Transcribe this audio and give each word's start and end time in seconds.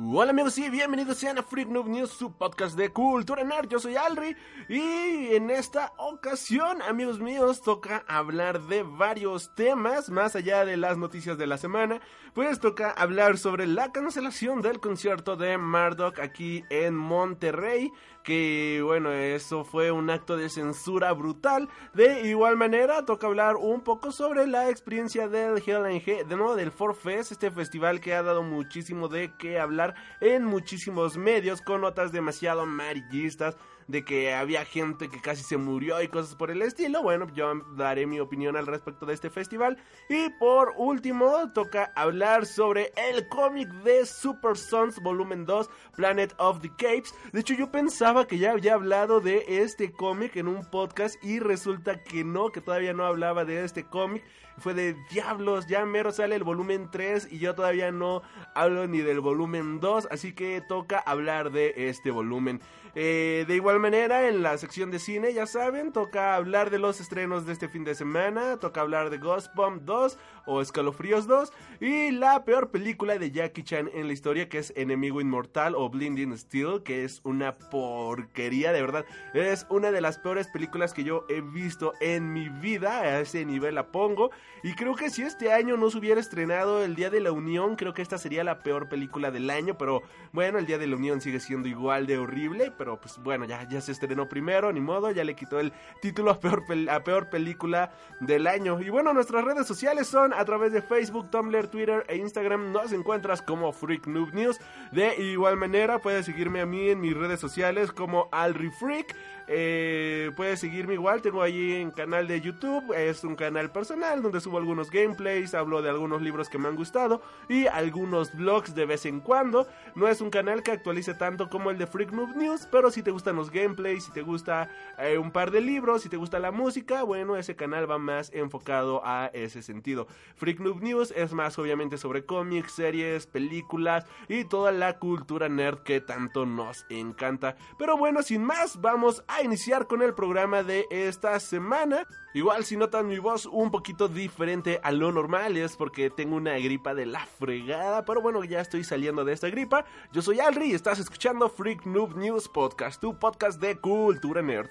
Hola 0.00 0.30
amigos 0.30 0.56
y 0.58 0.70
bienvenidos 0.70 1.16
sean 1.16 1.38
a 1.38 1.42
Freak 1.42 1.70
Noob 1.70 1.88
News, 1.88 2.10
su 2.10 2.30
podcast 2.30 2.76
de 2.78 2.92
cultura 2.92 3.42
nerd. 3.42 3.68
Yo 3.68 3.80
soy 3.80 3.96
Alri 3.96 4.36
y 4.68 5.34
en 5.34 5.50
esta 5.50 5.92
ocasión, 5.96 6.80
amigos 6.82 7.18
míos, 7.18 7.62
toca 7.62 8.04
hablar 8.06 8.60
de 8.68 8.84
varios 8.84 9.52
temas 9.56 10.08
más 10.08 10.36
allá 10.36 10.64
de 10.64 10.76
las 10.76 10.98
noticias 10.98 11.36
de 11.36 11.48
la 11.48 11.58
semana. 11.58 12.00
Pues 12.32 12.60
toca 12.60 12.92
hablar 12.92 13.38
sobre 13.38 13.66
la 13.66 13.90
cancelación 13.90 14.62
del 14.62 14.78
concierto 14.78 15.34
de 15.34 15.58
Marduk 15.58 16.20
aquí 16.20 16.62
en 16.70 16.94
Monterrey 16.94 17.90
que 18.28 18.82
bueno, 18.84 19.10
eso 19.10 19.64
fue 19.64 19.90
un 19.90 20.10
acto 20.10 20.36
de 20.36 20.50
censura 20.50 21.14
brutal. 21.14 21.66
De 21.94 22.28
igual 22.28 22.58
manera, 22.58 23.06
toca 23.06 23.26
hablar 23.26 23.56
un 23.56 23.80
poco 23.80 24.12
sobre 24.12 24.46
la 24.46 24.68
experiencia 24.68 25.28
del 25.28 25.62
Hell 25.64 26.28
de 26.28 26.36
nuevo 26.36 26.54
del 26.54 26.70
Forfest, 26.70 27.32
este 27.32 27.50
festival 27.50 28.02
que 28.02 28.12
ha 28.12 28.22
dado 28.22 28.42
muchísimo 28.42 29.08
de 29.08 29.32
qué 29.38 29.58
hablar 29.58 29.94
en 30.20 30.44
muchísimos 30.44 31.16
medios, 31.16 31.62
con 31.62 31.80
notas 31.80 32.12
demasiado 32.12 32.60
amarillistas 32.60 33.56
de 33.88 34.04
que 34.04 34.34
había 34.34 34.64
gente 34.64 35.08
que 35.08 35.20
casi 35.20 35.42
se 35.42 35.56
murió 35.56 36.00
y 36.00 36.08
cosas 36.08 36.36
por 36.36 36.50
el 36.50 36.62
estilo. 36.62 37.02
Bueno, 37.02 37.26
yo 37.34 37.52
daré 37.74 38.06
mi 38.06 38.20
opinión 38.20 38.56
al 38.56 38.66
respecto 38.66 39.06
de 39.06 39.14
este 39.14 39.30
festival. 39.30 39.78
Y 40.08 40.28
por 40.38 40.74
último, 40.76 41.50
toca 41.52 41.90
hablar 41.96 42.46
sobre 42.46 42.92
el 42.96 43.28
cómic 43.28 43.68
de 43.82 44.04
Super 44.04 44.56
Sons 44.56 45.00
Volumen 45.02 45.46
2, 45.46 45.70
Planet 45.96 46.34
of 46.38 46.60
the 46.60 46.70
Capes. 46.70 47.14
De 47.32 47.40
hecho, 47.40 47.54
yo 47.54 47.70
pensaba 47.70 48.26
que 48.26 48.38
ya 48.38 48.52
había 48.52 48.74
hablado 48.74 49.20
de 49.20 49.44
este 49.48 49.90
cómic 49.90 50.36
en 50.36 50.48
un 50.48 50.64
podcast 50.66 51.16
y 51.24 51.40
resulta 51.40 52.02
que 52.04 52.24
no, 52.24 52.50
que 52.50 52.60
todavía 52.60 52.92
no 52.92 53.06
hablaba 53.06 53.46
de 53.46 53.64
este 53.64 53.84
cómic. 53.84 54.22
Fue 54.58 54.74
de 54.74 54.96
diablos, 55.10 55.68
ya 55.68 55.84
mero 55.86 56.10
sale 56.10 56.34
el 56.34 56.42
volumen 56.42 56.90
3 56.90 57.28
y 57.30 57.38
yo 57.38 57.54
todavía 57.54 57.92
no 57.92 58.22
hablo 58.56 58.88
ni 58.88 58.98
del 58.98 59.20
volumen 59.20 59.78
2, 59.78 60.08
así 60.10 60.34
que 60.34 60.60
toca 60.60 60.98
hablar 60.98 61.52
de 61.52 61.74
este 61.76 62.10
volumen. 62.10 62.60
Eh, 62.94 63.44
de 63.46 63.54
igual 63.54 63.80
manera, 63.80 64.28
en 64.28 64.42
la 64.42 64.56
sección 64.58 64.90
de 64.90 64.98
cine, 64.98 65.32
ya 65.32 65.46
saben, 65.46 65.92
toca 65.92 66.34
hablar 66.34 66.70
de 66.70 66.78
los 66.78 67.00
estrenos 67.00 67.46
de 67.46 67.52
este 67.52 67.68
fin 67.68 67.84
de 67.84 67.94
semana, 67.94 68.58
toca 68.58 68.80
hablar 68.80 69.10
de 69.10 69.18
Ghost 69.18 69.54
Bomb 69.54 69.82
2 69.82 70.18
o 70.46 70.62
Escalofríos 70.62 71.26
2 71.26 71.52
y 71.80 72.10
la 72.10 72.44
peor 72.44 72.70
película 72.70 73.18
de 73.18 73.30
Jackie 73.30 73.62
Chan 73.62 73.90
en 73.92 74.06
la 74.06 74.12
historia 74.12 74.48
que 74.48 74.58
es 74.58 74.72
Enemigo 74.76 75.20
Inmortal 75.20 75.74
o 75.74 75.88
Blinding 75.88 76.36
Steel, 76.36 76.82
que 76.82 77.04
es 77.04 77.20
una 77.24 77.52
porquería, 77.52 78.72
de 78.72 78.80
verdad. 78.80 79.04
Es 79.34 79.66
una 79.68 79.90
de 79.90 80.00
las 80.00 80.18
peores 80.18 80.48
películas 80.48 80.94
que 80.94 81.04
yo 81.04 81.24
he 81.28 81.40
visto 81.40 81.92
en 82.00 82.32
mi 82.32 82.48
vida, 82.48 83.00
a 83.00 83.20
ese 83.20 83.44
nivel 83.44 83.74
la 83.74 83.92
pongo. 83.92 84.30
Y 84.62 84.74
creo 84.74 84.96
que 84.96 85.10
si 85.10 85.22
este 85.22 85.52
año 85.52 85.76
no 85.76 85.90
se 85.90 85.98
hubiera 85.98 86.20
estrenado 86.20 86.82
el 86.82 86.94
Día 86.94 87.10
de 87.10 87.20
la 87.20 87.32
Unión, 87.32 87.76
creo 87.76 87.94
que 87.94 88.02
esta 88.02 88.18
sería 88.18 88.42
la 88.42 88.60
peor 88.60 88.88
película 88.88 89.30
del 89.30 89.50
año, 89.50 89.76
pero 89.78 90.02
bueno, 90.32 90.58
el 90.58 90.66
Día 90.66 90.78
de 90.78 90.86
la 90.86 90.96
Unión 90.96 91.20
sigue 91.20 91.40
siendo 91.40 91.68
igual 91.68 92.06
de 92.06 92.18
horrible, 92.18 92.72
pero 92.78 92.98
pues 92.98 93.18
bueno, 93.18 93.44
ya, 93.44 93.68
ya 93.68 93.80
se 93.80 93.92
estrenó 93.92 94.28
primero, 94.28 94.72
ni 94.72 94.80
modo, 94.80 95.10
ya 95.10 95.24
le 95.24 95.34
quitó 95.34 95.58
el 95.60 95.72
título 96.00 96.30
a 96.30 96.40
peor, 96.40 96.62
a 96.88 97.00
peor 97.00 97.28
película 97.28 97.90
del 98.20 98.46
año. 98.46 98.80
Y 98.80 98.88
bueno, 98.88 99.12
nuestras 99.12 99.44
redes 99.44 99.66
sociales 99.66 100.06
son 100.06 100.32
a 100.32 100.44
través 100.44 100.72
de 100.72 100.80
Facebook, 100.80 101.30
Tumblr, 101.30 101.68
Twitter 101.68 102.06
e 102.08 102.16
Instagram. 102.16 102.72
Nos 102.72 102.92
encuentras 102.92 103.42
como 103.42 103.72
Freak 103.72 104.06
Noob 104.06 104.32
News. 104.32 104.58
De 104.92 105.20
igual 105.20 105.56
manera, 105.56 105.98
puedes 105.98 106.26
seguirme 106.26 106.60
a 106.60 106.66
mí 106.66 106.88
en 106.88 107.00
mis 107.00 107.16
redes 107.16 107.40
sociales 107.40 107.92
como 107.92 108.28
AlriFreak. 108.32 109.14
Eh, 109.50 110.30
puedes 110.36 110.60
seguirme 110.60 110.92
igual, 110.92 111.22
tengo 111.22 111.40
allí 111.40 111.76
en 111.76 111.90
canal 111.90 112.28
de 112.28 112.38
YouTube, 112.42 112.92
es 112.92 113.24
un 113.24 113.34
canal 113.34 113.70
personal 113.72 114.20
donde 114.20 114.42
subo 114.42 114.58
algunos 114.58 114.90
gameplays, 114.90 115.54
hablo 115.54 115.80
de 115.80 115.88
algunos 115.88 116.20
libros 116.20 116.50
que 116.50 116.58
me 116.58 116.68
han 116.68 116.76
gustado 116.76 117.22
y 117.48 117.66
algunos 117.66 118.34
vlogs 118.34 118.74
de 118.74 118.84
vez 118.84 119.06
en 119.06 119.20
cuando. 119.20 119.66
No 119.94 120.06
es 120.06 120.20
un 120.20 120.28
canal 120.28 120.62
que 120.62 120.72
actualice 120.72 121.14
tanto 121.14 121.48
como 121.48 121.70
el 121.70 121.78
de 121.78 121.86
Freak 121.86 122.12
Noob 122.12 122.36
News, 122.36 122.68
pero 122.70 122.90
si 122.90 123.02
te 123.02 123.10
gustan 123.10 123.36
los 123.36 123.50
gameplays, 123.50 124.04
si 124.04 124.12
te 124.12 124.20
gusta 124.20 124.70
eh, 124.98 125.16
un 125.16 125.30
par 125.30 125.50
de 125.50 125.62
libros, 125.62 126.02
si 126.02 126.10
te 126.10 126.18
gusta 126.18 126.38
la 126.38 126.50
música, 126.50 127.02
bueno, 127.02 127.36
ese 127.38 127.56
canal 127.56 127.90
va 127.90 127.96
más 127.96 128.30
enfocado 128.34 129.00
a 129.02 129.30
ese 129.32 129.62
sentido. 129.62 130.08
Freak 130.36 130.60
Noob 130.60 130.82
News 130.82 131.10
es 131.16 131.32
más 131.32 131.58
obviamente 131.58 131.96
sobre 131.96 132.26
cómics, 132.26 132.72
series, 132.72 133.26
películas 133.26 134.04
y 134.28 134.44
toda 134.44 134.72
la 134.72 134.98
cultura 134.98 135.48
nerd 135.48 135.78
que 135.78 136.02
tanto 136.02 136.44
nos 136.44 136.84
encanta. 136.90 137.56
Pero 137.78 137.96
bueno, 137.96 138.22
sin 138.22 138.44
más, 138.44 138.80
vamos 138.82 139.24
a 139.26 139.37
iniciar 139.42 139.86
con 139.86 140.02
el 140.02 140.14
programa 140.14 140.62
de 140.62 140.86
esta 140.90 141.38
semana. 141.40 142.06
Igual 142.34 142.64
si 142.64 142.76
notan 142.76 143.06
mi 143.06 143.18
voz 143.18 143.46
un 143.46 143.70
poquito 143.70 144.08
diferente 144.08 144.80
a 144.82 144.92
lo 144.92 145.12
normal 145.12 145.56
es 145.56 145.76
porque 145.76 146.10
tengo 146.10 146.36
una 146.36 146.58
gripa 146.58 146.94
de 146.94 147.06
la 147.06 147.26
fregada, 147.26 148.04
pero 148.04 148.20
bueno, 148.20 148.44
ya 148.44 148.60
estoy 148.60 148.84
saliendo 148.84 149.24
de 149.24 149.32
esta 149.32 149.48
gripa. 149.48 149.84
Yo 150.12 150.22
soy 150.22 150.40
Alri 150.40 150.70
y 150.70 150.74
estás 150.74 150.98
escuchando 150.98 151.48
Freak 151.48 151.86
Noob 151.86 152.16
News 152.16 152.48
Podcast, 152.48 153.00
tu 153.00 153.18
podcast 153.18 153.60
de 153.60 153.76
cultura 153.76 154.42
nerd. 154.42 154.68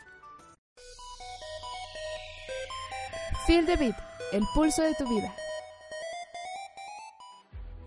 Feel 3.46 3.66
the 3.66 3.78
beat, 3.78 3.96
el 4.34 4.44
pulso 4.54 4.82
de 4.82 4.94
tu 4.96 5.08
vida. 5.08 5.34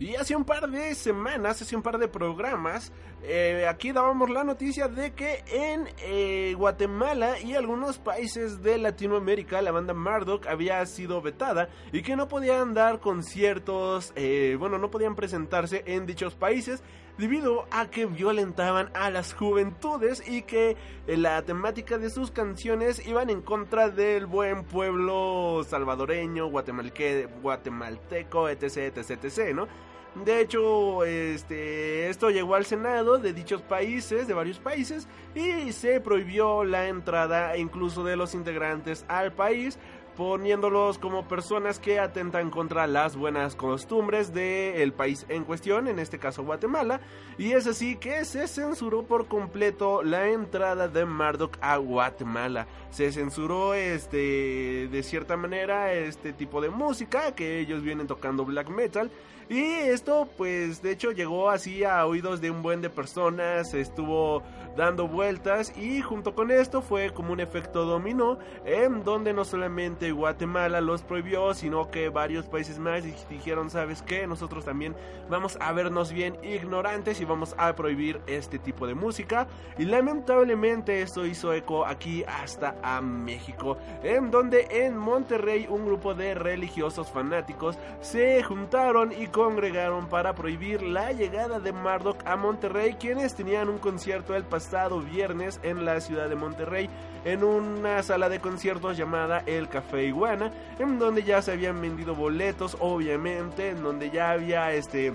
Y 0.01 0.17
hace 0.17 0.35
un 0.35 0.47
par 0.47 0.71
de 0.71 0.95
semanas, 0.95 1.61
hace 1.61 1.77
un 1.77 1.83
par 1.83 1.99
de 1.99 2.09
programas, 2.09 2.91
eh, 3.23 3.67
aquí 3.69 3.93
dábamos 3.93 4.31
la 4.31 4.45
noticia 4.45 4.89
de 4.89 5.13
que 5.13 5.45
en 5.47 5.91
eh, 5.99 6.55
Guatemala 6.57 7.39
y 7.39 7.55
algunos 7.55 7.99
países 7.99 8.63
de 8.63 8.79
Latinoamérica 8.79 9.61
la 9.61 9.73
banda 9.73 9.93
Marduk 9.93 10.47
había 10.47 10.87
sido 10.87 11.21
vetada 11.21 11.69
y 11.93 12.01
que 12.01 12.17
no 12.17 12.29
podían 12.29 12.73
dar 12.73 13.01
conciertos, 13.01 14.15
eh, 14.17 14.57
bueno, 14.59 14.79
no 14.79 14.91
podían 14.91 15.17
presentarse 15.17 15.83
en 15.85 16.07
dichos 16.07 16.35
países 16.35 16.83
debido 17.19 17.67
a 17.71 17.91
que 17.91 18.07
violentaban 18.07 18.89
a 18.95 19.11
las 19.11 19.35
juventudes 19.35 20.27
y 20.27 20.41
que 20.43 20.79
la 21.07 21.43
temática 21.43 21.99
de 21.99 22.09
sus 22.09 22.31
canciones 22.31 23.07
iban 23.07 23.29
en 23.29 23.43
contra 23.43 23.91
del 23.91 24.25
buen 24.25 24.65
pueblo 24.65 25.63
salvadoreño, 25.69 26.47
guatemalteco, 26.47 28.49
etc, 28.49 28.97
etc, 28.97 29.11
etc, 29.11 29.55
¿no? 29.55 29.90
De 30.15 30.41
hecho, 30.41 31.05
este, 31.05 32.09
esto 32.09 32.31
llegó 32.31 32.57
al 32.57 32.67
Senado 32.67 33.19
de 33.19 33.33
dichos 33.33 33.63
países, 33.63 34.27
de 34.27 34.35
varios 34.35 34.59
países, 34.59 35.07
y 35.37 35.71
se 35.73 36.01
prohibió 36.01 36.65
la 36.65 36.89
entrada 36.89 37.57
incluso 37.57 38.03
de 38.03 38.17
los 38.17 38.35
integrantes 38.35 39.05
al 39.07 39.33
país, 39.33 39.79
poniéndolos 40.17 40.99
como 40.99 41.29
personas 41.29 41.79
que 41.79 42.01
atentan 42.01 42.51
contra 42.51 42.89
las 42.89 43.17
buenas 43.17 43.55
costumbres 43.55 44.35
del 44.35 44.93
país 44.93 45.25
en 45.29 45.45
cuestión, 45.45 45.87
en 45.87 46.01
este 46.01 46.19
caso 46.19 46.43
Guatemala, 46.43 47.01
y 47.39 47.53
es 47.53 47.69
así 47.69 47.97
que 47.97 48.25
se 48.25 48.49
censuró 48.49 49.05
por 49.05 49.29
completo 49.29 50.03
la 50.03 50.29
entrada 50.29 50.89
de 50.89 51.07
Marduk 51.07 51.57
a 51.61 51.77
Guatemala. 51.77 52.67
Se 52.91 53.13
censuró 53.13 53.75
este 53.75 54.89
de 54.89 55.03
cierta 55.05 55.37
manera 55.37 55.93
este 55.93 56.33
tipo 56.33 56.61
de 56.61 56.69
música 56.69 57.35
que 57.35 57.61
ellos 57.61 57.83
vienen 57.83 58.09
tocando 58.09 58.45
black 58.45 58.69
metal 58.69 59.11
y 59.51 59.61
esto 59.63 60.27
pues 60.39 60.81
de 60.81 60.93
hecho 60.93 61.11
llegó 61.13 61.51
así 61.51 61.85
a 61.85 62.07
oídos 62.07 62.41
de 62.41 62.51
un 62.51 62.63
buen 62.63 62.81
de 62.81 62.89
personas, 62.89 63.75
estuvo 63.75 64.43
dando 64.77 65.09
vueltas 65.09 65.77
y 65.77 66.01
junto 66.01 66.35
con 66.35 66.51
esto 66.51 66.81
fue 66.81 67.11
como 67.13 67.33
un 67.33 67.41
efecto 67.41 67.85
dominó 67.85 68.39
en 68.65 69.03
donde 69.03 69.33
no 69.33 69.45
solamente 69.45 70.13
Guatemala 70.13 70.81
los 70.81 71.03
prohibió, 71.03 71.53
sino 71.55 71.91
que 71.91 72.09
varios 72.09 72.47
países 72.47 72.79
más 72.79 73.03
di- 73.03 73.13
dijeron, 73.29 73.69
¿sabes 73.69 74.01
qué? 74.03 74.27
Nosotros 74.29 74.65
también 74.65 74.95
vamos 75.29 75.59
a 75.61 75.73
vernos 75.73 76.13
bien 76.13 76.39
ignorantes 76.45 77.21
y 77.21 77.25
vamos 77.25 77.55
a 77.59 77.75
prohibir 77.75 78.21
este 78.29 78.61
tipo 78.61 78.87
de 78.87 78.95
música. 78.95 79.49
Y 79.77 79.85
lamentablemente 79.85 81.03
esto 81.03 81.27
hizo 81.27 81.53
eco 81.53 81.85
aquí 81.85 82.25
hasta 82.29 82.77
a 82.83 83.01
México, 83.01 83.77
en 84.05 84.31
donde 84.31 84.69
en 84.71 84.97
Monterrey 84.97 85.67
un 85.69 85.85
grupo 85.85 86.15
de 86.15 86.35
religiosos 86.35 87.11
fanáticos 87.11 87.77
se 88.01 88.43
juntaron 88.45 89.13
y 89.13 89.27
congregaron 89.41 90.07
para 90.07 90.35
prohibir 90.35 90.83
la 90.83 91.13
llegada 91.13 91.61
de 91.61 91.73
Murdoch 91.73 92.21
a 92.27 92.37
Monterrey, 92.37 92.97
quienes 93.01 93.35
tenían 93.35 93.71
un 93.71 93.79
concierto 93.79 94.37
el 94.37 94.45
pasado 94.45 95.01
viernes 95.01 95.59
en 95.63 95.87
la 95.87 95.99
ciudad 96.03 96.29
de 96.29 96.37
Monterrey, 96.37 96.91
en 97.25 97.43
una 97.43 98.03
sala 98.03 98.29
de 98.29 98.39
conciertos 98.39 98.99
llamada 98.99 99.43
El 99.47 99.71
Café 99.71 100.05
Iguana, 100.05 100.53
en 100.79 100.99
donde 100.99 101.23
ya 101.23 101.41
se 101.41 101.53
habían 101.53 101.81
vendido 101.81 102.15
boletos, 102.15 102.77
obviamente, 102.81 103.71
en 103.71 103.83
donde 103.83 104.11
ya 104.11 104.33
había 104.33 104.73
este 104.73 105.15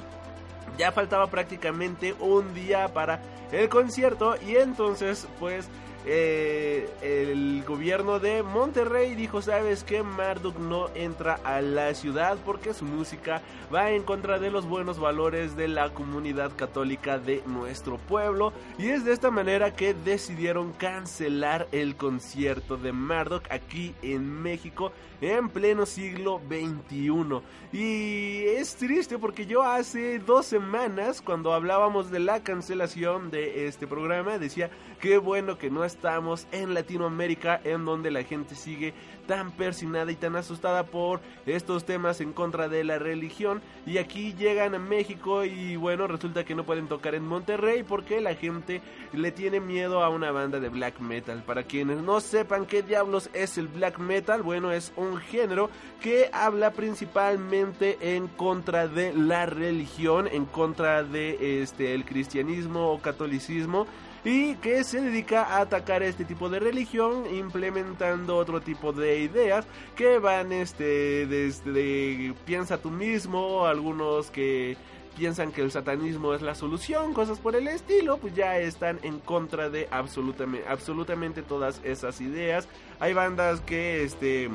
ya 0.75 0.91
faltaba 0.91 1.27
prácticamente 1.27 2.15
un 2.19 2.55
día 2.55 2.87
para 2.87 3.21
el 3.51 3.69
concierto 3.69 4.35
y 4.41 4.55
entonces 4.55 5.27
pues 5.39 5.69
eh, 6.07 6.87
el 7.01 7.63
gobierno 7.63 8.19
de 8.19 8.43
Monterrey 8.43 9.15
dijo, 9.15 9.41
sabes 9.41 9.83
que 9.83 10.03
Marduk 10.03 10.57
no 10.59 10.89
entra 10.93 11.39
a 11.43 11.61
la 11.61 11.93
ciudad 11.95 12.37
porque 12.45 12.73
su 12.73 12.85
música 12.85 13.41
va 13.73 13.91
en 13.91 14.03
contra 14.03 14.37
de 14.37 14.51
los 14.51 14.67
buenos 14.67 14.99
valores 14.99 15.55
de 15.55 15.67
la 15.67 15.89
comunidad 15.89 16.51
católica 16.55 17.17
de 17.17 17.41
nuestro 17.47 17.97
pueblo 17.97 18.53
y 18.77 18.89
es 18.89 19.03
de 19.03 19.13
esta 19.13 19.31
manera 19.31 19.73
que 19.73 19.93
decidieron 19.93 20.73
cancelar 20.73 21.67
el 21.71 21.95
concierto 21.95 22.77
de 22.77 22.91
Marduk 22.91 23.43
aquí 23.49 23.95
en 24.03 24.43
México 24.43 24.91
en 25.21 25.49
pleno 25.49 25.85
siglo 25.85 26.41
XXI. 26.47 27.41
Y 27.71 28.43
es 28.45 28.75
triste 28.75 29.17
porque 29.17 29.45
yo 29.45 29.63
hace 29.63 30.19
dos 30.19 30.45
semanas, 30.45 31.21
cuando 31.21 31.53
hablábamos 31.53 32.11
de 32.11 32.19
la 32.19 32.43
cancelación 32.43 33.31
de 33.31 33.67
este 33.67 33.87
programa, 33.87 34.37
decía 34.37 34.69
qué 34.99 35.17
bueno 35.17 35.57
que 35.57 35.69
no 35.69 35.83
estamos 35.95 36.45
en 36.51 36.73
Latinoamérica, 36.73 37.61
en 37.63 37.85
donde 37.85 38.11
la 38.11 38.23
gente 38.23 38.53
sigue 38.55 38.93
tan 39.27 39.51
persinada 39.51 40.11
y 40.11 40.15
tan 40.15 40.35
asustada 40.35 40.85
por 40.85 41.21
estos 41.45 41.85
temas 41.85 42.21
en 42.21 42.33
contra 42.33 42.67
de 42.67 42.83
la 42.83 42.99
religión. 42.99 43.61
Y 43.85 43.97
aquí 43.97 44.33
llegan 44.33 44.75
a 44.75 44.79
México 44.79 45.43
y 45.45 45.77
bueno, 45.77 46.05
resulta 46.05 46.43
que 46.43 46.53
no 46.53 46.65
pueden 46.65 46.87
tocar 46.87 47.15
en 47.15 47.25
Monterrey 47.25 47.83
porque 47.83 48.21
la 48.21 48.35
gente 48.35 48.81
le 49.13 49.31
tiene 49.31 49.59
miedo 49.59 50.03
a 50.03 50.09
una 50.09 50.31
banda 50.31 50.59
de 50.59 50.69
black 50.69 50.99
metal. 50.99 51.43
Para 51.43 51.63
quienes 51.63 52.01
no 52.01 52.19
sepan 52.19 52.65
qué 52.65 52.83
diablos 52.83 53.29
es 53.33 53.57
el 53.57 53.67
black 53.67 53.97
metal, 53.97 54.43
bueno, 54.43 54.71
es 54.71 54.91
un 54.97 55.17
género 55.17 55.69
que 56.01 56.29
habla 56.33 56.71
principalmente 56.71 57.97
en 58.15 58.27
contra 58.27 58.87
de 58.87 59.13
la 59.13 59.45
religión, 59.45 60.27
en 60.27 60.45
contra 60.45 61.03
de 61.03 61.61
este 61.63 61.95
el 61.95 62.05
cristianismo 62.05 62.91
o 62.91 62.99
catolicismo 62.99 63.87
y 64.25 64.55
que 64.55 64.83
se 64.83 64.99
dedica 64.99 65.43
a 65.43 65.61
atacar 65.61 66.01
este 66.01 66.25
tipo 66.25 66.49
de 66.49 66.59
religión 66.59 67.23
implementando 67.33 68.35
otro 68.35 68.59
tipo 68.59 68.91
de 68.91 69.19
ideas 69.19 69.65
que 69.95 70.17
van 70.17 70.51
este 70.51 71.27
desde 71.27 72.33
piensa 72.43 72.79
tú 72.79 72.89
mismo, 72.89 73.67
algunos 73.67 74.31
que 74.31 74.75
piensan 75.15 75.51
que 75.51 75.61
el 75.61 75.71
satanismo 75.71 76.33
es 76.33 76.41
la 76.41 76.55
solución, 76.55 77.13
cosas 77.13 77.39
por 77.39 77.55
el 77.55 77.67
estilo, 77.67 78.17
pues 78.17 78.35
ya 78.35 78.57
están 78.57 78.99
en 79.03 79.19
contra 79.19 79.69
de 79.69 79.87
absolutamente, 79.91 81.41
todas 81.41 81.79
esas 81.83 82.19
ideas. 82.19 82.67
Hay 82.99 83.13
bandas 83.13 83.61
que 83.61 84.03
este 84.03 84.49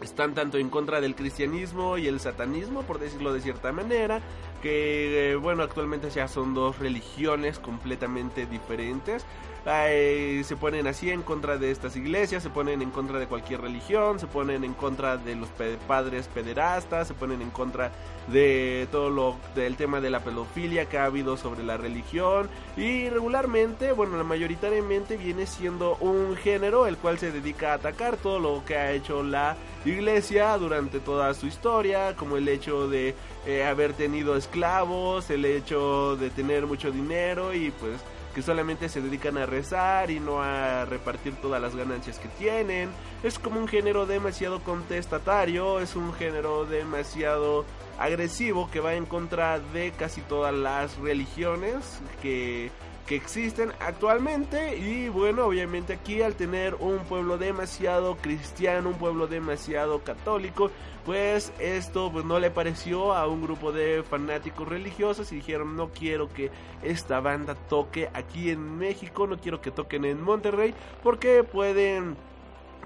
están 0.00 0.34
tanto 0.34 0.58
en 0.58 0.70
contra 0.70 1.00
del 1.00 1.14
cristianismo 1.14 1.98
y 1.98 2.06
el 2.06 2.20
satanismo, 2.20 2.82
por 2.82 2.98
decirlo 2.98 3.32
de 3.32 3.40
cierta 3.40 3.72
manera, 3.72 4.20
que 4.64 5.32
eh, 5.32 5.36
bueno, 5.36 5.62
actualmente 5.62 6.08
ya 6.08 6.26
son 6.26 6.54
dos 6.54 6.78
religiones 6.78 7.58
completamente 7.58 8.46
diferentes. 8.46 9.26
se 9.64 10.56
ponen 10.58 10.86
así 10.86 11.10
en 11.10 11.20
contra 11.20 11.58
de 11.58 11.70
estas 11.70 11.96
iglesias, 11.96 12.42
se 12.42 12.48
ponen 12.48 12.80
en 12.80 12.90
contra 12.90 13.18
de 13.18 13.26
cualquier 13.26 13.60
religión, 13.60 14.18
se 14.18 14.26
ponen 14.26 14.64
en 14.64 14.72
contra 14.72 15.18
de 15.18 15.36
los 15.36 15.50
padres 15.86 16.28
pederastas, 16.28 17.08
se 17.08 17.14
ponen 17.14 17.42
en 17.42 17.50
contra 17.50 17.92
de 18.28 18.88
todo 18.90 19.10
lo 19.10 19.36
del 19.54 19.76
tema 19.76 20.00
de 20.00 20.08
la 20.08 20.20
pedofilia 20.20 20.86
que 20.86 20.96
ha 20.96 21.04
habido 21.04 21.36
sobre 21.36 21.62
la 21.62 21.76
religión 21.76 22.48
y 22.74 23.10
regularmente, 23.10 23.92
bueno, 23.92 24.22
mayoritariamente 24.24 25.18
viene 25.18 25.46
siendo 25.46 25.96
un 25.96 26.36
género 26.36 26.86
el 26.86 26.96
cual 26.96 27.18
se 27.18 27.32
dedica 27.32 27.72
a 27.72 27.74
atacar 27.74 28.16
todo 28.16 28.38
lo 28.38 28.64
que 28.64 28.76
ha 28.76 28.92
hecho 28.92 29.22
la 29.22 29.56
iglesia 29.84 30.56
durante 30.56 31.00
toda 31.00 31.34
su 31.34 31.46
historia, 31.46 32.16
como 32.16 32.38
el 32.38 32.48
hecho 32.48 32.88
de 32.88 33.14
eh, 33.46 33.64
haber 33.64 33.92
tenido 33.92 34.36
esclavos, 34.36 35.30
el 35.30 35.44
hecho 35.44 36.16
de 36.16 36.30
tener 36.30 36.66
mucho 36.66 36.90
dinero 36.90 37.52
y 37.54 37.70
pues 37.70 38.00
que 38.34 38.42
solamente 38.42 38.88
se 38.88 39.00
dedican 39.00 39.38
a 39.38 39.46
rezar 39.46 40.10
y 40.10 40.18
no 40.18 40.42
a 40.42 40.84
repartir 40.84 41.34
todas 41.36 41.62
las 41.62 41.76
ganancias 41.76 42.18
que 42.18 42.28
tienen. 42.28 42.90
Es 43.22 43.38
como 43.38 43.60
un 43.60 43.68
género 43.68 44.06
demasiado 44.06 44.60
contestatario, 44.60 45.78
es 45.80 45.94
un 45.94 46.12
género 46.12 46.64
demasiado 46.64 47.64
agresivo 47.98 48.68
que 48.70 48.80
va 48.80 48.94
en 48.94 49.06
contra 49.06 49.60
de 49.60 49.92
casi 49.92 50.20
todas 50.22 50.52
las 50.52 50.96
religiones 50.98 52.00
que 52.20 52.72
que 53.06 53.16
existen 53.16 53.72
actualmente. 53.80 54.76
Y 54.78 55.08
bueno 55.08 55.46
obviamente 55.46 55.94
aquí 55.94 56.22
al 56.22 56.34
tener 56.34 56.74
un 56.76 56.98
pueblo 57.00 57.38
demasiado 57.38 58.16
cristiano 58.16 58.90
un 58.90 58.96
pueblo 58.96 59.26
demasiado 59.26 60.02
católico 60.02 60.70
pues 61.04 61.52
esto 61.58 62.10
pues 62.10 62.24
no 62.24 62.38
le 62.38 62.50
pareció 62.50 63.14
a 63.14 63.26
un 63.26 63.42
grupo 63.42 63.72
de 63.72 64.02
fanáticos 64.02 64.68
religiosos 64.68 65.30
y 65.32 65.36
dijeron 65.36 65.76
no 65.76 65.90
quiero 65.90 66.28
que 66.28 66.50
esta 66.82 67.20
banda 67.20 67.54
toque 67.54 68.08
aquí 68.14 68.50
en 68.50 68.78
México 68.78 69.26
no 69.26 69.38
quiero 69.38 69.60
que 69.60 69.70
toquen 69.70 70.04
en 70.04 70.22
Monterrey 70.22 70.74
porque 71.02 71.44
pueden 71.44 72.16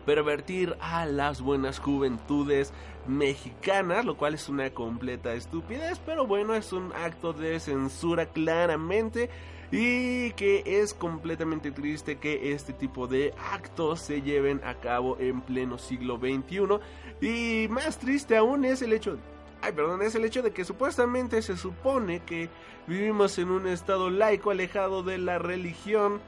pervertir 0.04 0.74
a 0.80 1.04
las 1.04 1.42
buenas 1.42 1.78
juventudes 1.78 2.72
mexicanas, 3.06 4.06
lo 4.06 4.16
cual 4.16 4.32
es 4.32 4.48
una 4.48 4.70
completa 4.70 5.34
estupidez, 5.34 6.00
pero 6.06 6.26
bueno, 6.26 6.54
es 6.54 6.72
un 6.72 6.94
acto 6.94 7.34
de 7.34 7.60
censura 7.60 8.24
claramente 8.24 9.28
y 9.70 10.30
que 10.32 10.62
es 10.64 10.94
completamente 10.94 11.70
triste 11.70 12.16
que 12.16 12.52
este 12.52 12.72
tipo 12.72 13.06
de 13.06 13.34
actos 13.52 14.00
se 14.00 14.22
lleven 14.22 14.60
a 14.64 14.74
cabo 14.74 15.16
en 15.20 15.42
pleno 15.42 15.78
siglo 15.78 16.18
XXI 16.18 16.80
y 17.20 17.68
más 17.68 17.98
triste 17.98 18.36
aún 18.36 18.64
es 18.64 18.82
el 18.82 18.92
hecho 18.92 19.18
Ay, 19.60 19.72
perdón, 19.72 20.02
es 20.02 20.14
el 20.14 20.24
hecho 20.24 20.40
de 20.40 20.52
que 20.52 20.64
supuestamente 20.64 21.42
se 21.42 21.56
supone 21.56 22.20
que 22.20 22.48
vivimos 22.86 23.38
en 23.38 23.50
un 23.50 23.66
estado 23.66 24.08
laico 24.08 24.52
alejado 24.52 25.02
de 25.02 25.18
la 25.18 25.40
religión 25.40 26.20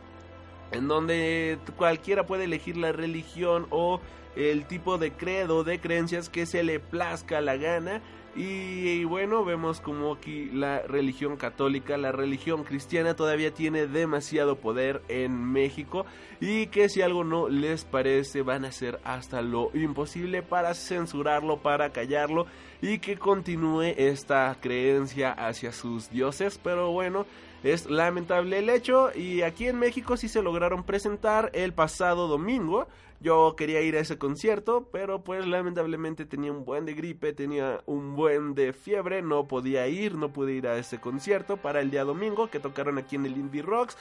en 0.72 0.88
donde 0.88 1.58
cualquiera 1.76 2.26
puede 2.26 2.44
elegir 2.44 2.76
la 2.76 2.92
religión 2.92 3.66
o 3.70 4.00
el 4.36 4.66
tipo 4.66 4.98
de 4.98 5.12
credo, 5.12 5.64
de 5.64 5.80
creencias 5.80 6.28
que 6.28 6.46
se 6.46 6.62
le 6.62 6.80
plazca 6.80 7.40
la 7.40 7.56
gana. 7.56 8.00
Y, 8.36 9.02
bueno, 9.04 9.44
vemos 9.44 9.80
como 9.80 10.12
aquí 10.12 10.46
la 10.52 10.82
religión 10.82 11.36
católica, 11.36 11.96
la 11.96 12.12
religión 12.12 12.62
cristiana 12.62 13.16
todavía 13.16 13.52
tiene 13.52 13.88
demasiado 13.88 14.56
poder 14.56 15.02
en 15.08 15.44
México 15.44 16.06
y 16.40 16.68
que 16.68 16.88
si 16.88 17.02
algo 17.02 17.24
no 17.24 17.48
les 17.48 17.84
parece 17.84 18.42
van 18.42 18.64
a 18.64 18.68
hacer 18.68 19.00
hasta 19.02 19.42
lo 19.42 19.70
imposible 19.74 20.42
para 20.42 20.74
censurarlo, 20.74 21.58
para 21.58 21.90
callarlo 21.90 22.46
y 22.80 22.98
que 23.00 23.18
continúe 23.18 23.94
esta 23.96 24.56
creencia 24.60 25.32
hacia 25.32 25.72
sus 25.72 26.08
dioses. 26.08 26.60
Pero 26.62 26.92
bueno, 26.92 27.26
es 27.64 27.90
lamentable 27.90 28.58
el 28.58 28.70
hecho 28.70 29.10
y 29.12 29.42
aquí 29.42 29.66
en 29.66 29.78
México 29.78 30.16
sí 30.16 30.28
se 30.28 30.40
lograron 30.40 30.84
presentar 30.84 31.50
el 31.52 31.72
pasado 31.72 32.28
domingo. 32.28 32.86
Yo 33.22 33.54
quería 33.54 33.82
ir 33.82 33.96
a 33.96 34.00
ese 34.00 34.16
concierto, 34.16 34.88
pero 34.90 35.22
pues 35.22 35.46
lamentablemente 35.46 36.24
tenía 36.24 36.52
un 36.52 36.64
buen 36.64 36.86
de 36.86 36.94
gripe, 36.94 37.34
tenía 37.34 37.82
un 37.84 38.16
buen 38.16 38.54
de 38.54 38.72
fiebre, 38.72 39.20
no 39.20 39.46
podía 39.46 39.86
ir, 39.88 40.14
no 40.14 40.32
pude 40.32 40.54
ir 40.54 40.66
a 40.66 40.78
ese 40.78 41.02
concierto 41.02 41.58
para 41.58 41.82
el 41.82 41.90
día 41.90 42.04
domingo 42.04 42.48
que 42.48 42.60
tocaron 42.60 42.96
aquí 42.96 43.16
en 43.16 43.26
el 43.26 43.36
Indie 43.36 43.60
Rocks. 43.60 43.98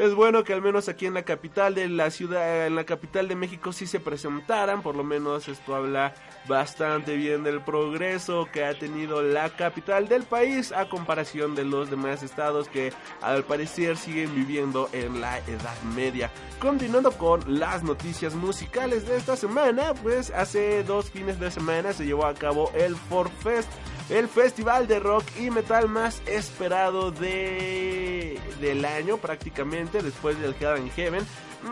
Es 0.00 0.14
bueno 0.14 0.44
que 0.44 0.54
al 0.54 0.62
menos 0.62 0.88
aquí 0.88 1.04
en 1.04 1.12
la 1.12 1.24
capital 1.24 1.74
de 1.74 1.86
la 1.86 2.10
ciudad, 2.10 2.66
en 2.66 2.74
la 2.74 2.84
capital 2.84 3.28
de 3.28 3.34
México 3.34 3.70
sí 3.70 3.86
se 3.86 4.00
presentaran, 4.00 4.80
por 4.80 4.96
lo 4.96 5.04
menos 5.04 5.46
esto 5.46 5.74
habla 5.74 6.14
bastante 6.48 7.16
bien 7.16 7.42
del 7.42 7.60
progreso 7.60 8.48
que 8.50 8.64
ha 8.64 8.78
tenido 8.78 9.20
la 9.20 9.50
capital 9.50 10.08
del 10.08 10.22
país 10.22 10.72
a 10.72 10.88
comparación 10.88 11.54
de 11.54 11.66
los 11.66 11.90
demás 11.90 12.22
estados 12.22 12.66
que 12.68 12.94
al 13.20 13.44
parecer 13.44 13.98
siguen 13.98 14.34
viviendo 14.34 14.88
en 14.94 15.20
la 15.20 15.36
Edad 15.40 15.82
Media. 15.94 16.30
Continuando 16.60 17.12
con 17.12 17.42
las 17.58 17.82
noticias 17.82 18.34
musicales 18.34 19.06
de 19.06 19.18
esta 19.18 19.36
semana, 19.36 19.92
pues 20.02 20.30
hace 20.30 20.82
dos 20.82 21.10
fines 21.10 21.38
de 21.38 21.50
semana 21.50 21.92
se 21.92 22.06
llevó 22.06 22.24
a 22.24 22.32
cabo 22.32 22.72
el 22.74 22.96
Fest 23.42 23.68
el 24.10 24.28
festival 24.28 24.88
de 24.88 24.98
rock 24.98 25.24
y 25.38 25.50
metal 25.50 25.88
más 25.88 26.20
esperado 26.26 27.12
de, 27.12 28.38
del 28.60 28.84
año 28.84 29.18
prácticamente 29.18 30.02
después 30.02 30.38
del 30.40 30.54
Hell 30.58 30.78
in 30.78 30.90
Heaven, 30.90 31.26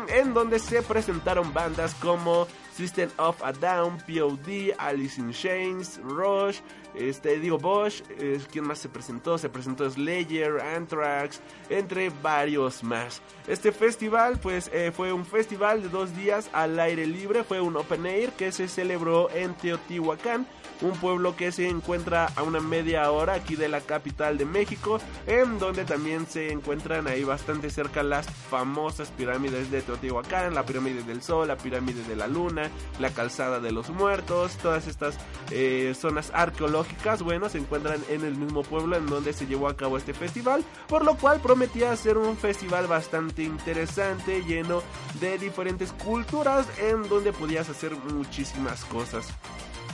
en 0.08 0.34
donde 0.34 0.58
se 0.60 0.82
presentaron 0.82 1.52
bandas 1.52 1.94
como 1.96 2.46
System 2.74 3.10
of 3.16 3.42
a 3.42 3.52
Down, 3.52 3.98
POD, 3.98 4.74
Alice 4.78 5.20
in 5.20 5.32
Chains, 5.32 6.00
Rush, 6.02 6.60
este, 6.94 7.38
digo 7.38 7.58
Bosch, 7.58 8.02
eh, 8.18 8.40
¿quién 8.50 8.66
más 8.66 8.78
se 8.78 8.88
presentó? 8.88 9.38
Se 9.38 9.48
presentó 9.48 9.88
Slayer, 9.88 10.60
Anthrax, 10.60 11.40
entre 11.68 12.10
varios 12.10 12.82
más. 12.82 13.22
Este 13.46 13.72
festival, 13.72 14.38
pues, 14.40 14.70
eh, 14.72 14.92
fue 14.94 15.12
un 15.12 15.24
festival 15.24 15.82
de 15.82 15.88
dos 15.88 16.16
días 16.16 16.50
al 16.52 16.78
aire 16.80 17.06
libre, 17.06 17.44
fue 17.44 17.60
un 17.60 17.76
open 17.76 18.06
air 18.06 18.32
que 18.32 18.52
se 18.52 18.68
celebró 18.68 19.30
en 19.30 19.54
Teotihuacán, 19.54 20.46
un 20.80 20.92
pueblo 20.92 21.36
que 21.36 21.50
se 21.52 21.68
encuentra 21.68 22.26
a 22.36 22.42
una 22.42 22.60
media 22.60 23.10
hora 23.10 23.34
aquí 23.34 23.56
de 23.56 23.68
la 23.68 23.80
capital 23.80 24.38
de 24.38 24.44
México, 24.44 25.00
en 25.26 25.58
donde 25.58 25.84
también 25.84 26.26
se 26.26 26.52
encuentran 26.52 27.08
ahí 27.08 27.24
bastante 27.24 27.70
cerca 27.70 28.02
las 28.02 28.28
famosas 28.30 29.10
pirámides 29.10 29.70
de 29.70 29.82
Teotihuacán, 29.82 30.54
la 30.54 30.64
pirámide 30.64 31.02
del 31.02 31.22
Sol, 31.22 31.48
la 31.48 31.56
pirámide 31.56 32.02
de 32.04 32.16
la 32.16 32.28
Luna, 32.28 32.70
la 33.00 33.10
calzada 33.10 33.60
de 33.60 33.72
los 33.72 33.90
muertos, 33.90 34.56
todas 34.58 34.86
estas 34.86 35.18
eh, 35.50 35.94
zonas 35.98 36.30
arqueológicas, 36.32 36.77
bueno, 37.22 37.48
se 37.48 37.58
encuentran 37.58 38.02
en 38.08 38.24
el 38.24 38.36
mismo 38.36 38.62
pueblo 38.62 38.96
en 38.96 39.06
donde 39.06 39.32
se 39.32 39.46
llevó 39.46 39.68
a 39.68 39.76
cabo 39.76 39.96
este 39.96 40.14
festival, 40.14 40.64
por 40.88 41.04
lo 41.04 41.16
cual 41.16 41.40
prometía 41.40 41.94
ser 41.96 42.18
un 42.18 42.36
festival 42.36 42.86
bastante 42.86 43.42
interesante, 43.42 44.42
lleno 44.44 44.82
de 45.20 45.38
diferentes 45.38 45.92
culturas, 45.92 46.66
en 46.78 47.08
donde 47.08 47.32
podías 47.32 47.68
hacer 47.68 47.94
muchísimas 48.12 48.84
cosas. 48.86 49.28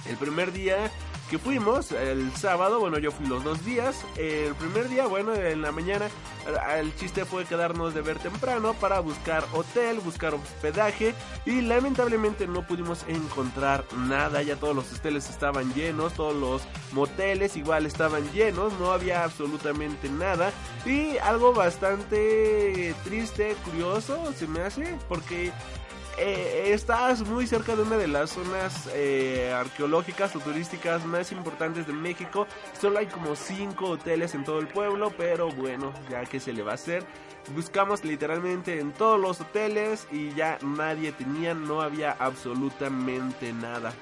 El 0.09 0.17
primer 0.17 0.53
día 0.53 0.91
que 1.31 1.39
fuimos, 1.39 1.93
el 1.93 2.35
sábado, 2.37 2.81
bueno, 2.81 2.99
yo 2.99 3.11
fui 3.11 3.27
los 3.27 3.43
dos 3.45 3.65
días. 3.65 4.05
El 4.17 4.55
primer 4.55 4.89
día, 4.89 5.07
bueno, 5.07 5.35
en 5.35 5.63
la 5.63 5.73
mañana, 5.73 6.09
el 6.79 6.95
chiste 6.97 7.25
fue 7.25 7.45
quedarnos 7.45 7.95
de 7.95 8.03
ver 8.03 8.19
temprano 8.19 8.75
para 8.75 9.01
buscar 9.01 9.45
hotel, 9.53 10.01
buscar 10.01 10.35
hospedaje. 10.35 11.15
Y 11.47 11.63
lamentablemente 11.63 12.47
no 12.47 12.67
pudimos 12.67 13.05
encontrar 13.09 13.85
nada. 13.97 14.43
Ya 14.43 14.57
todos 14.57 14.77
los 14.77 14.93
hoteles 14.93 15.31
estaban 15.31 15.73
llenos, 15.75 16.13
todos 16.13 16.35
los 16.35 16.63
moteles 16.93 17.57
igual 17.57 17.87
estaban 17.87 18.31
llenos, 18.33 18.73
no 18.79 18.93
había 18.93 19.25
absolutamente 19.25 20.09
nada. 20.09 20.53
Y 20.85 21.17
algo 21.19 21.53
bastante 21.53 22.95
triste, 23.05 23.57
curioso, 23.65 24.33
se 24.37 24.47
me 24.47 24.61
hace, 24.61 24.99
porque 25.09 25.53
eh, 26.19 26.73
estás 26.73 27.27
muy 27.27 27.47
cerca 27.47 27.77
de 27.77 27.83
una 27.83 27.97
de 27.97 28.09
las 28.09 28.31
zonas 28.31 28.89
eh, 28.93 29.53
arqueológicas 29.55 30.35
o 30.37 30.41
turísticas 30.41 31.05
más 31.05 31.33
importantes 31.33 31.87
de 31.87 31.93
México. 31.93 32.47
Solo 32.81 32.99
hay 32.99 33.07
como 33.07 33.37
5 33.37 33.85
hoteles 33.85 34.35
en 34.35 34.45
todo 34.45 34.61
el 34.61 34.69
pueblo, 34.69 35.13
pero 35.17 35.51
bueno, 35.51 35.93
ya 36.11 36.25
que 36.25 36.41
se 36.41 36.53
le 36.53 36.63
va 36.63 36.73
a 36.73 36.75
hacer. 36.75 37.05
Buscamos 37.55 38.05
literalmente 38.05 38.81
en 38.81 38.93
todos 38.93 39.21
los 39.21 39.41
hoteles 39.41 40.07
y 40.11 40.33
ya 40.35 40.59
nadie 40.63 41.13
tenía, 41.13 41.55
no 41.55 41.83
había 41.83 42.13
absolutamente 42.13 43.53
nada. 43.53 43.93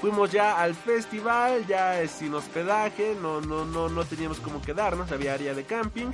Fuimos 0.00 0.32
ya 0.32 0.60
al 0.60 0.74
festival, 0.74 1.64
ya 1.66 2.06
sin 2.08 2.34
hospedaje, 2.34 3.14
no, 3.22 3.40
no, 3.40 3.64
no, 3.64 3.88
no 3.88 4.04
teníamos 4.04 4.40
como 4.40 4.60
quedarnos, 4.60 5.12
había 5.12 5.34
área 5.34 5.54
de 5.54 5.64
camping. 5.64 6.10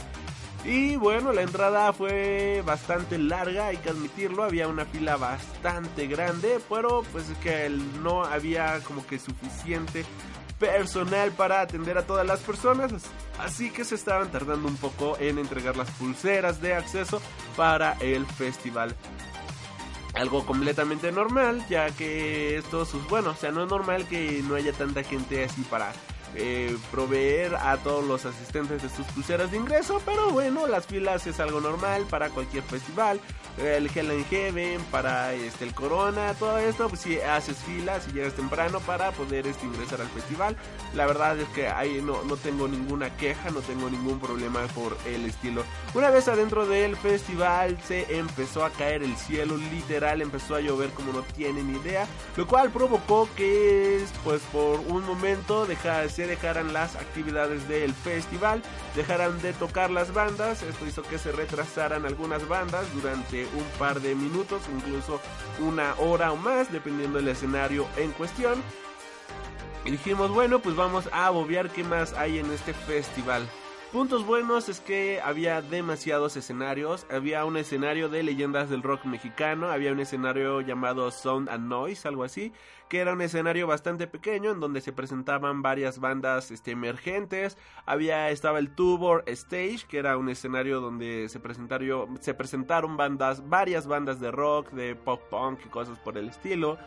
Y 0.68 0.96
bueno, 0.96 1.32
la 1.32 1.40
entrada 1.40 1.94
fue 1.94 2.62
bastante 2.62 3.16
larga, 3.16 3.68
hay 3.68 3.78
que 3.78 3.88
admitirlo, 3.88 4.44
había 4.44 4.68
una 4.68 4.84
fila 4.84 5.16
bastante 5.16 6.06
grande, 6.06 6.58
pero 6.68 7.02
pues 7.10 7.30
es 7.30 7.38
que 7.38 7.70
no 8.02 8.22
había 8.22 8.78
como 8.80 9.06
que 9.06 9.18
suficiente 9.18 10.04
personal 10.58 11.32
para 11.32 11.62
atender 11.62 11.96
a 11.96 12.06
todas 12.06 12.26
las 12.26 12.40
personas, 12.40 12.92
así 13.38 13.70
que 13.70 13.82
se 13.82 13.94
estaban 13.94 14.30
tardando 14.30 14.68
un 14.68 14.76
poco 14.76 15.16
en 15.18 15.38
entregar 15.38 15.74
las 15.74 15.90
pulseras 15.92 16.60
de 16.60 16.74
acceso 16.74 17.22
para 17.56 17.94
el 18.00 18.26
festival. 18.26 18.94
Algo 20.12 20.44
completamente 20.44 21.10
normal, 21.12 21.64
ya 21.70 21.88
que 21.92 22.58
esto, 22.58 22.86
bueno, 23.08 23.30
o 23.30 23.36
sea, 23.36 23.52
no 23.52 23.62
es 23.62 23.70
normal 23.70 24.06
que 24.06 24.42
no 24.46 24.54
haya 24.54 24.74
tanta 24.74 25.02
gente 25.02 25.44
así 25.44 25.62
para 25.62 25.94
eh, 26.34 26.76
proveer 26.90 27.54
a 27.56 27.76
todos 27.78 28.04
los 28.04 28.24
asistentes 28.26 28.82
de 28.82 28.88
sus 28.88 29.06
pulseras 29.06 29.50
de 29.50 29.56
ingreso, 29.56 30.00
pero 30.04 30.30
bueno, 30.30 30.66
las 30.66 30.86
filas 30.86 31.26
es 31.26 31.40
algo 31.40 31.60
normal 31.60 32.06
para 32.08 32.30
cualquier 32.30 32.62
festival, 32.62 33.20
el 33.58 33.90
Hell 33.92 34.24
Heaven, 34.30 34.80
para 34.90 35.34
este, 35.34 35.64
el 35.64 35.74
Corona, 35.74 36.34
todo 36.34 36.58
esto, 36.58 36.88
pues 36.88 37.00
si 37.00 37.20
haces 37.20 37.56
filas 37.58 38.06
y 38.08 38.12
llegas 38.12 38.34
temprano 38.34 38.80
para 38.80 39.10
poder 39.12 39.46
este, 39.46 39.66
ingresar 39.66 40.00
al 40.00 40.08
festival, 40.08 40.56
la 40.94 41.06
verdad 41.06 41.38
es 41.38 41.48
que 41.48 41.68
ahí 41.68 42.00
no, 42.02 42.22
no 42.24 42.36
tengo 42.36 42.68
ninguna 42.68 43.16
queja, 43.16 43.50
no 43.50 43.60
tengo 43.60 43.90
ningún 43.90 44.20
problema 44.20 44.60
por 44.68 44.96
el 45.06 45.24
estilo. 45.24 45.64
Una 45.94 46.10
vez 46.10 46.28
adentro 46.28 46.66
del 46.66 46.96
festival 46.96 47.78
se 47.86 48.18
empezó 48.18 48.64
a 48.64 48.70
caer 48.70 49.02
el 49.02 49.16
cielo, 49.16 49.56
literal 49.56 50.22
empezó 50.22 50.54
a 50.54 50.60
llover 50.60 50.90
como 50.90 51.12
no 51.12 51.22
tienen 51.22 51.74
idea, 51.74 52.06
lo 52.36 52.46
cual 52.46 52.70
provocó 52.70 53.28
que 53.36 54.04
pues 54.24 54.40
por 54.52 54.80
un 54.80 55.04
momento 55.04 55.66
deja, 55.66 56.08
se 56.18 56.26
dejaran 56.26 56.72
las 56.72 56.96
actividades 56.96 57.68
del 57.68 57.94
festival, 57.94 58.60
dejaran 58.96 59.40
de 59.40 59.52
tocar 59.52 59.88
las 59.88 60.12
bandas, 60.12 60.64
esto 60.64 60.84
hizo 60.84 61.04
que 61.04 61.16
se 61.16 61.30
retrasaran 61.30 62.04
algunas 62.06 62.48
bandas 62.48 62.92
durante 62.92 63.46
un 63.46 63.62
par 63.78 64.00
de 64.00 64.16
minutos, 64.16 64.62
incluso 64.74 65.20
una 65.60 65.94
hora 65.94 66.32
o 66.32 66.36
más, 66.36 66.72
dependiendo 66.72 67.18
del 67.18 67.28
escenario 67.28 67.86
en 67.96 68.10
cuestión. 68.10 68.60
Y 69.84 69.92
dijimos, 69.92 70.32
bueno, 70.32 70.58
pues 70.58 70.74
vamos 70.74 71.08
a 71.12 71.30
bobear 71.30 71.70
qué 71.70 71.84
más 71.84 72.12
hay 72.14 72.40
en 72.40 72.50
este 72.50 72.74
festival. 72.74 73.48
Puntos 73.92 74.26
buenos 74.26 74.68
es 74.68 74.80
que 74.80 75.18
había 75.24 75.62
demasiados 75.62 76.36
escenarios. 76.36 77.06
Había 77.10 77.46
un 77.46 77.56
escenario 77.56 78.10
de 78.10 78.22
leyendas 78.22 78.68
del 78.68 78.82
rock 78.82 79.06
mexicano. 79.06 79.70
Había 79.70 79.92
un 79.92 80.00
escenario 80.00 80.60
llamado 80.60 81.10
Sound 81.10 81.48
and 81.48 81.68
Noise, 81.70 82.06
algo 82.06 82.22
así. 82.22 82.52
Que 82.90 82.98
era 82.98 83.14
un 83.14 83.22
escenario 83.22 83.66
bastante 83.66 84.06
pequeño 84.06 84.50
en 84.50 84.60
donde 84.60 84.82
se 84.82 84.92
presentaban 84.92 85.62
varias 85.62 86.00
bandas 86.00 86.50
este, 86.50 86.72
emergentes. 86.72 87.56
Había, 87.86 88.28
estaba 88.28 88.58
el 88.58 88.74
Tubor 88.74 89.24
Stage, 89.26 89.86
que 89.88 89.96
era 89.96 90.18
un 90.18 90.28
escenario 90.28 90.82
donde 90.82 91.30
se 91.30 91.40
presentaron, 91.40 92.18
se 92.20 92.34
presentaron 92.34 92.98
bandas, 92.98 93.48
varias 93.48 93.86
bandas 93.86 94.20
de 94.20 94.30
rock, 94.30 94.70
de 94.70 94.96
pop 94.96 95.22
punk 95.30 95.60
y 95.64 95.68
cosas 95.70 95.98
por 95.98 96.18
el 96.18 96.28
estilo 96.28 96.78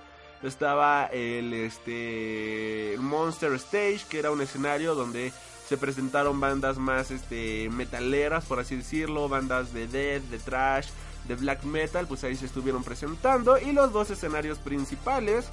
estaba 0.43 1.05
el 1.05 1.53
este 1.53 2.95
el 2.95 3.01
Monster 3.01 3.53
Stage 3.53 4.01
que 4.09 4.17
era 4.17 4.31
un 4.31 4.41
escenario 4.41 4.95
donde 4.95 5.31
se 5.71 5.77
presentaron 5.77 6.41
bandas 6.41 6.77
más 6.77 7.11
este 7.11 7.69
metaleras 7.69 8.43
por 8.43 8.59
así 8.59 8.75
decirlo 8.75 9.29
bandas 9.29 9.71
de 9.71 9.87
death 9.87 10.23
de 10.23 10.37
trash 10.37 10.89
de 11.29 11.35
black 11.35 11.63
metal 11.63 12.07
pues 12.07 12.25
ahí 12.25 12.35
se 12.35 12.45
estuvieron 12.45 12.83
presentando. 12.83 13.57
Y 13.57 13.71
los 13.71 13.93
dos 13.93 14.09
escenarios 14.09 14.57
principales 14.57 15.45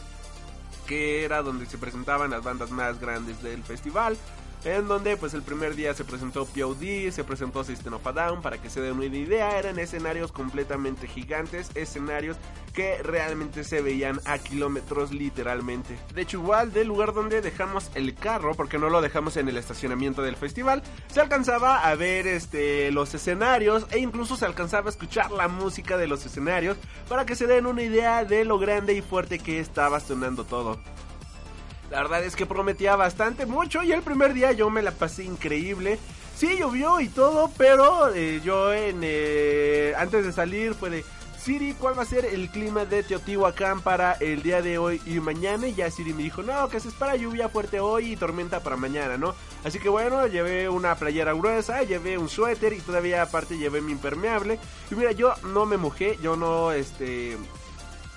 que 0.88 1.24
era 1.24 1.42
donde 1.42 1.66
se 1.66 1.78
presentaban 1.78 2.32
las 2.32 2.42
bandas 2.42 2.72
más 2.72 2.98
grandes 2.98 3.40
del 3.44 3.62
festival 3.62 4.16
en 4.64 4.88
donde 4.88 5.16
pues 5.16 5.34
el 5.34 5.42
primer 5.42 5.74
día 5.74 5.94
se 5.94 6.04
presentó 6.04 6.46
POD, 6.46 7.10
se 7.10 7.24
presentó 7.24 7.64
System 7.64 7.94
of 7.94 8.06
a 8.06 8.12
Down, 8.12 8.42
para 8.42 8.58
que 8.58 8.70
se 8.70 8.80
den 8.80 8.96
una 8.96 9.06
idea, 9.06 9.58
eran 9.58 9.78
escenarios 9.78 10.32
completamente 10.32 11.06
gigantes, 11.06 11.70
escenarios 11.74 12.36
que 12.72 13.02
realmente 13.02 13.64
se 13.64 13.80
veían 13.80 14.20
a 14.24 14.38
kilómetros 14.38 15.12
literalmente. 15.12 15.98
De 16.14 16.22
hecho 16.22 16.38
igual 16.38 16.72
del 16.72 16.88
lugar 16.88 17.12
donde 17.12 17.40
dejamos 17.40 17.90
el 17.94 18.14
carro, 18.14 18.54
porque 18.54 18.78
no 18.78 18.90
lo 18.90 19.00
dejamos 19.00 19.36
en 19.36 19.48
el 19.48 19.56
estacionamiento 19.56 20.22
del 20.22 20.36
festival, 20.36 20.82
se 21.08 21.20
alcanzaba 21.20 21.88
a 21.88 21.94
ver 21.94 22.26
este 22.26 22.90
los 22.92 23.14
escenarios 23.14 23.86
e 23.90 23.98
incluso 23.98 24.36
se 24.36 24.46
alcanzaba 24.46 24.86
a 24.86 24.90
escuchar 24.90 25.30
la 25.30 25.48
música 25.48 25.96
de 25.96 26.06
los 26.06 26.24
escenarios 26.24 26.76
para 27.08 27.26
que 27.26 27.36
se 27.36 27.46
den 27.46 27.66
una 27.66 27.82
idea 27.82 28.24
de 28.24 28.44
lo 28.44 28.58
grande 28.58 28.94
y 28.94 29.02
fuerte 29.02 29.38
que 29.38 29.60
estaba 29.60 30.00
sonando 30.00 30.44
todo. 30.44 30.78
La 31.90 32.02
verdad 32.02 32.22
es 32.22 32.36
que 32.36 32.44
prometía 32.44 32.96
bastante 32.96 33.46
mucho 33.46 33.82
y 33.82 33.92
el 33.92 34.02
primer 34.02 34.34
día 34.34 34.52
yo 34.52 34.68
me 34.68 34.82
la 34.82 34.90
pasé 34.90 35.24
increíble. 35.24 35.98
Sí, 36.36 36.56
llovió 36.58 37.00
y 37.00 37.08
todo, 37.08 37.50
pero 37.56 38.14
eh, 38.14 38.40
yo 38.44 38.72
en 38.72 39.00
eh, 39.02 39.94
antes 39.96 40.24
de 40.24 40.32
salir 40.32 40.74
fue 40.74 40.90
de 40.90 41.04
Siri, 41.42 41.72
¿cuál 41.72 41.98
va 41.98 42.02
a 42.02 42.06
ser 42.06 42.26
el 42.26 42.50
clima 42.50 42.84
de 42.84 43.02
Teotihuacán 43.02 43.80
para 43.80 44.12
el 44.12 44.42
día 44.42 44.60
de 44.60 44.76
hoy 44.76 45.00
y 45.06 45.18
mañana? 45.18 45.66
Y 45.66 45.74
ya 45.74 45.90
Siri 45.90 46.12
me 46.12 46.24
dijo, 46.24 46.42
no, 46.42 46.68
que 46.68 46.78
se 46.78 46.88
espera 46.88 47.16
lluvia 47.16 47.48
fuerte 47.48 47.80
hoy 47.80 48.12
y 48.12 48.16
tormenta 48.16 48.60
para 48.60 48.76
mañana, 48.76 49.16
¿no? 49.16 49.34
Así 49.64 49.78
que 49.78 49.88
bueno, 49.88 50.26
llevé 50.26 50.68
una 50.68 50.94
playera 50.96 51.32
gruesa, 51.32 51.82
llevé 51.84 52.18
un 52.18 52.28
suéter 52.28 52.74
y 52.74 52.80
todavía 52.80 53.22
aparte 53.22 53.56
llevé 53.56 53.80
mi 53.80 53.92
impermeable. 53.92 54.58
Y 54.90 54.94
mira, 54.94 55.12
yo 55.12 55.32
no 55.42 55.64
me 55.64 55.78
mojé, 55.78 56.18
yo 56.22 56.36
no, 56.36 56.72
este, 56.72 57.38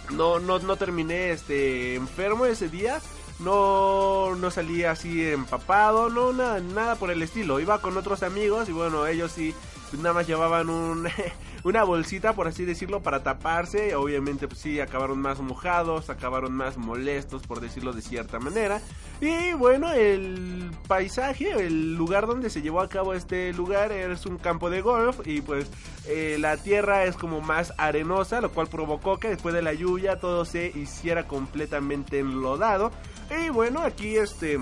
no, 0.09 0.39
no, 0.39 0.59
no 0.59 0.75
terminé, 0.75 1.31
este, 1.31 1.95
enfermo 1.95 2.45
ese 2.45 2.67
día 2.67 2.99
no, 3.41 4.35
no 4.35 4.51
salía 4.51 4.91
así 4.91 5.27
empapado, 5.27 6.09
no, 6.09 6.33
nada, 6.33 6.59
nada 6.59 6.95
por 6.95 7.11
el 7.11 7.21
estilo. 7.21 7.59
Iba 7.59 7.81
con 7.81 7.97
otros 7.97 8.23
amigos 8.23 8.69
y 8.69 8.71
bueno, 8.71 9.07
ellos 9.07 9.31
sí 9.31 9.53
nada 9.97 10.13
más 10.13 10.27
llevaban 10.27 10.69
un, 10.69 11.07
una 11.63 11.83
bolsita, 11.83 12.33
por 12.33 12.47
así 12.47 12.65
decirlo, 12.65 13.01
para 13.01 13.23
taparse. 13.23 13.95
Obviamente, 13.95 14.47
pues 14.47 14.59
sí, 14.59 14.79
acabaron 14.79 15.19
más 15.19 15.39
mojados, 15.39 16.09
acabaron 16.09 16.53
más 16.53 16.77
molestos, 16.77 17.45
por 17.45 17.59
decirlo 17.59 17.93
de 17.93 18.01
cierta 18.01 18.39
manera. 18.39 18.81
Y 19.19 19.53
bueno, 19.53 19.91
el 19.91 20.71
paisaje, 20.87 21.51
el 21.51 21.95
lugar 21.95 22.27
donde 22.27 22.49
se 22.49 22.61
llevó 22.61 22.81
a 22.81 22.89
cabo 22.89 23.13
este 23.13 23.53
lugar 23.53 23.91
es 23.91 24.25
un 24.25 24.37
campo 24.37 24.69
de 24.69 24.81
golf 24.81 25.19
y 25.25 25.41
pues 25.41 25.69
eh, 26.07 26.37
la 26.39 26.57
tierra 26.57 27.05
es 27.05 27.15
como 27.15 27.41
más 27.41 27.73
arenosa, 27.77 28.41
lo 28.41 28.51
cual 28.51 28.67
provocó 28.67 29.17
que 29.17 29.29
después 29.29 29.53
de 29.53 29.61
la 29.61 29.73
lluvia 29.73 30.19
todo 30.19 30.45
se 30.45 30.67
hiciera 30.67 31.27
completamente 31.27 32.19
enlodado. 32.19 32.91
Y 33.39 33.49
bueno, 33.49 33.81
aquí 33.81 34.17
este 34.17 34.59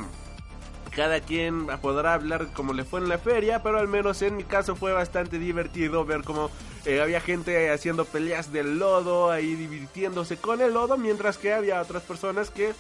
cada 0.95 1.21
quien 1.21 1.67
podrá 1.81 2.13
hablar 2.13 2.47
como 2.53 2.73
le 2.73 2.83
fue 2.83 2.99
en 2.99 3.09
la 3.09 3.17
feria, 3.17 3.63
pero 3.63 3.79
al 3.79 3.87
menos 3.87 4.21
en 4.21 4.35
mi 4.35 4.43
caso 4.43 4.75
fue 4.75 4.91
bastante 4.91 5.39
divertido 5.39 6.03
ver 6.03 6.23
cómo 6.23 6.49
eh, 6.85 6.99
había 6.99 7.21
gente 7.21 7.69
haciendo 7.69 8.05
peleas 8.05 8.51
del 8.51 8.79
lodo, 8.79 9.31
ahí 9.31 9.55
divirtiéndose 9.55 10.37
con 10.37 10.61
el 10.61 10.73
lodo, 10.73 10.97
mientras 10.97 11.37
que 11.37 11.53
había 11.53 11.81
otras 11.81 12.03
personas 12.03 12.49
que 12.49 12.73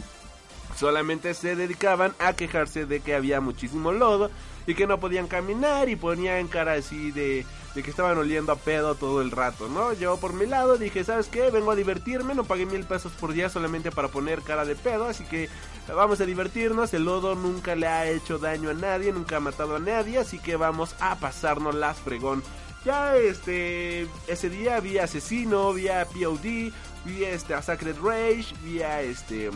solamente 0.75 1.33
se 1.33 1.55
dedicaban 1.55 2.13
a 2.19 2.33
quejarse 2.33 2.85
de 2.85 2.99
que 2.99 3.15
había 3.15 3.41
muchísimo 3.41 3.91
lodo 3.91 4.31
y 4.67 4.75
que 4.75 4.87
no 4.87 4.99
podían 4.99 5.27
caminar 5.27 5.87
y 5.87 5.95
ponían 5.95 6.47
cara 6.47 6.73
así 6.73 7.11
de, 7.11 7.45
de 7.75 7.83
que 7.83 7.89
estaban 7.89 8.17
oliendo 8.17 8.51
a 8.51 8.55
pedo 8.55 8.95
todo 8.95 9.21
el 9.21 9.31
rato, 9.31 9.67
¿no? 9.69 9.93
Yo 9.93 10.17
por 10.17 10.33
mi 10.33 10.45
lado 10.45 10.77
dije, 10.77 11.03
¿sabes 11.03 11.27
qué? 11.27 11.51
Vengo 11.51 11.71
a 11.71 11.75
divertirme, 11.75 12.33
no 12.33 12.43
pagué 12.43 12.65
mil 12.65 12.83
pesos 12.85 13.11
por 13.13 13.33
día 13.33 13.49
solamente 13.49 13.91
para 13.91 14.07
poner 14.07 14.41
cara 14.41 14.65
de 14.65 14.75
pedo, 14.75 15.05
así 15.05 15.23
que 15.25 15.49
vamos 15.87 16.19
a 16.21 16.25
divertirnos, 16.25 16.93
el 16.93 17.05
lodo 17.05 17.35
nunca 17.35 17.75
le 17.75 17.87
ha 17.87 18.09
hecho 18.09 18.39
daño 18.39 18.69
a 18.69 18.73
nadie, 18.73 19.11
nunca 19.11 19.37
ha 19.37 19.39
matado 19.39 19.75
a 19.75 19.79
nadie, 19.79 20.17
así 20.17 20.39
que 20.39 20.55
vamos 20.55 20.95
a 20.99 21.15
pasarnos 21.15 21.75
las 21.75 21.99
fregón. 21.99 22.43
Ya 22.85 23.15
este 23.17 24.07
ese 24.27 24.49
día 24.49 24.79
vi 24.79 24.99
Asesino, 24.99 25.73
vi 25.73 25.89
a 25.89 26.05
POD, 26.05 26.71
vi 27.05 27.23
este 27.25 27.53
a 27.53 27.61
Sacred 27.61 27.97
Rage, 28.01 28.53
vi 28.63 28.81
a 28.81 29.01
este 29.01 29.51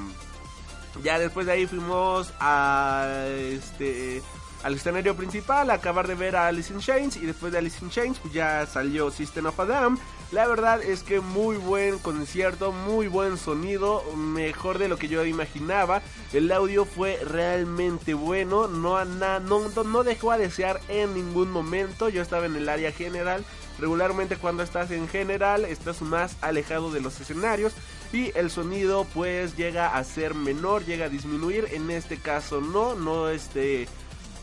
ya 1.01 1.17
después 1.17 1.46
de 1.48 1.53
ahí 1.53 1.65
fuimos 1.65 2.32
a 2.39 3.25
este 3.27 4.22
al 4.63 4.75
escenario 4.75 5.15
principal 5.15 5.70
a 5.70 5.75
acabar 5.75 6.08
de 6.08 6.15
ver 6.15 6.36
a 6.36 6.48
Alice 6.48 6.74
in 6.74 6.79
Chains 6.79 7.17
y 7.17 7.25
después 7.25 7.51
de 7.51 7.60
Alice 7.60 7.84
in 7.84 7.89
Chains 7.89 8.17
pues 8.20 8.34
ya 8.34 8.65
salió 8.65 9.12
System 9.12 9.46
of 9.46 9.60
a 9.60 9.65
Down. 9.65 10.00
La 10.32 10.48
verdad 10.48 10.82
es 10.82 11.03
que 11.03 11.20
muy 11.20 11.58
buen 11.58 12.00
concierto, 12.00 12.72
muy 12.72 13.08
buen 13.08 13.38
sonido, 13.38 14.03
mejor 14.15 14.79
de 14.79 14.88
lo 14.88 14.98
que 14.98 15.08
yo 15.08 15.24
imaginaba. 15.25 16.01
El 16.32 16.51
audio 16.51 16.86
fue 16.86 17.20
realmente 17.24 18.15
bueno, 18.15 18.67
no, 18.67 19.05
no, 19.05 19.39
no, 19.39 19.84
no 19.84 20.03
dejó 20.03 20.32
a 20.32 20.39
desear 20.39 20.79
en 20.88 21.13
ningún 21.13 21.51
momento. 21.51 22.10
Yo 22.10 22.24
estaba 22.24 22.48
en 22.48 22.55
el 22.55 22.67
área 22.67 22.91
general. 22.91 23.46
Regularmente 23.79 24.38
cuando 24.38 24.63
estás 24.63 24.91
en 24.91 25.08
general 25.08 25.65
estás 25.65 26.01
más 26.01 26.38
alejado 26.41 26.91
de 26.91 27.01
los 27.01 27.20
escenarios 27.20 27.74
y 28.12 28.32
el 28.36 28.51
sonido 28.51 29.05
pues 29.13 29.58
llega 29.58 29.96
a 29.96 30.03
ser 30.03 30.36
menor, 30.36 30.86
llega 30.86 31.05
a 31.05 31.10
disminuir. 31.10 31.67
En 31.72 31.91
este 31.91 32.17
caso 32.17 32.62
no, 32.62 32.96
no 32.96 33.29
este 33.29 33.88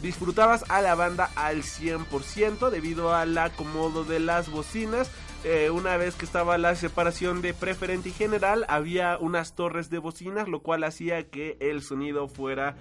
disfrutabas 0.02 0.64
a 0.68 0.80
la 0.80 0.94
banda 0.94 1.30
al 1.36 1.62
100% 1.62 2.70
debido 2.70 3.14
al 3.14 3.36
acomodo 3.38 4.04
de 4.04 4.20
las 4.20 4.50
bocinas. 4.50 5.10
Eh, 5.42 5.70
una 5.70 5.96
vez 5.96 6.16
que 6.16 6.26
estaba 6.26 6.58
la 6.58 6.74
separación 6.74 7.40
de 7.40 7.54
preferente 7.54 8.10
y 8.10 8.12
general, 8.12 8.66
había 8.68 9.16
unas 9.18 9.54
torres 9.54 9.88
de 9.88 9.98
bocinas, 9.98 10.48
lo 10.48 10.60
cual 10.60 10.84
hacía 10.84 11.30
que 11.30 11.56
el 11.60 11.82
sonido 11.82 12.28
fuera 12.28 12.76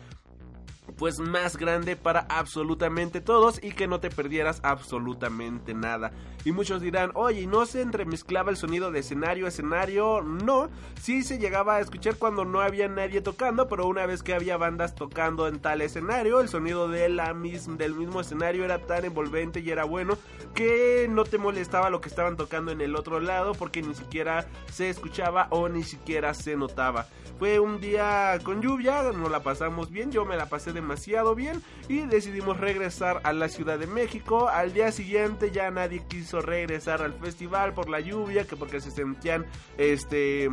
pues 0.99 1.19
más 1.19 1.55
grande 1.55 1.95
para 1.95 2.27
absolutamente 2.29 3.21
todos 3.21 3.63
y 3.63 3.71
que 3.71 3.87
no 3.87 4.01
te 4.01 4.09
perdieras 4.09 4.59
absolutamente 4.63 5.73
nada. 5.73 6.11
Y 6.43 6.51
muchos 6.51 6.81
dirán, 6.81 7.11
oye, 7.15 7.47
¿no 7.47 7.65
se 7.65 7.81
entremezclaba 7.81 8.51
el 8.51 8.57
sonido 8.57 8.91
de 8.91 8.99
escenario 8.99 9.45
a 9.45 9.49
escenario? 9.49 10.21
No, 10.21 10.69
sí 11.01 11.23
se 11.23 11.39
llegaba 11.39 11.77
a 11.77 11.79
escuchar 11.79 12.17
cuando 12.17 12.43
no 12.43 12.59
había 12.59 12.89
nadie 12.89 13.21
tocando, 13.21 13.69
pero 13.69 13.87
una 13.87 14.05
vez 14.05 14.23
que 14.23 14.33
había 14.33 14.57
bandas 14.57 14.93
tocando 14.93 15.47
en 15.47 15.59
tal 15.59 15.81
escenario, 15.81 16.41
el 16.41 16.49
sonido 16.49 16.89
de 16.89 17.07
la 17.07 17.33
del 17.33 17.95
mismo 17.95 18.19
escenario 18.19 18.65
era 18.65 18.79
tan 18.79 19.05
envolvente 19.05 19.61
y 19.61 19.69
era 19.69 19.85
bueno 19.85 20.17
que 20.53 21.07
no 21.09 21.23
te 21.23 21.37
molestaba 21.37 21.89
lo 21.89 22.01
que 22.01 22.09
estaban 22.09 22.35
tocando 22.35 22.71
en 22.71 22.81
el 22.81 22.97
otro 22.97 23.21
lado 23.21 23.53
porque 23.53 23.81
ni 23.81 23.95
siquiera 23.95 24.47
se 24.71 24.89
escuchaba 24.89 25.47
o 25.51 25.69
ni 25.69 25.83
siquiera 25.83 26.33
se 26.33 26.57
notaba. 26.57 27.07
Fue 27.39 27.57
un 27.57 27.79
día 27.79 28.37
con 28.43 28.61
lluvia, 28.61 29.01
nos 29.13 29.31
la 29.31 29.41
pasamos 29.41 29.89
bien, 29.89 30.11
yo 30.11 30.25
me 30.25 30.35
la 30.35 30.47
pasé 30.47 30.73
demasiado 30.73 31.35
bien 31.35 31.63
y 31.87 32.01
decidimos 32.01 32.57
regresar 32.57 33.21
a 33.23 33.31
la 33.31 33.47
Ciudad 33.47 33.79
de 33.79 33.87
México. 33.87 34.49
Al 34.49 34.73
día 34.73 34.91
siguiente 34.91 35.49
ya 35.49 35.71
nadie 35.71 36.03
quiso 36.05 36.41
regresar 36.41 37.01
al 37.01 37.13
festival 37.13 37.73
por 37.73 37.87
la 37.87 38.01
lluvia, 38.01 38.45
que 38.45 38.57
porque 38.57 38.81
se 38.81 38.91
sentían 38.91 39.45
este 39.77 40.49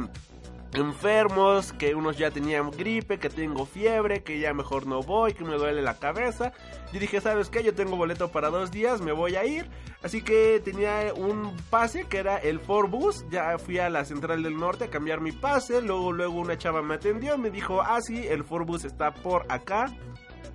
enfermos, 0.72 1.72
que 1.72 1.94
unos 1.94 2.18
ya 2.18 2.30
tenían 2.30 2.70
gripe, 2.70 3.18
que 3.18 3.30
tengo 3.30 3.66
fiebre, 3.66 4.22
que 4.22 4.38
ya 4.38 4.52
mejor 4.52 4.86
no 4.86 5.02
voy, 5.02 5.32
que 5.34 5.44
me 5.44 5.56
duele 5.56 5.82
la 5.82 5.98
cabeza. 5.98 6.52
Yo 6.92 7.00
dije, 7.00 7.20
¿sabes 7.20 7.50
qué? 7.50 7.62
Yo 7.62 7.74
tengo 7.74 7.96
boleto 7.96 8.30
para 8.30 8.50
dos 8.50 8.70
días, 8.70 9.00
me 9.00 9.12
voy 9.12 9.36
a 9.36 9.44
ir. 9.44 9.68
Así 10.02 10.22
que 10.22 10.60
tenía 10.64 11.12
un 11.14 11.56
pase 11.70 12.04
que 12.04 12.18
era 12.18 12.36
el 12.36 12.60
Forbus. 12.60 13.24
Ya 13.30 13.58
fui 13.58 13.78
a 13.78 13.90
la 13.90 14.04
Central 14.04 14.42
del 14.42 14.56
Norte 14.56 14.84
a 14.84 14.90
cambiar 14.90 15.20
mi 15.20 15.32
pase. 15.32 15.80
Luego, 15.82 16.12
luego 16.12 16.40
una 16.40 16.58
chava 16.58 16.82
me 16.82 16.94
atendió, 16.94 17.38
me 17.38 17.50
dijo, 17.50 17.80
ah, 17.80 18.00
sí, 18.00 18.26
el 18.26 18.44
Forbus 18.44 18.84
está 18.84 19.12
por 19.14 19.46
acá. 19.48 19.86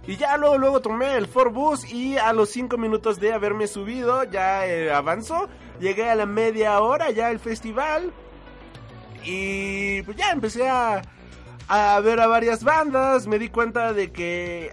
Y 0.07 0.15
ya 0.15 0.35
luego, 0.37 0.57
luego 0.57 0.81
tomé 0.81 1.15
el 1.15 1.27
Forbus 1.27 1.91
y 1.91 2.17
a 2.17 2.33
los 2.33 2.49
5 2.49 2.77
minutos 2.77 3.19
de 3.19 3.33
haberme 3.33 3.67
subido 3.67 4.23
ya 4.23 4.65
eh, 4.65 4.91
avanzó. 4.91 5.47
Llegué 5.79 6.09
a 6.09 6.15
la 6.15 6.25
media 6.25 6.79
hora 6.81 7.11
ya 7.11 7.29
el 7.29 7.39
festival. 7.39 8.11
Y 9.23 10.01
pues 10.03 10.17
ya 10.17 10.31
empecé 10.31 10.67
a, 10.69 11.01
a 11.67 11.99
ver 12.01 12.19
a 12.19 12.27
varias 12.27 12.63
bandas. 12.63 13.27
Me 13.27 13.39
di 13.39 13.49
cuenta 13.49 13.93
de 13.93 14.11
que 14.11 14.71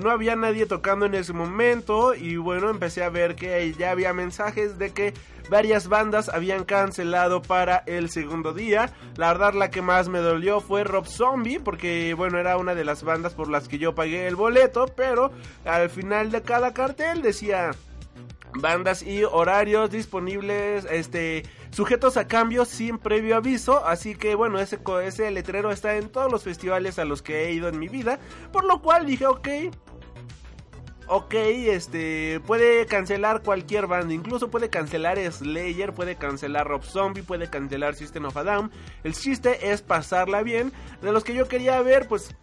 no 0.00 0.10
había 0.10 0.36
nadie 0.36 0.66
tocando 0.66 1.06
en 1.06 1.14
ese 1.14 1.32
momento. 1.32 2.14
Y 2.14 2.36
bueno, 2.36 2.70
empecé 2.70 3.02
a 3.02 3.08
ver 3.08 3.34
que 3.34 3.72
ya 3.72 3.90
había 3.90 4.12
mensajes 4.12 4.78
de 4.78 4.90
que 4.90 5.14
varias 5.50 5.88
bandas 5.88 6.28
habían 6.28 6.64
cancelado 6.64 7.42
para 7.42 7.78
el 7.86 8.10
segundo 8.10 8.52
día. 8.52 8.92
La 9.16 9.28
verdad, 9.32 9.54
la 9.54 9.70
que 9.70 9.82
más 9.82 10.08
me 10.08 10.18
dolió 10.18 10.60
fue 10.60 10.84
Rob 10.84 11.06
Zombie, 11.06 11.60
porque 11.60 12.14
bueno, 12.14 12.38
era 12.38 12.56
una 12.56 12.74
de 12.74 12.84
las 12.84 13.02
bandas 13.02 13.34
por 13.34 13.48
las 13.48 13.68
que 13.68 13.78
yo 13.78 13.94
pagué 13.94 14.26
el 14.26 14.36
boleto. 14.36 14.86
Pero 14.96 15.30
al 15.64 15.90
final 15.90 16.30
de 16.30 16.42
cada 16.42 16.72
cartel 16.72 17.22
decía 17.22 17.72
bandas 18.54 19.02
y 19.02 19.24
horarios 19.24 19.90
disponibles, 19.90 20.86
este, 20.90 21.44
sujetos 21.70 22.16
a 22.16 22.26
cambios 22.26 22.68
sin 22.68 22.98
previo 22.98 23.36
aviso, 23.36 23.84
así 23.86 24.14
que 24.14 24.34
bueno, 24.34 24.58
ese, 24.58 24.78
ese 25.04 25.30
letrero 25.30 25.70
está 25.70 25.96
en 25.96 26.08
todos 26.08 26.30
los 26.30 26.44
festivales 26.44 26.98
a 26.98 27.04
los 27.04 27.22
que 27.22 27.44
he 27.44 27.52
ido 27.52 27.68
en 27.68 27.78
mi 27.78 27.88
vida, 27.88 28.18
por 28.52 28.64
lo 28.64 28.82
cual 28.82 29.06
dije, 29.06 29.26
ok, 29.26 29.48
ok, 31.08 31.34
este, 31.34 32.40
puede 32.46 32.86
cancelar 32.86 33.42
cualquier 33.42 33.86
banda, 33.86 34.14
incluso 34.14 34.50
puede 34.50 34.70
cancelar 34.70 35.18
Slayer, 35.32 35.92
puede 35.92 36.16
cancelar 36.16 36.66
Rob 36.66 36.84
Zombie, 36.84 37.22
puede 37.22 37.48
cancelar 37.50 37.94
System 37.94 38.26
of 38.26 38.36
a 38.36 38.44
Down, 38.44 38.70
el 39.04 39.14
chiste 39.14 39.72
es 39.72 39.82
pasarla 39.82 40.42
bien, 40.42 40.72
de 41.00 41.12
los 41.12 41.24
que 41.24 41.34
yo 41.34 41.48
quería 41.48 41.80
ver, 41.82 42.08
pues 42.08 42.34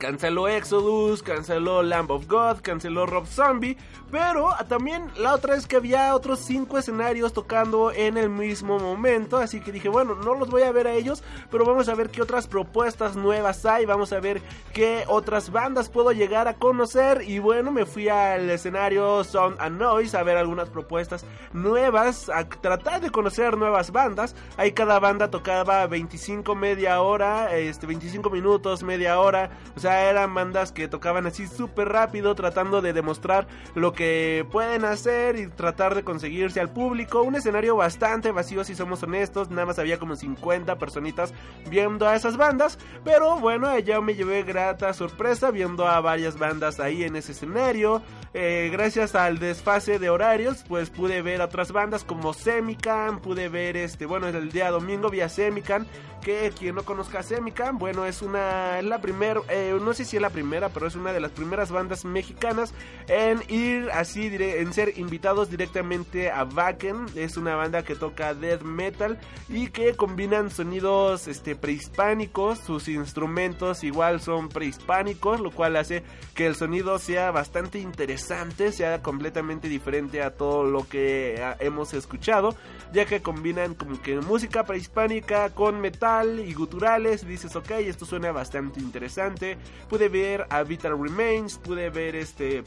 canceló 0.00 0.48
Exodus, 0.48 1.22
canceló 1.22 1.82
Lamb 1.82 2.10
of 2.10 2.26
God, 2.26 2.62
canceló 2.62 3.04
Rob 3.04 3.26
Zombie, 3.26 3.76
pero 4.10 4.48
también 4.66 5.04
la 5.18 5.34
otra 5.34 5.54
es 5.54 5.66
que 5.66 5.76
había 5.76 6.16
otros 6.16 6.40
cinco 6.40 6.78
escenarios 6.78 7.34
tocando 7.34 7.92
en 7.92 8.16
el 8.16 8.30
mismo 8.30 8.78
momento, 8.78 9.36
así 9.36 9.60
que 9.60 9.70
dije, 9.70 9.90
bueno, 9.90 10.14
no 10.14 10.34
los 10.34 10.48
voy 10.48 10.62
a 10.62 10.72
ver 10.72 10.86
a 10.86 10.94
ellos, 10.94 11.22
pero 11.50 11.66
vamos 11.66 11.88
a 11.90 11.94
ver 11.94 12.08
qué 12.08 12.22
otras 12.22 12.48
propuestas 12.48 13.14
nuevas 13.14 13.66
hay, 13.66 13.84
vamos 13.84 14.12
a 14.14 14.20
ver 14.20 14.40
qué 14.72 15.04
otras 15.06 15.52
bandas 15.52 15.90
puedo 15.90 16.12
llegar 16.12 16.48
a 16.48 16.54
conocer 16.54 17.22
y 17.28 17.38
bueno, 17.38 17.70
me 17.70 17.84
fui 17.84 18.08
al 18.08 18.48
escenario 18.48 19.22
Sound 19.22 19.58
and 19.60 19.78
Noise 19.78 20.16
a 20.16 20.22
ver 20.22 20.38
algunas 20.38 20.70
propuestas 20.70 21.26
nuevas, 21.52 22.30
a 22.30 22.48
tratar 22.48 23.02
de 23.02 23.10
conocer 23.10 23.58
nuevas 23.58 23.90
bandas, 23.92 24.34
ahí 24.56 24.72
cada 24.72 24.98
banda 24.98 25.30
tocaba 25.30 25.86
25 25.86 26.54
media 26.54 27.02
hora, 27.02 27.54
este 27.54 27.86
25 27.86 28.30
minutos, 28.30 28.82
media 28.82 29.20
hora, 29.20 29.50
o 29.76 29.80
sea, 29.80 29.89
eran 29.90 30.34
bandas 30.34 30.72
que 30.72 30.88
tocaban 30.88 31.26
así 31.26 31.46
súper 31.46 31.88
rápido, 31.88 32.34
tratando 32.34 32.80
de 32.80 32.92
demostrar 32.92 33.46
lo 33.74 33.92
que 33.92 34.46
pueden 34.50 34.84
hacer 34.84 35.36
y 35.36 35.46
tratar 35.48 35.94
de 35.94 36.04
conseguirse 36.04 36.60
al 36.60 36.70
público. 36.70 37.22
Un 37.22 37.34
escenario 37.34 37.76
bastante 37.76 38.30
vacío, 38.30 38.64
si 38.64 38.74
somos 38.74 39.02
honestos, 39.02 39.50
nada 39.50 39.66
más 39.66 39.78
había 39.78 39.98
como 39.98 40.16
50 40.16 40.78
personitas 40.78 41.34
viendo 41.68 42.08
a 42.08 42.16
esas 42.16 42.36
bandas, 42.36 42.78
pero 43.04 43.38
bueno, 43.38 43.76
ya 43.78 44.00
me 44.00 44.14
llevé 44.14 44.42
grata 44.42 44.92
sorpresa 44.92 45.50
viendo 45.50 45.86
a 45.86 46.00
varias 46.00 46.38
bandas 46.38 46.80
ahí 46.80 47.04
en 47.04 47.16
ese 47.16 47.32
escenario. 47.32 48.02
Eh, 48.32 48.68
gracias 48.72 49.16
al 49.16 49.38
desfase 49.40 49.98
de 49.98 50.08
horarios, 50.08 50.64
pues 50.68 50.88
pude 50.90 51.20
ver 51.20 51.40
otras 51.40 51.72
bandas 51.72 52.04
como 52.04 52.32
Semican, 52.32 53.20
pude 53.20 53.48
ver 53.48 53.76
este, 53.76 54.06
bueno, 54.06 54.28
el 54.28 54.52
día 54.52 54.70
domingo 54.70 55.10
vi 55.10 55.20
a 55.20 55.28
Semican, 55.28 55.86
que 56.20 56.52
quien 56.58 56.74
no 56.74 56.84
conozca 56.84 57.20
a 57.20 57.22
Semican, 57.22 57.78
bueno, 57.78 58.04
es 58.06 58.20
una, 58.22 58.82
la 58.82 59.00
primera, 59.00 59.40
eh, 59.48 59.78
no 59.80 59.94
sé 59.94 60.04
si 60.04 60.16
es 60.16 60.22
la 60.22 60.30
primera, 60.30 60.68
pero 60.68 60.86
es 60.86 60.94
una 60.94 61.12
de 61.12 61.20
las 61.20 61.30
primeras 61.30 61.70
bandas 61.72 62.04
mexicanas 62.04 62.74
en 63.08 63.42
ir 63.48 63.90
así 63.92 64.28
dire- 64.28 64.60
en 64.60 64.72
ser 64.72 64.98
invitados 64.98 65.50
directamente 65.50 66.30
a 66.30 66.44
Wacken. 66.44 67.06
Es 67.14 67.36
una 67.36 67.54
banda 67.56 67.82
que 67.84 67.94
toca 67.94 68.34
death 68.34 68.62
metal 68.62 69.18
y 69.48 69.68
que 69.68 69.94
combinan 69.96 70.50
sonidos 70.50 71.28
este, 71.28 71.56
prehispánicos. 71.56 72.58
Sus 72.58 72.88
instrumentos 72.88 73.82
igual 73.84 74.20
son 74.20 74.48
prehispánicos, 74.48 75.40
lo 75.40 75.50
cual 75.50 75.76
hace 75.76 76.02
que 76.34 76.46
el 76.46 76.54
sonido 76.56 76.98
sea 76.98 77.30
bastante 77.30 77.78
interesante, 77.78 78.72
sea 78.72 79.00
completamente 79.02 79.68
diferente 79.68 80.22
a 80.22 80.32
todo 80.34 80.64
lo 80.64 80.88
que 80.88 81.40
ah, 81.42 81.56
hemos 81.60 81.94
escuchado, 81.94 82.54
ya 82.92 83.04
que 83.06 83.22
combinan 83.22 83.74
como 83.74 84.00
que 84.02 84.20
música 84.20 84.64
prehispánica 84.64 85.50
con 85.50 85.80
metal 85.80 86.09
y 86.40 86.52
guturales. 86.54 87.26
Dices, 87.26 87.54
ok, 87.56 87.70
esto 87.70 88.04
suena 88.04 88.32
bastante 88.32 88.80
interesante. 88.80 89.56
Pude 89.88 90.08
ver 90.08 90.46
a 90.50 90.62
Vital 90.62 91.00
Remains, 91.00 91.58
pude 91.58 91.90
ver 91.90 92.16
este 92.16 92.64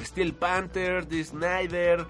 Steel 0.00 0.34
Panther, 0.34 1.06
The 1.06 1.22
Snyder, 1.22 2.06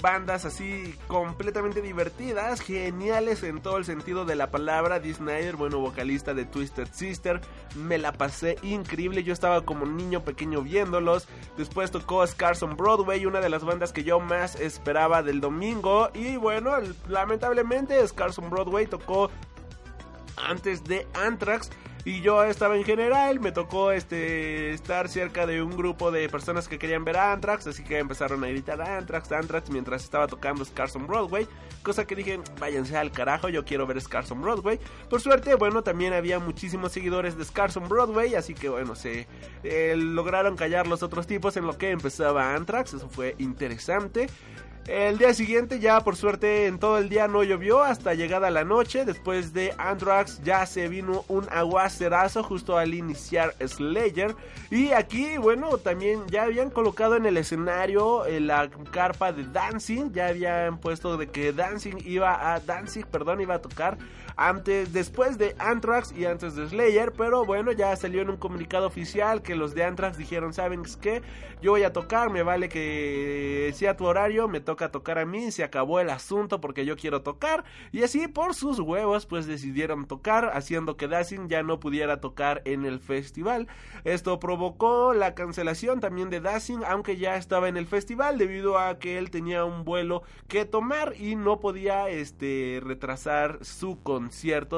bandas 0.00 0.44
así 0.44 0.94
completamente 1.06 1.80
divertidas, 1.80 2.60
geniales 2.60 3.42
en 3.42 3.60
todo 3.60 3.78
el 3.78 3.84
sentido 3.84 4.24
de 4.24 4.36
la 4.36 4.50
palabra. 4.50 5.00
Dee 5.00 5.14
Snyder, 5.14 5.56
bueno, 5.56 5.78
vocalista 5.78 6.34
de 6.34 6.44
Twisted 6.44 6.88
Sister, 6.92 7.40
me 7.74 7.98
la 7.98 8.12
pasé 8.12 8.56
increíble. 8.62 9.22
Yo 9.22 9.32
estaba 9.32 9.64
como 9.64 9.86
niño 9.86 10.24
pequeño 10.24 10.62
viéndolos. 10.62 11.28
Después 11.56 11.90
tocó 11.90 12.26
Scars 12.26 12.62
on 12.62 12.76
Broadway, 12.76 13.26
una 13.26 13.40
de 13.40 13.48
las 13.48 13.64
bandas 13.64 13.92
que 13.92 14.04
yo 14.04 14.20
más 14.20 14.56
esperaba 14.56 15.22
del 15.22 15.40
domingo. 15.40 16.10
Y 16.14 16.36
bueno, 16.36 16.72
lamentablemente 17.08 18.06
Scars 18.06 18.38
on 18.38 18.50
Broadway 18.50 18.86
tocó 18.86 19.30
antes 20.36 20.84
de 20.84 21.06
Anthrax 21.14 21.70
y 22.06 22.20
yo 22.20 22.44
estaba 22.44 22.76
en 22.76 22.84
general, 22.84 23.40
me 23.40 23.50
tocó 23.50 23.90
este 23.90 24.70
estar 24.70 25.08
cerca 25.08 25.44
de 25.44 25.60
un 25.60 25.76
grupo 25.76 26.12
de 26.12 26.28
personas 26.28 26.68
que 26.68 26.78
querían 26.78 27.04
ver 27.04 27.16
a 27.16 27.32
Anthrax, 27.32 27.66
así 27.66 27.82
que 27.82 27.98
empezaron 27.98 28.44
a 28.44 28.46
gritar 28.46 28.80
Anthrax, 28.80 29.32
Anthrax 29.32 29.70
mientras 29.70 30.04
estaba 30.04 30.28
tocando 30.28 30.64
Scars 30.64 30.94
on 30.94 31.08
Broadway, 31.08 31.48
cosa 31.82 32.06
que 32.06 32.14
dije, 32.14 32.38
váyanse 32.60 32.96
al 32.96 33.10
carajo, 33.10 33.48
yo 33.48 33.64
quiero 33.64 33.88
ver 33.88 34.00
Scars 34.00 34.30
on 34.30 34.40
Broadway. 34.40 34.78
Por 35.10 35.20
suerte, 35.20 35.56
bueno, 35.56 35.82
también 35.82 36.12
había 36.12 36.38
muchísimos 36.38 36.92
seguidores 36.92 37.36
de 37.36 37.44
Scars 37.44 37.76
on 37.76 37.88
Broadway, 37.88 38.36
así 38.36 38.54
que 38.54 38.68
bueno, 38.68 38.94
se 38.94 39.26
eh, 39.64 39.96
lograron 39.96 40.54
callar 40.56 40.86
los 40.86 41.02
otros 41.02 41.26
tipos 41.26 41.56
en 41.56 41.66
lo 41.66 41.76
que 41.76 41.90
empezaba 41.90 42.54
Anthrax, 42.54 42.94
eso 42.94 43.08
fue 43.08 43.34
interesante. 43.38 44.28
El 44.88 45.18
día 45.18 45.34
siguiente 45.34 45.80
ya 45.80 46.00
por 46.02 46.14
suerte 46.14 46.66
en 46.66 46.78
todo 46.78 46.98
el 46.98 47.08
día 47.08 47.26
no 47.26 47.42
llovió 47.42 47.82
hasta 47.82 48.14
llegada 48.14 48.50
la 48.50 48.62
noche. 48.62 49.04
Después 49.04 49.52
de 49.52 49.74
Anthrax 49.78 50.40
ya 50.44 50.64
se 50.64 50.86
vino 50.86 51.24
un 51.26 51.44
aguacerazo 51.50 52.44
justo 52.44 52.78
al 52.78 52.94
iniciar 52.94 53.52
Slayer. 53.66 54.36
Y 54.70 54.92
aquí 54.92 55.38
bueno 55.38 55.78
también 55.78 56.20
ya 56.28 56.44
habían 56.44 56.70
colocado 56.70 57.16
en 57.16 57.26
el 57.26 57.36
escenario 57.36 58.26
eh, 58.26 58.38
la 58.38 58.70
carpa 58.92 59.32
de 59.32 59.42
Dancing. 59.44 60.12
Ya 60.12 60.28
habían 60.28 60.78
puesto 60.78 61.16
de 61.16 61.26
que 61.26 61.52
Dancing 61.52 61.96
iba 62.04 62.54
a 62.54 62.60
Dancing, 62.60 63.02
perdón, 63.10 63.40
iba 63.40 63.56
a 63.56 63.62
tocar 63.62 63.98
antes, 64.36 64.92
después 64.92 65.38
de 65.38 65.56
Anthrax 65.58 66.12
y 66.12 66.26
antes 66.26 66.54
de 66.54 66.68
Slayer. 66.68 67.12
Pero 67.12 67.44
bueno 67.44 67.72
ya 67.72 67.96
salió 67.96 68.22
en 68.22 68.30
un 68.30 68.36
comunicado 68.36 68.86
oficial 68.86 69.42
que 69.42 69.56
los 69.56 69.74
de 69.74 69.84
Anthrax 69.84 70.18
dijeron, 70.18 70.52
¿saben 70.52 70.82
qué? 71.00 71.22
Yo 71.62 71.72
voy 71.72 71.84
a 71.84 71.92
tocar, 71.92 72.30
me 72.30 72.42
vale 72.42 72.68
que 72.68 73.72
sea 73.74 73.96
tu 73.96 74.04
horario, 74.04 74.46
me 74.46 74.60
toca 74.60 74.90
tocar 74.90 75.18
a 75.18 75.24
mí, 75.24 75.50
se 75.50 75.64
acabó 75.64 76.00
el 76.00 76.10
asunto 76.10 76.60
porque 76.60 76.84
yo 76.84 76.96
quiero 76.96 77.22
tocar. 77.22 77.64
Y 77.92 78.02
así 78.02 78.28
por 78.28 78.54
sus 78.54 78.78
huevos 78.78 79.24
pues 79.26 79.46
decidieron 79.46 80.06
tocar, 80.06 80.50
haciendo 80.52 80.96
que 80.96 81.08
Dancing 81.08 81.48
ya 81.48 81.62
no 81.62 81.80
pudiera 81.80 82.20
tocar 82.20 82.60
en 82.66 82.84
el 82.84 83.00
festival. 83.00 83.68
Esto 84.04 84.38
provocó 84.38 85.14
la 85.14 85.34
cancelación 85.34 86.00
también 86.00 86.28
de 86.28 86.40
Dancing, 86.40 86.80
aunque 86.86 87.16
ya 87.16 87.36
estaba 87.36 87.68
en 87.68 87.78
el 87.78 87.86
festival 87.86 88.36
debido 88.36 88.78
a 88.78 88.98
que 88.98 89.16
él 89.16 89.30
tenía 89.30 89.64
un 89.64 89.84
vuelo 89.84 90.22
que 90.48 90.66
tomar 90.66 91.14
y 91.18 91.36
no 91.36 91.58
podía 91.58 92.10
este 92.10 92.80
retrasar 92.82 93.64
su 93.64 94.02
concierto 94.02 94.25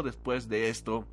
después 0.03 0.49
de 0.49 0.69
esto. 0.69 1.07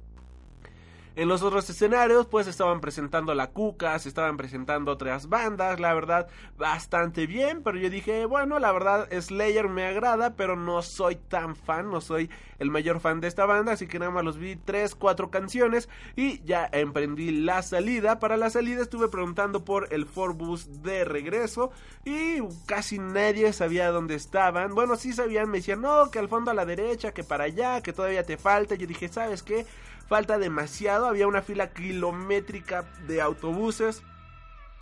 En 1.17 1.29
los 1.29 1.43
otros 1.43 1.69
escenarios, 1.69 2.25
pues 2.25 2.45
estaban 2.45 2.81
presentando 2.81 3.33
la 3.33 3.51
Cuca, 3.51 3.97
se 3.99 4.09
estaban 4.09 4.35
presentando 4.35 4.91
otras 4.91 5.29
bandas, 5.29 5.79
la 5.79 5.93
verdad, 5.93 6.27
bastante 6.57 7.25
bien. 7.25 7.63
Pero 7.63 7.77
yo 7.77 7.89
dije, 7.89 8.25
bueno, 8.25 8.59
la 8.59 8.73
verdad, 8.73 9.07
Slayer 9.17 9.69
me 9.69 9.85
agrada, 9.85 10.35
pero 10.35 10.57
no 10.57 10.81
soy 10.81 11.15
tan 11.15 11.55
fan, 11.55 11.89
no 11.89 12.01
soy 12.01 12.29
el 12.59 12.69
mayor 12.69 12.99
fan 12.99 13.21
de 13.21 13.29
esta 13.29 13.45
banda, 13.45 13.71
así 13.71 13.87
que 13.87 13.97
nada 13.97 14.11
más 14.11 14.25
los 14.25 14.37
vi 14.37 14.57
3, 14.57 14.93
4 14.95 15.29
canciones 15.31 15.87
y 16.17 16.43
ya 16.43 16.67
emprendí 16.71 17.31
la 17.31 17.61
salida. 17.61 18.19
Para 18.19 18.35
la 18.35 18.49
salida 18.49 18.81
estuve 18.81 19.07
preguntando 19.07 19.63
por 19.63 19.93
el 19.93 20.05
Forbus 20.05 20.83
de 20.83 21.05
regreso 21.05 21.71
y 22.03 22.39
casi 22.65 22.99
nadie 22.99 23.53
sabía 23.53 23.89
dónde 23.89 24.15
estaban. 24.15 24.75
Bueno, 24.75 24.97
sí 24.97 25.13
sabían, 25.13 25.49
me 25.49 25.59
decían, 25.59 25.79
no, 25.79 26.11
que 26.11 26.19
al 26.19 26.27
fondo 26.27 26.51
a 26.51 26.53
la 26.53 26.65
derecha, 26.65 27.13
que 27.13 27.23
para 27.23 27.45
allá, 27.45 27.81
que 27.81 27.93
todavía 27.93 28.23
te 28.23 28.35
falta. 28.35 28.75
Yo 28.75 28.85
dije, 28.85 29.07
¿sabes 29.07 29.43
qué? 29.43 29.65
Falta 30.07 30.37
demasiado, 30.37 31.07
había 31.07 31.27
una 31.27 31.41
fila 31.41 31.71
kilométrica 31.71 32.83
de 33.07 33.21
autobuses. 33.21 34.03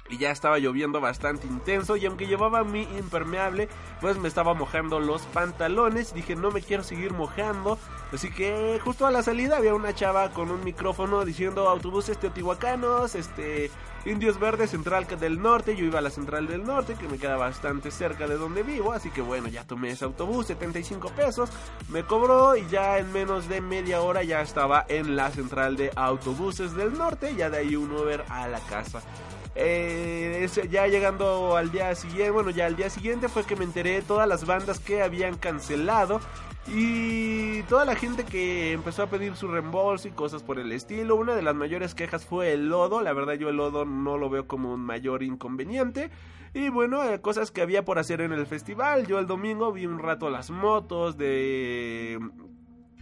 Y 0.09 0.17
ya 0.17 0.31
estaba 0.31 0.59
lloviendo 0.59 0.99
bastante 0.99 1.47
intenso 1.47 1.95
y 1.95 2.05
aunque 2.05 2.27
llevaba 2.27 2.65
mi 2.65 2.81
impermeable, 2.81 3.69
pues 4.01 4.17
me 4.17 4.27
estaba 4.27 4.53
mojando 4.53 4.99
los 4.99 5.21
pantalones. 5.27 6.13
Dije, 6.13 6.35
no 6.35 6.51
me 6.51 6.61
quiero 6.61 6.83
seguir 6.83 7.13
mojando. 7.13 7.79
Así 8.11 8.29
que 8.29 8.81
justo 8.83 9.07
a 9.07 9.11
la 9.11 9.23
salida 9.23 9.57
había 9.57 9.73
una 9.73 9.95
chava 9.95 10.29
con 10.31 10.51
un 10.51 10.63
micrófono 10.63 11.23
diciendo 11.23 11.69
autobuses 11.69 12.17
teotihuacanos, 12.17 13.15
este, 13.15 13.71
Indios 14.05 14.39
Verdes, 14.39 14.71
Central 14.71 15.07
del 15.07 15.41
Norte. 15.41 15.75
Yo 15.75 15.85
iba 15.85 15.99
a 15.99 16.01
la 16.01 16.09
Central 16.09 16.47
del 16.47 16.65
Norte, 16.65 16.95
que 16.95 17.07
me 17.07 17.17
queda 17.17 17.37
bastante 17.37 17.89
cerca 17.89 18.27
de 18.27 18.35
donde 18.35 18.63
vivo. 18.63 18.91
Así 18.91 19.09
que 19.09 19.21
bueno, 19.21 19.47
ya 19.47 19.63
tomé 19.63 19.91
ese 19.91 20.05
autobús, 20.05 20.47
75 20.47 21.09
pesos. 21.09 21.49
Me 21.89 22.03
cobró 22.03 22.57
y 22.57 22.67
ya 22.67 22.97
en 22.97 23.11
menos 23.13 23.47
de 23.47 23.61
media 23.61 24.01
hora 24.01 24.23
ya 24.23 24.41
estaba 24.41 24.85
en 24.89 25.15
la 25.15 25.31
Central 25.31 25.77
de 25.77 25.91
Autobuses 25.95 26.75
del 26.75 26.93
Norte. 26.93 27.35
Ya 27.35 27.49
de 27.49 27.59
ahí 27.59 27.75
un 27.75 27.91
Uber 27.91 28.25
a 28.29 28.47
la 28.47 28.59
casa. 28.59 29.01
Eh, 29.55 30.47
ya 30.69 30.87
llegando 30.87 31.55
al 31.55 31.71
día 31.71 31.93
siguiente, 31.95 32.31
bueno, 32.31 32.49
ya 32.49 32.65
al 32.65 32.75
día 32.75 32.89
siguiente 32.89 33.29
fue 33.29 33.45
que 33.45 33.55
me 33.55 33.63
enteré 33.63 33.91
de 33.91 34.01
todas 34.01 34.27
las 34.27 34.45
bandas 34.45 34.79
que 34.79 35.03
habían 35.03 35.37
cancelado 35.37 36.19
y 36.67 37.61
toda 37.63 37.85
la 37.85 37.95
gente 37.95 38.23
que 38.23 38.71
empezó 38.71 39.03
a 39.03 39.07
pedir 39.07 39.35
su 39.35 39.47
reembolso 39.47 40.07
y 40.07 40.11
cosas 40.11 40.43
por 40.43 40.59
el 40.59 40.71
estilo. 40.71 41.15
Una 41.15 41.35
de 41.35 41.41
las 41.41 41.55
mayores 41.55 41.93
quejas 41.93 42.25
fue 42.25 42.53
el 42.53 42.69
lodo. 42.69 43.01
La 43.01 43.13
verdad 43.13 43.33
yo 43.33 43.49
el 43.49 43.57
lodo 43.57 43.85
no 43.85 44.17
lo 44.17 44.29
veo 44.29 44.47
como 44.47 44.73
un 44.73 44.81
mayor 44.81 45.23
inconveniente. 45.23 46.09
Y 46.53 46.69
bueno, 46.69 47.03
eh, 47.03 47.19
cosas 47.19 47.51
que 47.51 47.61
había 47.61 47.83
por 47.83 47.99
hacer 47.99 48.21
en 48.21 48.31
el 48.31 48.45
festival. 48.45 49.07
Yo 49.07 49.19
el 49.19 49.27
domingo 49.27 49.71
vi 49.73 49.85
un 49.85 49.99
rato 49.99 50.29
las 50.29 50.51
motos 50.51 51.17
de 51.17 52.19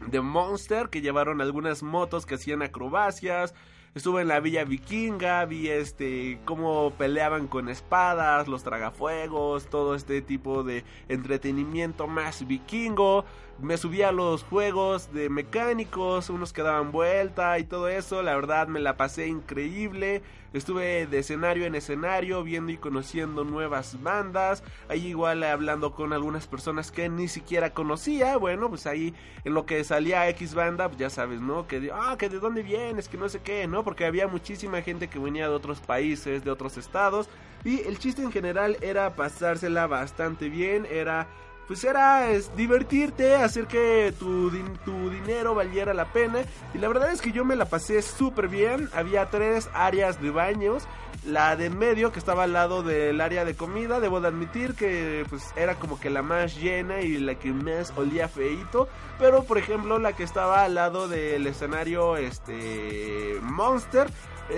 de 0.08 0.22
Monster 0.22 0.90
que 0.90 1.02
llevaron 1.02 1.42
algunas 1.42 1.84
motos 1.84 2.26
que 2.26 2.36
hacían 2.36 2.64
acrobacias. 2.64 3.54
Estuve 3.94 4.22
en 4.22 4.30
la 4.30 4.40
villa 4.40 4.64
vikinga, 4.64 5.44
vi 5.44 5.68
este 5.68 6.40
cómo 6.46 6.92
peleaban 6.92 7.48
con 7.48 7.68
espadas, 7.68 8.48
los 8.48 8.64
tragafuegos, 8.64 9.70
todo 9.70 9.96
este 9.96 10.22
tipo 10.22 10.64
de 10.64 10.86
entretenimiento 11.10 12.08
más 12.08 12.48
vikingo. 12.48 13.26
Me 13.62 13.78
subí 13.78 14.02
a 14.02 14.12
los 14.12 14.44
juegos 14.44 15.14
de 15.14 15.30
mecánicos, 15.30 16.32
unos 16.32 16.52
que 16.52 16.64
daban 16.64 16.92
vuelta 16.92 17.60
y 17.60 17.64
todo 17.64 17.90
eso. 17.90 18.24
La 18.24 18.34
verdad 18.34 18.68
me 18.68 18.80
la 18.80 18.98
pasé 18.98 19.28
increíble. 19.28 20.24
Estuve 20.52 21.06
de 21.06 21.20
escenario 21.20 21.68
en 21.68 21.76
escenario 21.76 22.44
viendo 22.44 22.72
y 22.72 22.78
conociendo 22.78 23.44
nuevas 23.44 24.02
bandas. 24.02 24.64
Ahí 24.90 25.06
igual 25.06 25.44
hablando 25.44 25.94
con 25.94 26.12
algunas 26.12 26.48
personas 26.48 26.92
que 26.92 27.08
ni 27.08 27.28
siquiera 27.28 27.72
conocía. 27.72 28.36
Bueno, 28.38 28.68
pues 28.68 28.88
ahí 28.88 29.14
en 29.46 29.54
lo 29.54 29.68
que 29.68 29.84
salía 29.84 30.28
X 30.30 30.56
banda, 30.56 30.88
pues 30.88 31.00
ya 31.00 31.12
sabes, 31.12 31.40
¿no? 31.40 31.68
Que 31.68 31.92
ah, 31.94 32.16
que 32.18 32.30
de 32.30 32.40
dónde 32.40 32.64
vienes, 32.64 33.08
que 33.10 33.18
no 33.18 33.30
sé 33.30 33.42
qué, 33.42 33.68
¿no? 33.68 33.84
Porque 33.84 34.06
había 34.06 34.28
muchísima 34.28 34.82
gente 34.82 35.08
que 35.08 35.20
venía 35.20 35.48
de 35.48 35.54
otros 35.54 35.82
países, 35.82 36.44
de 36.44 36.50
otros 36.50 36.78
estados. 36.78 37.30
Y 37.64 37.82
el 37.82 38.00
chiste 38.00 38.24
en 38.24 38.32
general 38.32 38.78
era 38.82 39.16
pasársela 39.16 39.86
bastante 39.86 40.50
bien, 40.50 40.88
era 40.90 41.28
pues 41.68 41.84
era 41.84 42.30
es, 42.30 42.56
divertirte, 42.56 43.36
hacer 43.36 43.68
que 43.68 44.14
tu, 44.18 44.52
tu, 44.84 45.10
dinero 45.10 45.56
valiera 45.56 45.94
la 45.94 46.06
pena. 46.12 46.40
Y 46.74 46.78
la 46.78 46.88
verdad 46.88 47.12
es 47.12 47.22
que 47.22 47.32
yo 47.32 47.46
me 47.46 47.56
la 47.56 47.66
pasé 47.66 48.02
súper 48.02 48.48
bien. 48.48 48.90
Había 48.94 49.30
tres 49.30 49.70
áreas 49.74 50.22
de 50.22 50.32
baños. 50.32 50.88
La 51.26 51.56
de 51.56 51.68
en 51.68 51.78
medio 51.78 52.12
que 52.12 52.18
estaba 52.18 52.44
al 52.44 52.54
lado 52.54 52.82
del 52.82 53.22
área 53.22 53.46
de 53.46 53.56
comida, 53.56 54.00
debo 54.00 54.22
de 54.22 54.30
admitir 54.30 54.74
que 54.74 55.24
pues 55.30 55.54
era 55.56 55.76
como 55.76 56.00
que 56.00 56.10
la 56.10 56.24
más 56.24 56.56
llena 56.56 57.02
y 57.02 57.18
la 57.20 57.36
que 57.36 57.52
más 57.52 57.94
olía 57.96 58.28
feito. 58.28 58.88
Pero 59.20 59.44
por 59.44 59.58
ejemplo 59.60 60.00
la 60.00 60.14
que 60.14 60.24
estaba 60.24 60.64
al 60.64 60.76
lado 60.76 61.08
del 61.08 61.46
escenario 61.46 62.18
este 62.18 63.38
Monster 63.44 64.08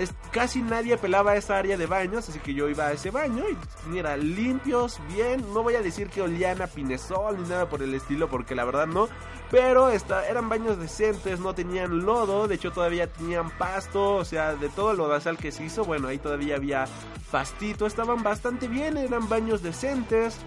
es, 0.00 0.14
casi 0.30 0.62
nadie 0.62 0.96
pelaba 0.96 1.36
esa 1.36 1.58
área 1.58 1.76
de 1.76 1.86
baños, 1.86 2.28
así 2.28 2.38
que 2.38 2.54
yo 2.54 2.68
iba 2.68 2.86
a 2.86 2.92
ese 2.92 3.10
baño 3.10 3.44
y 3.48 3.88
mira, 3.88 4.16
limpios, 4.16 5.00
bien, 5.08 5.44
no 5.52 5.62
voy 5.62 5.74
a 5.74 5.82
decir 5.82 6.08
que 6.08 6.22
olían 6.22 6.60
a 6.62 6.66
pinesol 6.66 7.40
ni 7.40 7.48
nada 7.48 7.68
por 7.68 7.82
el 7.82 7.94
estilo, 7.94 8.28
porque 8.28 8.54
la 8.54 8.64
verdad 8.64 8.86
no, 8.86 9.08
pero 9.50 9.90
esta, 9.90 10.28
eran 10.28 10.48
baños 10.48 10.78
decentes, 10.78 11.40
no 11.40 11.54
tenían 11.54 12.04
lodo, 12.04 12.48
de 12.48 12.56
hecho 12.56 12.72
todavía 12.72 13.12
tenían 13.12 13.50
pasto, 13.50 14.16
o 14.16 14.24
sea, 14.24 14.54
de 14.54 14.68
todo 14.68 14.92
el 14.92 14.98
lodazal 14.98 15.36
que 15.38 15.52
se 15.52 15.64
hizo, 15.64 15.84
bueno, 15.84 16.08
ahí 16.08 16.18
todavía 16.18 16.56
había 16.56 16.86
pastito, 17.30 17.86
estaban 17.86 18.22
bastante 18.22 18.68
bien, 18.68 18.96
eran 18.96 19.28
baños 19.28 19.62
decentes. 19.62 20.38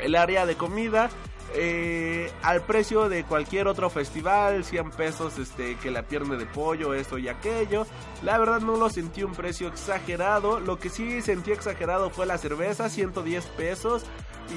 El 0.00 0.16
área 0.16 0.44
de 0.44 0.56
comida 0.56 1.08
eh, 1.56 2.32
al 2.42 2.62
precio 2.62 3.08
de 3.08 3.24
cualquier 3.24 3.68
otro 3.68 3.88
festival, 3.88 4.64
100 4.64 4.90
pesos 4.90 5.38
este, 5.38 5.76
que 5.76 5.90
la 5.90 6.02
pierna 6.02 6.36
de 6.36 6.46
pollo, 6.46 6.94
esto 6.94 7.16
y 7.16 7.28
aquello. 7.28 7.86
La 8.22 8.38
verdad 8.38 8.60
no 8.60 8.76
lo 8.76 8.90
sentí 8.90 9.22
un 9.22 9.32
precio 9.32 9.68
exagerado, 9.68 10.58
lo 10.58 10.78
que 10.78 10.88
sí 10.88 11.22
sentí 11.22 11.52
exagerado 11.52 12.10
fue 12.10 12.26
la 12.26 12.38
cerveza, 12.38 12.88
110 12.88 13.46
pesos. 13.46 14.04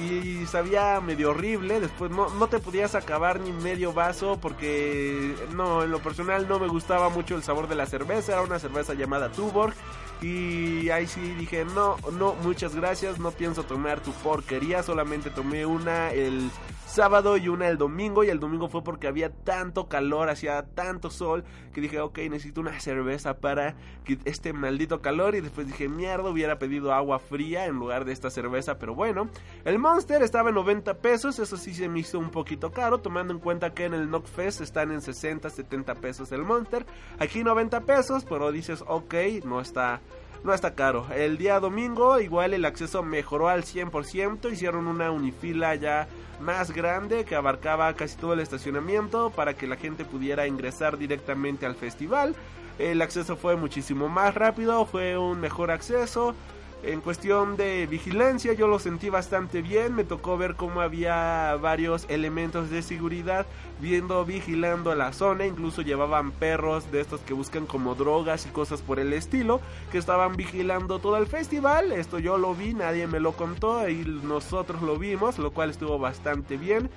Y 0.04 0.44
sabía 0.46 1.00
medio 1.00 1.30
horrible, 1.30 1.80
después 1.80 2.10
no, 2.10 2.28
no 2.34 2.48
te 2.48 2.58
podías 2.58 2.94
acabar 2.94 3.40
ni 3.40 3.52
medio 3.52 3.94
vaso 3.94 4.38
porque 4.38 5.34
no, 5.54 5.82
en 5.82 5.90
lo 5.90 6.00
personal 6.00 6.46
no 6.46 6.58
me 6.58 6.68
gustaba 6.68 7.08
mucho 7.08 7.36
el 7.36 7.42
sabor 7.42 7.68
de 7.68 7.74
la 7.74 7.86
cerveza, 7.86 8.32
era 8.32 8.42
una 8.42 8.58
cerveza 8.58 8.92
llamada 8.92 9.32
Tuborg 9.32 9.72
y 10.20 10.90
ahí 10.90 11.06
sí 11.06 11.20
dije, 11.38 11.64
no, 11.64 11.96
no, 12.18 12.34
muchas 12.42 12.74
gracias, 12.74 13.18
no 13.18 13.30
pienso 13.30 13.62
tomar 13.62 14.00
tu 14.00 14.12
porquería, 14.12 14.82
solamente 14.82 15.30
tomé 15.30 15.64
una 15.64 16.10
el 16.10 16.50
sábado 16.88 17.36
y 17.36 17.48
una 17.48 17.68
el 17.68 17.76
domingo 17.78 18.24
y 18.24 18.30
el 18.30 18.40
domingo 18.40 18.68
fue 18.68 18.82
porque 18.82 19.06
había 19.06 19.30
tanto 19.30 19.88
calor, 19.88 20.30
hacía 20.30 20.62
tanto 20.74 21.10
sol 21.10 21.44
que 21.72 21.80
dije, 21.80 22.00
ok, 22.00 22.18
necesito 22.30 22.60
una 22.60 22.80
cerveza 22.80 23.38
para 23.38 23.76
este 24.24 24.52
maldito 24.52 25.00
calor 25.00 25.34
y 25.34 25.40
después 25.40 25.66
dije, 25.66 25.88
mierda, 25.88 26.30
hubiera 26.30 26.58
pedido 26.58 26.92
agua 26.92 27.18
fría 27.18 27.66
en 27.66 27.76
lugar 27.76 28.04
de 28.04 28.12
esta 28.12 28.30
cerveza, 28.30 28.78
pero 28.78 28.94
bueno, 28.94 29.28
el 29.64 29.78
Monster 29.78 30.22
estaba 30.22 30.48
en 30.48 30.56
90 30.56 30.94
pesos, 30.94 31.38
eso 31.38 31.56
sí 31.56 31.74
se 31.74 31.88
me 31.88 32.00
hizo 32.00 32.18
un 32.18 32.30
poquito 32.30 32.72
caro, 32.72 32.98
tomando 32.98 33.34
en 33.34 33.38
cuenta 33.38 33.74
que 33.74 33.84
en 33.84 33.94
el 33.94 34.08
Knockfest 34.08 34.62
están 34.62 34.90
en 34.90 35.02
60, 35.02 35.50
70 35.50 35.94
pesos 35.96 36.32
el 36.32 36.42
Monster, 36.42 36.86
aquí 37.18 37.44
90 37.44 37.82
pesos, 37.82 38.24
pero 38.24 38.50
dices, 38.50 38.82
ok, 38.86 39.14
no 39.44 39.60
está 39.60 40.00
no 40.44 40.54
está 40.54 40.74
caro. 40.74 41.06
El 41.14 41.36
día 41.36 41.60
domingo 41.60 42.20
igual 42.20 42.54
el 42.54 42.64
acceso 42.64 43.02
mejoró 43.02 43.48
al 43.48 43.64
100%, 43.64 44.52
hicieron 44.52 44.86
una 44.86 45.10
unifila 45.10 45.74
ya 45.74 46.08
más 46.40 46.70
grande 46.70 47.24
que 47.24 47.34
abarcaba 47.34 47.92
casi 47.94 48.16
todo 48.16 48.34
el 48.34 48.40
estacionamiento 48.40 49.30
para 49.30 49.54
que 49.54 49.66
la 49.66 49.76
gente 49.76 50.04
pudiera 50.04 50.46
ingresar 50.46 50.98
directamente 50.98 51.66
al 51.66 51.74
festival. 51.74 52.36
El 52.78 53.02
acceso 53.02 53.36
fue 53.36 53.56
muchísimo 53.56 54.08
más 54.08 54.34
rápido, 54.34 54.86
fue 54.86 55.18
un 55.18 55.40
mejor 55.40 55.70
acceso. 55.70 56.34
En 56.84 57.00
cuestión 57.00 57.56
de 57.56 57.86
vigilancia 57.86 58.52
yo 58.52 58.68
lo 58.68 58.78
sentí 58.78 59.10
bastante 59.10 59.62
bien, 59.62 59.96
me 59.96 60.04
tocó 60.04 60.38
ver 60.38 60.54
cómo 60.54 60.80
había 60.80 61.56
varios 61.60 62.06
elementos 62.08 62.70
de 62.70 62.82
seguridad 62.82 63.46
viendo, 63.80 64.24
vigilando 64.24 64.94
la 64.94 65.12
zona, 65.12 65.44
incluso 65.44 65.82
llevaban 65.82 66.30
perros 66.30 66.92
de 66.92 67.00
estos 67.00 67.20
que 67.22 67.34
buscan 67.34 67.66
como 67.66 67.96
drogas 67.96 68.46
y 68.46 68.50
cosas 68.50 68.80
por 68.80 69.00
el 69.00 69.12
estilo, 69.12 69.60
que 69.90 69.98
estaban 69.98 70.36
vigilando 70.36 71.00
todo 71.00 71.16
el 71.16 71.26
festival, 71.26 71.90
esto 71.90 72.20
yo 72.20 72.38
lo 72.38 72.54
vi, 72.54 72.74
nadie 72.74 73.08
me 73.08 73.18
lo 73.18 73.32
contó 73.32 73.88
y 73.88 74.04
nosotros 74.04 74.80
lo 74.80 74.98
vimos, 74.98 75.36
lo 75.38 75.50
cual 75.50 75.70
estuvo 75.70 75.98
bastante 75.98 76.56
bien. 76.56 76.90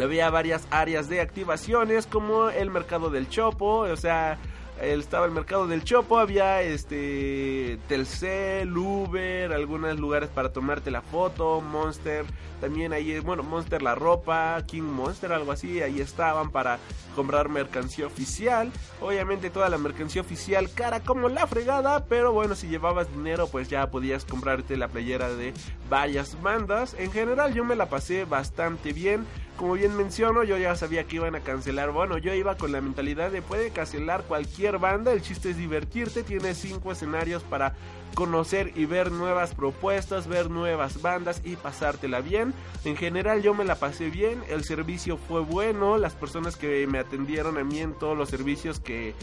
Había 0.00 0.30
varias 0.30 0.66
áreas 0.70 1.10
de 1.10 1.20
activaciones 1.20 2.06
como 2.06 2.48
el 2.48 2.70
mercado 2.70 3.10
del 3.10 3.28
Chopo, 3.28 3.80
o 3.80 3.96
sea, 3.96 4.38
estaba 4.80 5.26
el 5.26 5.32
mercado 5.32 5.66
del 5.66 5.84
Chopo, 5.84 6.18
había 6.18 6.62
este 6.62 7.78
Telcel, 7.88 8.76
Uber, 8.76 9.52
algunos 9.52 9.98
lugares 9.98 10.28
para 10.28 10.52
tomarte 10.52 10.90
la 10.90 11.02
foto, 11.02 11.60
Monster, 11.60 12.24
también 12.60 12.92
ahí, 12.92 13.18
bueno, 13.20 13.42
Monster 13.42 13.82
la 13.82 13.94
ropa, 13.94 14.62
King 14.66 14.82
Monster, 14.82 15.32
algo 15.32 15.52
así, 15.52 15.80
ahí 15.80 16.00
estaban 16.00 16.50
para 16.50 16.78
comprar 17.14 17.48
mercancía 17.48 18.06
oficial. 18.06 18.70
Obviamente 19.00 19.50
toda 19.50 19.68
la 19.68 19.78
mercancía 19.78 20.22
oficial 20.22 20.70
cara 20.72 21.00
como 21.00 21.28
la 21.28 21.46
fregada, 21.46 22.04
pero 22.04 22.32
bueno, 22.32 22.54
si 22.54 22.68
llevabas 22.68 23.10
dinero 23.12 23.48
pues 23.48 23.68
ya 23.68 23.90
podías 23.90 24.24
comprarte 24.24 24.76
la 24.76 24.88
playera 24.88 25.28
de 25.30 25.52
varias 25.88 26.40
bandas. 26.42 26.94
En 26.98 27.12
general 27.12 27.54
yo 27.54 27.64
me 27.64 27.76
la 27.76 27.88
pasé 27.88 28.24
bastante 28.24 28.92
bien. 28.92 29.26
Como 29.58 29.72
bien 29.72 29.96
menciono, 29.96 30.44
yo 30.44 30.56
ya 30.56 30.76
sabía 30.76 31.02
que 31.04 31.16
iban 31.16 31.34
a 31.34 31.40
cancelar. 31.40 31.90
Bueno, 31.90 32.16
yo 32.16 32.32
iba 32.32 32.56
con 32.56 32.70
la 32.70 32.80
mentalidad 32.80 33.32
de 33.32 33.42
puede 33.42 33.70
cancelar 33.70 34.22
cualquier 34.22 34.78
banda. 34.78 35.12
El 35.12 35.20
chiste 35.20 35.50
es 35.50 35.56
divertirte. 35.56 36.22
Tiene 36.22 36.54
cinco 36.54 36.92
escenarios 36.92 37.42
para 37.42 37.74
conocer 38.14 38.72
y 38.76 38.84
ver 38.84 39.10
nuevas 39.10 39.56
propuestas, 39.56 40.28
ver 40.28 40.48
nuevas 40.48 41.02
bandas 41.02 41.42
y 41.44 41.56
pasártela 41.56 42.20
bien. 42.20 42.54
En 42.84 42.96
general 42.96 43.42
yo 43.42 43.52
me 43.52 43.64
la 43.64 43.74
pasé 43.74 44.10
bien, 44.10 44.42
el 44.48 44.64
servicio 44.64 45.16
fue 45.16 45.40
bueno, 45.40 45.98
las 45.98 46.14
personas 46.14 46.56
que 46.56 46.86
me 46.86 46.98
atendieron 46.98 47.58
a 47.58 47.64
mí 47.64 47.80
en 47.80 47.94
todos 47.94 48.16
los 48.16 48.28
servicios 48.28 48.80
que, 48.80 49.14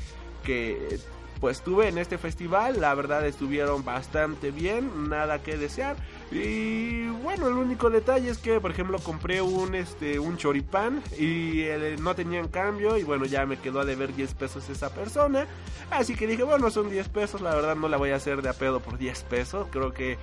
que 0.44 1.00
pues 1.40 1.62
tuve 1.62 1.90
en 1.90 1.98
este 1.98 2.18
festival, 2.18 2.80
la 2.80 2.94
verdad 2.96 3.26
estuvieron 3.26 3.84
bastante 3.84 4.52
bien, 4.52 5.10
nada 5.10 5.42
que 5.44 5.58
desear. 5.58 5.96
Y 6.32 7.08
bueno, 7.08 7.48
el 7.48 7.54
único 7.54 7.90
detalle 7.90 8.30
es 8.30 8.38
que, 8.40 8.60
por 8.60 8.72
ejemplo, 8.72 9.00
compré 9.00 9.42
un 9.42 9.76
este 9.76 10.20
un 10.20 10.38
choripán 10.38 11.02
y 11.18 11.62
eh, 11.62 11.96
no 12.00 12.16
tenían 12.16 12.48
cambio 12.48 12.98
y 12.98 13.04
bueno, 13.04 13.26
ya 13.26 13.46
me 13.46 13.58
quedó 13.58 13.82
a 13.82 13.86
deber 13.86 14.16
10 14.16 14.34
pesos 14.34 14.70
esa 14.70 14.94
persona. 14.94 15.46
Así 15.92 16.16
que 16.16 16.28
dije, 16.28 16.44
bueno, 16.44 16.70
son 16.72 16.90
10 16.90 17.10
pesos, 17.10 17.42
la 17.42 17.54
verdad 17.54 17.76
no 17.76 17.88
la 17.88 17.98
voy 17.98 18.10
a 18.10 18.16
hacer 18.16 18.42
de 18.42 18.50
a 18.50 18.54
pedo 18.54 18.80
por 18.80 18.98
10 18.98 19.24
pesos. 19.24 19.68
Creo 19.72 19.94
que 19.94 20.18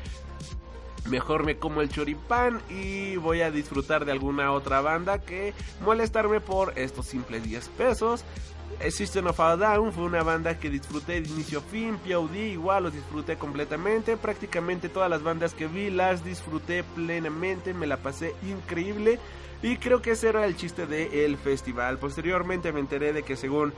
Mejor 1.11 1.45
me 1.45 1.57
como 1.57 1.81
el 1.81 1.89
choripán 1.89 2.61
y 2.71 3.17
voy 3.17 3.41
a 3.41 3.51
disfrutar 3.51 4.05
de 4.05 4.13
alguna 4.13 4.53
otra 4.53 4.81
banda 4.81 5.19
que 5.19 5.53
molestarme 5.85 6.41
por 6.41 6.79
estos 6.79 7.07
simples 7.07 7.43
10 7.43 7.69
pesos. 7.71 8.25
System 8.91 9.27
of 9.29 9.41
a 9.41 9.57
Down 9.57 9.93
fue 9.93 10.05
una 10.05 10.23
banda 10.23 10.59
que 10.59 10.69
disfruté 10.69 11.21
de 11.21 11.29
inicio 11.29 11.61
a 11.61 11.63
fin, 11.63 11.99
POD 11.99 12.35
igual 12.35 12.85
los 12.85 12.93
disfruté 12.93 13.37
completamente, 13.37 14.17
prácticamente 14.17 14.89
todas 14.89 15.09
las 15.09 15.23
bandas 15.23 15.55
que 15.55 15.67
vi 15.67 15.91
las 15.91 16.25
disfruté 16.25 16.83
plenamente, 16.83 17.75
me 17.75 17.87
la 17.87 17.99
pasé 17.99 18.35
increíble 18.43 19.19
y 19.63 19.77
creo 19.77 20.03
que 20.03 20.13
ese 20.13 20.29
era 20.29 20.45
el 20.47 20.57
chiste 20.57 20.87
del 20.87 21.37
festival. 21.37 21.99
Posteriormente 21.99 22.73
me 22.73 22.81
enteré 22.81 23.13
de 23.13 23.23
que 23.23 23.37
según 23.37 23.73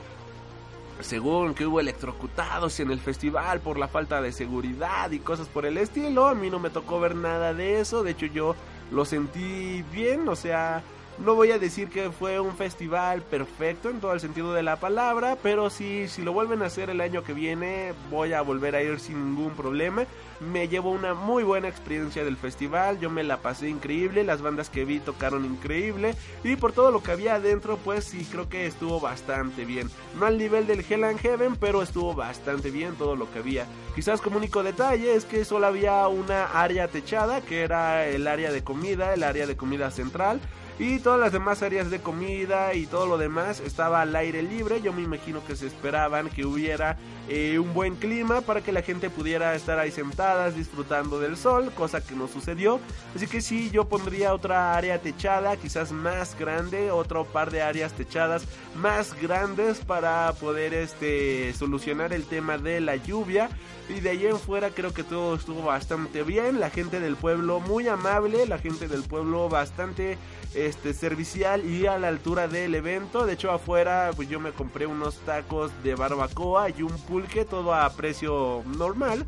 según 1.00 1.54
que 1.54 1.66
hubo 1.66 1.80
electrocutados 1.80 2.78
en 2.80 2.90
el 2.90 3.00
festival 3.00 3.60
por 3.60 3.78
la 3.78 3.88
falta 3.88 4.22
de 4.22 4.32
seguridad 4.32 5.10
y 5.10 5.18
cosas 5.18 5.48
por 5.48 5.66
el 5.66 5.76
estilo, 5.76 6.28
a 6.28 6.34
mí 6.34 6.50
no 6.50 6.58
me 6.60 6.70
tocó 6.70 7.00
ver 7.00 7.16
nada 7.16 7.52
de 7.52 7.80
eso, 7.80 8.02
de 8.02 8.12
hecho 8.12 8.26
yo 8.26 8.54
lo 8.90 9.04
sentí 9.04 9.82
bien, 9.92 10.28
o 10.28 10.36
sea, 10.36 10.82
no 11.18 11.34
voy 11.34 11.52
a 11.52 11.58
decir 11.58 11.88
que 11.88 12.10
fue 12.10 12.40
un 12.40 12.56
festival 12.56 13.22
perfecto 13.22 13.88
en 13.88 14.00
todo 14.00 14.12
el 14.12 14.20
sentido 14.20 14.52
de 14.52 14.62
la 14.62 14.76
palabra, 14.76 15.36
pero 15.42 15.70
sí, 15.70 16.08
si 16.08 16.22
lo 16.22 16.32
vuelven 16.32 16.62
a 16.62 16.66
hacer 16.66 16.90
el 16.90 17.00
año 17.00 17.22
que 17.22 17.32
viene, 17.32 17.94
voy 18.10 18.32
a 18.32 18.42
volver 18.42 18.74
a 18.74 18.82
ir 18.82 18.98
sin 18.98 19.24
ningún 19.24 19.52
problema. 19.54 20.04
Me 20.40 20.68
llevo 20.68 20.90
una 20.90 21.14
muy 21.14 21.44
buena 21.44 21.68
experiencia 21.68 22.24
del 22.24 22.36
festival, 22.36 22.98
yo 22.98 23.08
me 23.10 23.22
la 23.22 23.38
pasé 23.38 23.68
increíble, 23.68 24.24
las 24.24 24.42
bandas 24.42 24.68
que 24.68 24.84
vi 24.84 24.98
tocaron 24.98 25.44
increíble 25.44 26.16
y 26.42 26.56
por 26.56 26.72
todo 26.72 26.90
lo 26.90 27.02
que 27.02 27.12
había 27.12 27.36
adentro, 27.36 27.78
pues 27.78 28.04
sí 28.04 28.26
creo 28.30 28.48
que 28.48 28.66
estuvo 28.66 28.98
bastante 28.98 29.64
bien. 29.64 29.90
No 30.18 30.26
al 30.26 30.36
nivel 30.36 30.66
del 30.66 30.84
Hell 30.88 31.04
and 31.04 31.20
Heaven, 31.20 31.56
pero 31.56 31.82
estuvo 31.82 32.14
bastante 32.14 32.70
bien 32.70 32.96
todo 32.96 33.14
lo 33.14 33.30
que 33.32 33.38
había. 33.38 33.66
Quizás 33.94 34.20
como 34.20 34.38
único 34.38 34.64
detalle 34.64 35.14
es 35.14 35.24
que 35.24 35.44
solo 35.44 35.68
había 35.68 36.08
una 36.08 36.46
área 36.46 36.88
techada, 36.88 37.40
que 37.40 37.62
era 37.62 38.06
el 38.06 38.26
área 38.26 38.50
de 38.50 38.64
comida, 38.64 39.14
el 39.14 39.22
área 39.22 39.46
de 39.46 39.56
comida 39.56 39.92
central. 39.92 40.40
Y 40.78 40.98
todas 40.98 41.20
las 41.20 41.32
demás 41.32 41.62
áreas 41.62 41.88
de 41.88 42.00
comida 42.00 42.74
y 42.74 42.86
todo 42.86 43.06
lo 43.06 43.16
demás 43.16 43.60
estaba 43.60 44.02
al 44.02 44.14
aire 44.16 44.42
libre. 44.42 44.82
Yo 44.82 44.92
me 44.92 45.02
imagino 45.02 45.44
que 45.44 45.54
se 45.54 45.68
esperaban 45.68 46.30
que 46.30 46.44
hubiera 46.44 46.96
eh, 47.28 47.60
un 47.60 47.72
buen 47.72 47.94
clima 47.94 48.40
para 48.40 48.60
que 48.60 48.72
la 48.72 48.82
gente 48.82 49.08
pudiera 49.08 49.54
estar 49.54 49.78
ahí 49.78 49.92
sentadas 49.92 50.56
disfrutando 50.56 51.20
del 51.20 51.36
sol, 51.36 51.70
cosa 51.76 52.00
que 52.00 52.16
no 52.16 52.26
sucedió. 52.26 52.80
Así 53.14 53.28
que 53.28 53.40
sí, 53.40 53.70
yo 53.70 53.88
pondría 53.88 54.34
otra 54.34 54.76
área 54.76 55.00
techada, 55.00 55.56
quizás 55.56 55.92
más 55.92 56.36
grande, 56.36 56.90
otro 56.90 57.24
par 57.24 57.52
de 57.52 57.62
áreas 57.62 57.92
techadas 57.92 58.44
más 58.74 59.14
grandes 59.22 59.78
para 59.78 60.32
poder 60.32 60.74
este 60.74 61.54
solucionar 61.54 62.12
el 62.12 62.24
tema 62.24 62.58
de 62.58 62.80
la 62.80 62.96
lluvia. 62.96 63.48
Y 63.88 64.00
de 64.00 64.10
ahí 64.10 64.26
en 64.26 64.38
fuera 64.38 64.70
creo 64.70 64.94
que 64.94 65.04
todo 65.04 65.34
estuvo 65.34 65.62
bastante 65.62 66.22
bien. 66.22 66.58
La 66.58 66.70
gente 66.70 67.00
del 67.00 67.16
pueblo 67.16 67.60
muy 67.60 67.86
amable, 67.88 68.46
la 68.46 68.58
gente 68.58 68.88
del 68.88 69.02
pueblo 69.02 69.48
bastante 69.48 70.16
este 70.54 70.94
servicial 70.94 71.64
y 71.66 71.86
a 71.86 71.98
la 71.98 72.08
altura 72.08 72.48
del 72.48 72.74
evento. 72.74 73.26
De 73.26 73.34
hecho 73.34 73.50
afuera 73.50 74.10
pues 74.16 74.28
yo 74.28 74.40
me 74.40 74.52
compré 74.52 74.86
unos 74.86 75.18
tacos 75.18 75.70
de 75.82 75.94
barbacoa 75.94 76.70
y 76.70 76.82
un 76.82 76.96
pulque 77.02 77.44
todo 77.44 77.74
a 77.74 77.90
precio 77.90 78.62
normal. 78.66 79.26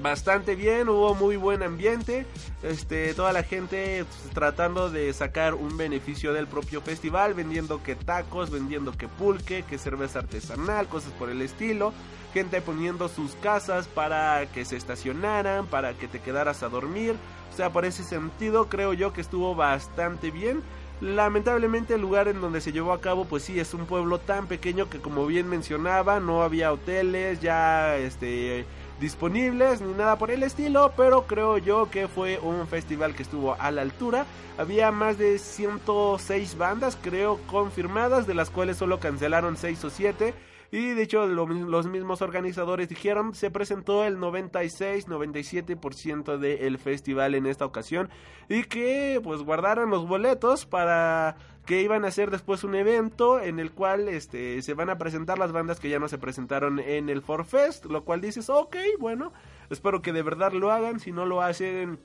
Bastante 0.00 0.56
bien, 0.56 0.88
hubo 0.88 1.14
muy 1.14 1.36
buen 1.36 1.62
ambiente, 1.62 2.24
este, 2.62 3.12
toda 3.14 3.32
la 3.32 3.42
gente 3.42 4.04
pues, 4.04 4.34
tratando 4.34 4.90
de 4.90 5.12
sacar 5.12 5.54
un 5.54 5.76
beneficio 5.76 6.32
del 6.32 6.46
propio 6.46 6.80
festival, 6.80 7.34
vendiendo 7.34 7.82
que 7.82 7.94
tacos, 7.94 8.50
vendiendo 8.50 8.92
que 8.92 9.06
pulque, 9.06 9.64
que 9.68 9.78
cerveza 9.78 10.20
artesanal, 10.20 10.88
cosas 10.88 11.12
por 11.12 11.28
el 11.28 11.42
estilo, 11.42 11.92
gente 12.32 12.62
poniendo 12.62 13.08
sus 13.08 13.34
casas 13.36 13.86
para 13.86 14.46
que 14.46 14.64
se 14.64 14.76
estacionaran, 14.76 15.66
para 15.66 15.92
que 15.92 16.08
te 16.08 16.20
quedaras 16.20 16.62
a 16.62 16.68
dormir, 16.68 17.14
o 17.52 17.56
sea, 17.56 17.70
por 17.70 17.84
ese 17.84 18.02
sentido 18.02 18.68
creo 18.68 18.94
yo 18.94 19.12
que 19.12 19.20
estuvo 19.20 19.54
bastante 19.54 20.30
bien. 20.30 20.62
Lamentablemente 21.02 21.94
el 21.94 22.00
lugar 22.00 22.28
en 22.28 22.40
donde 22.40 22.60
se 22.60 22.70
llevó 22.70 22.92
a 22.92 23.00
cabo 23.00 23.24
pues 23.24 23.42
sí 23.42 23.58
es 23.58 23.74
un 23.74 23.86
pueblo 23.86 24.20
tan 24.20 24.46
pequeño 24.46 24.88
que 24.88 25.00
como 25.00 25.26
bien 25.26 25.48
mencionaba 25.48 26.20
no 26.20 26.44
había 26.44 26.72
hoteles 26.72 27.40
ya 27.40 27.96
este 27.96 28.64
disponibles 29.02 29.82
ni 29.82 29.92
nada 29.92 30.16
por 30.16 30.30
el 30.30 30.42
estilo, 30.42 30.92
pero 30.96 31.26
creo 31.26 31.58
yo 31.58 31.90
que 31.90 32.08
fue 32.08 32.38
un 32.38 32.66
festival 32.66 33.14
que 33.14 33.22
estuvo 33.24 33.54
a 33.58 33.70
la 33.70 33.82
altura. 33.82 34.24
Había 34.56 34.90
más 34.92 35.18
de 35.18 35.38
106 35.38 36.56
bandas, 36.56 36.96
creo, 37.02 37.38
confirmadas, 37.48 38.26
de 38.26 38.32
las 38.34 38.48
cuales 38.48 38.78
solo 38.78 38.98
cancelaron 39.00 39.58
6 39.58 39.84
o 39.84 39.90
7. 39.90 40.32
Y 40.70 40.94
de 40.94 41.02
hecho 41.02 41.26
lo- 41.26 41.46
los 41.46 41.86
mismos 41.86 42.22
organizadores 42.22 42.88
dijeron 42.88 43.34
se 43.34 43.50
presentó 43.50 44.04
el 44.04 44.16
96-97% 44.18 46.38
del 46.38 46.78
festival 46.78 47.34
en 47.34 47.44
esta 47.46 47.66
ocasión 47.66 48.08
y 48.48 48.62
que 48.64 49.20
pues 49.22 49.42
guardaron 49.42 49.90
los 49.90 50.08
boletos 50.08 50.64
para 50.64 51.36
que 51.66 51.80
iban 51.80 52.04
a 52.04 52.08
hacer 52.08 52.30
después 52.30 52.64
un 52.64 52.74
evento 52.74 53.40
en 53.40 53.60
el 53.60 53.70
cual 53.72 54.08
este 54.08 54.60
se 54.62 54.74
van 54.74 54.90
a 54.90 54.98
presentar 54.98 55.38
las 55.38 55.52
bandas 55.52 55.78
que 55.78 55.88
ya 55.88 55.98
no 55.98 56.08
se 56.08 56.18
presentaron 56.18 56.80
en 56.80 57.08
el 57.08 57.22
Forfest, 57.22 57.86
lo 57.86 58.04
cual 58.04 58.20
dices, 58.20 58.50
ok, 58.50 58.76
bueno, 58.98 59.32
espero 59.70 60.02
que 60.02 60.12
de 60.12 60.22
verdad 60.22 60.52
lo 60.52 60.72
hagan, 60.72 60.98
si 60.98 61.12
no 61.12 61.24
lo 61.24 61.40
hacen 61.40 62.00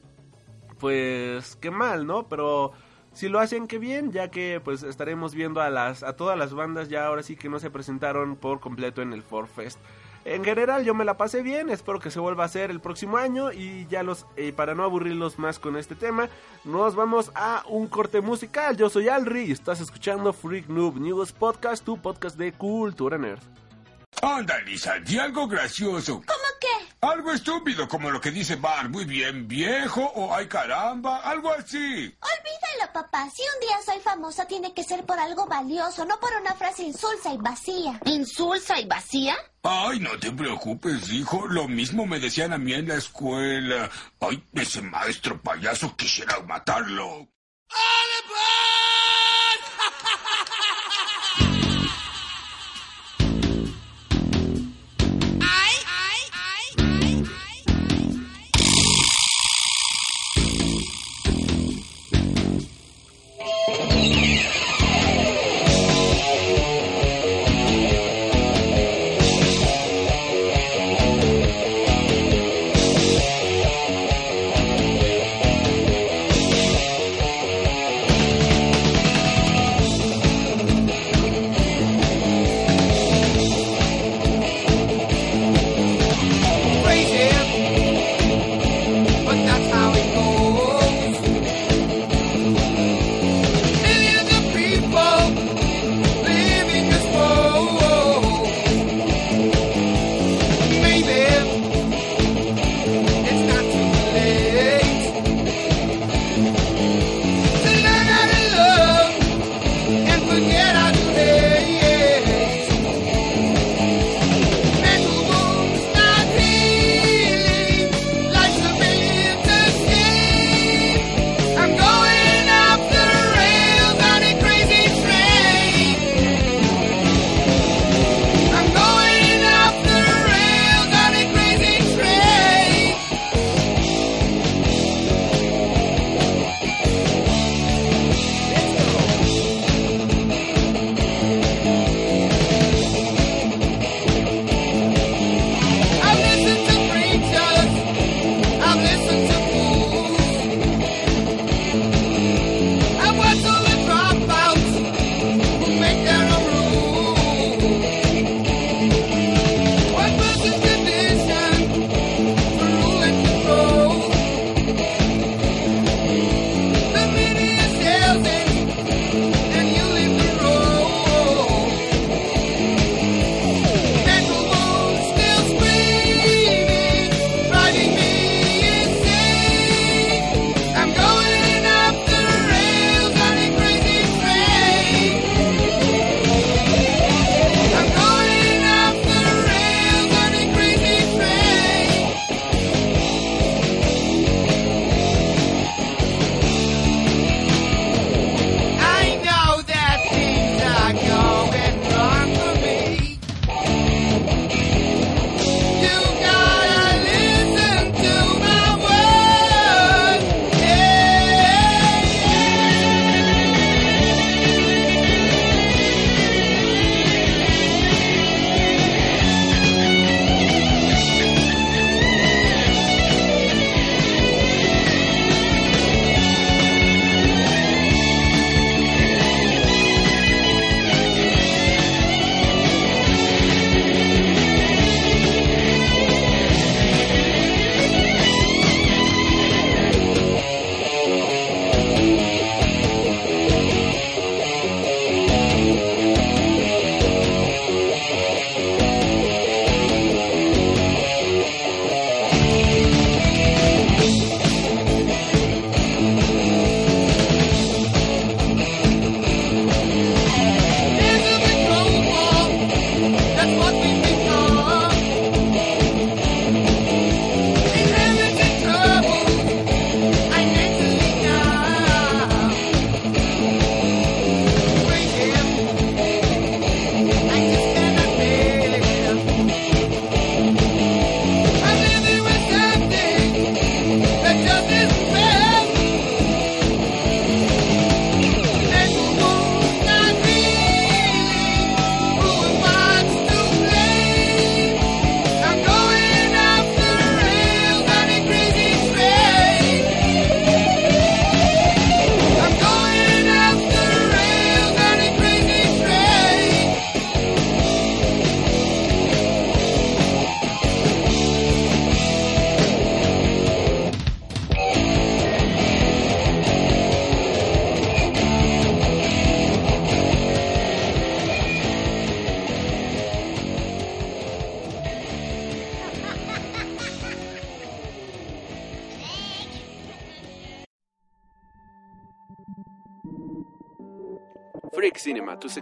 pues 0.79 1.55
qué 1.55 1.71
mal, 1.71 2.05
¿no? 2.05 2.27
Pero 2.27 2.71
si 3.13 3.29
lo 3.29 3.39
hacen 3.39 3.67
qué 3.67 3.79
bien, 3.79 4.11
ya 4.11 4.29
que 4.29 4.61
pues 4.63 4.83
estaremos 4.83 5.33
viendo 5.33 5.59
a 5.59 5.71
las 5.71 6.03
a 6.03 6.15
todas 6.15 6.37
las 6.37 6.53
bandas 6.53 6.87
ya 6.87 7.07
ahora 7.07 7.23
sí 7.23 7.35
que 7.35 7.49
no 7.49 7.59
se 7.59 7.71
presentaron 7.71 8.35
por 8.35 8.59
completo 8.59 9.01
en 9.01 9.11
el 9.11 9.23
Forfest. 9.23 9.79
En 10.27 10.43
general 10.43 10.83
yo 10.83 10.93
me 10.93 11.05
la 11.05 11.15
pasé 11.15 11.41
bien, 11.41 11.69
espero 11.69 12.01
que 12.01 12.11
se 12.11 12.19
vuelva 12.19 12.43
a 12.43 12.47
hacer 12.47 12.69
el 12.69 12.81
próximo 12.81 13.15
año 13.15 13.53
y 13.53 13.87
ya 13.87 14.03
los 14.03 14.25
eh, 14.35 14.51
para 14.51 14.75
no 14.75 14.83
aburrirlos 14.83 15.39
más 15.39 15.57
con 15.57 15.77
este 15.77 15.95
tema, 15.95 16.27
nos 16.65 16.95
vamos 16.95 17.31
a 17.33 17.63
un 17.69 17.87
corte 17.87 18.19
musical. 18.19 18.75
Yo 18.75 18.89
soy 18.89 19.07
Alri 19.07 19.43
y 19.43 19.53
estás 19.53 19.79
escuchando 19.79 20.33
Freak 20.33 20.67
Noob 20.67 20.97
News 20.97 21.31
Podcast, 21.31 21.85
tu 21.85 21.97
podcast 22.01 22.37
de 22.37 22.51
cultura 22.51 23.17
nerd. 23.17 23.39
Anda, 24.21 24.59
Lisa, 24.65 24.99
di 24.99 25.17
algo 25.17 25.47
gracioso. 25.47 26.15
¿Cómo 26.15 26.49
qué? 26.59 26.86
Algo 27.01 27.31
estúpido 27.31 27.87
como 27.87 28.09
lo 28.09 28.19
que 28.19 28.31
dice 28.31 28.55
Bar, 28.55 28.89
muy 28.89 29.05
bien, 29.05 29.47
viejo, 29.47 30.01
o 30.15 30.33
ay 30.33 30.47
caramba, 30.47 31.17
algo 31.17 31.51
así. 31.51 31.77
Olvídalo, 31.77 32.91
papá. 32.91 33.29
Si 33.29 33.43
un 33.43 33.67
día 33.67 33.77
soy 33.85 33.99
famosa, 34.01 34.47
tiene 34.47 34.73
que 34.73 34.83
ser 34.83 35.05
por 35.05 35.19
algo 35.19 35.45
valioso, 35.45 36.05
no 36.05 36.19
por 36.19 36.31
una 36.41 36.55
frase 36.55 36.83
insulsa 36.83 37.31
y 37.31 37.37
vacía. 37.37 37.99
¿Insulsa 38.05 38.79
y 38.79 38.85
vacía? 38.85 39.35
Ay, 39.61 39.99
no 39.99 40.17
te 40.17 40.31
preocupes, 40.31 41.11
hijo, 41.11 41.45
lo 41.47 41.67
mismo 41.67 42.07
me 42.07 42.19
decían 42.19 42.53
a 42.53 42.57
mí 42.57 42.73
en 42.73 42.87
la 42.87 42.95
escuela. 42.95 43.89
Ay, 44.19 44.43
ese 44.53 44.81
maestro 44.81 45.39
payaso 45.41 45.95
quisiera 45.95 46.39
matarlo. 46.41 47.27
¡Ay! 47.69 48.07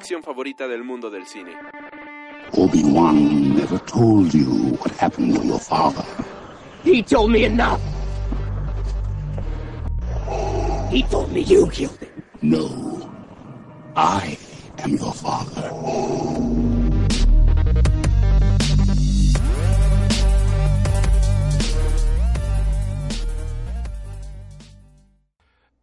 Sección 0.05 0.21
favorita 0.21 0.67
del 0.67 0.83
mundo 0.83 1.09
del 1.09 1.25
cine. 1.25 1.51
Obi-Wan 2.51 3.55
never 3.55 3.79
told 3.85 4.31
you 4.35 4.77
what 4.77 4.91
happened 4.99 5.33
to 5.33 5.43
your 5.43 5.59
father. 5.59 6.05
He 6.83 7.01
told 7.01 7.31
me 7.31 7.45
enough. 7.45 7.81
He 10.91 11.01
told 11.09 11.31
me 11.31 11.41
you 11.41 11.67
killed 11.69 11.97
him. 11.97 12.11
No. 12.43 13.09
I 13.95 14.37
am 14.83 14.91
your 14.95 15.11
father. 15.11 15.71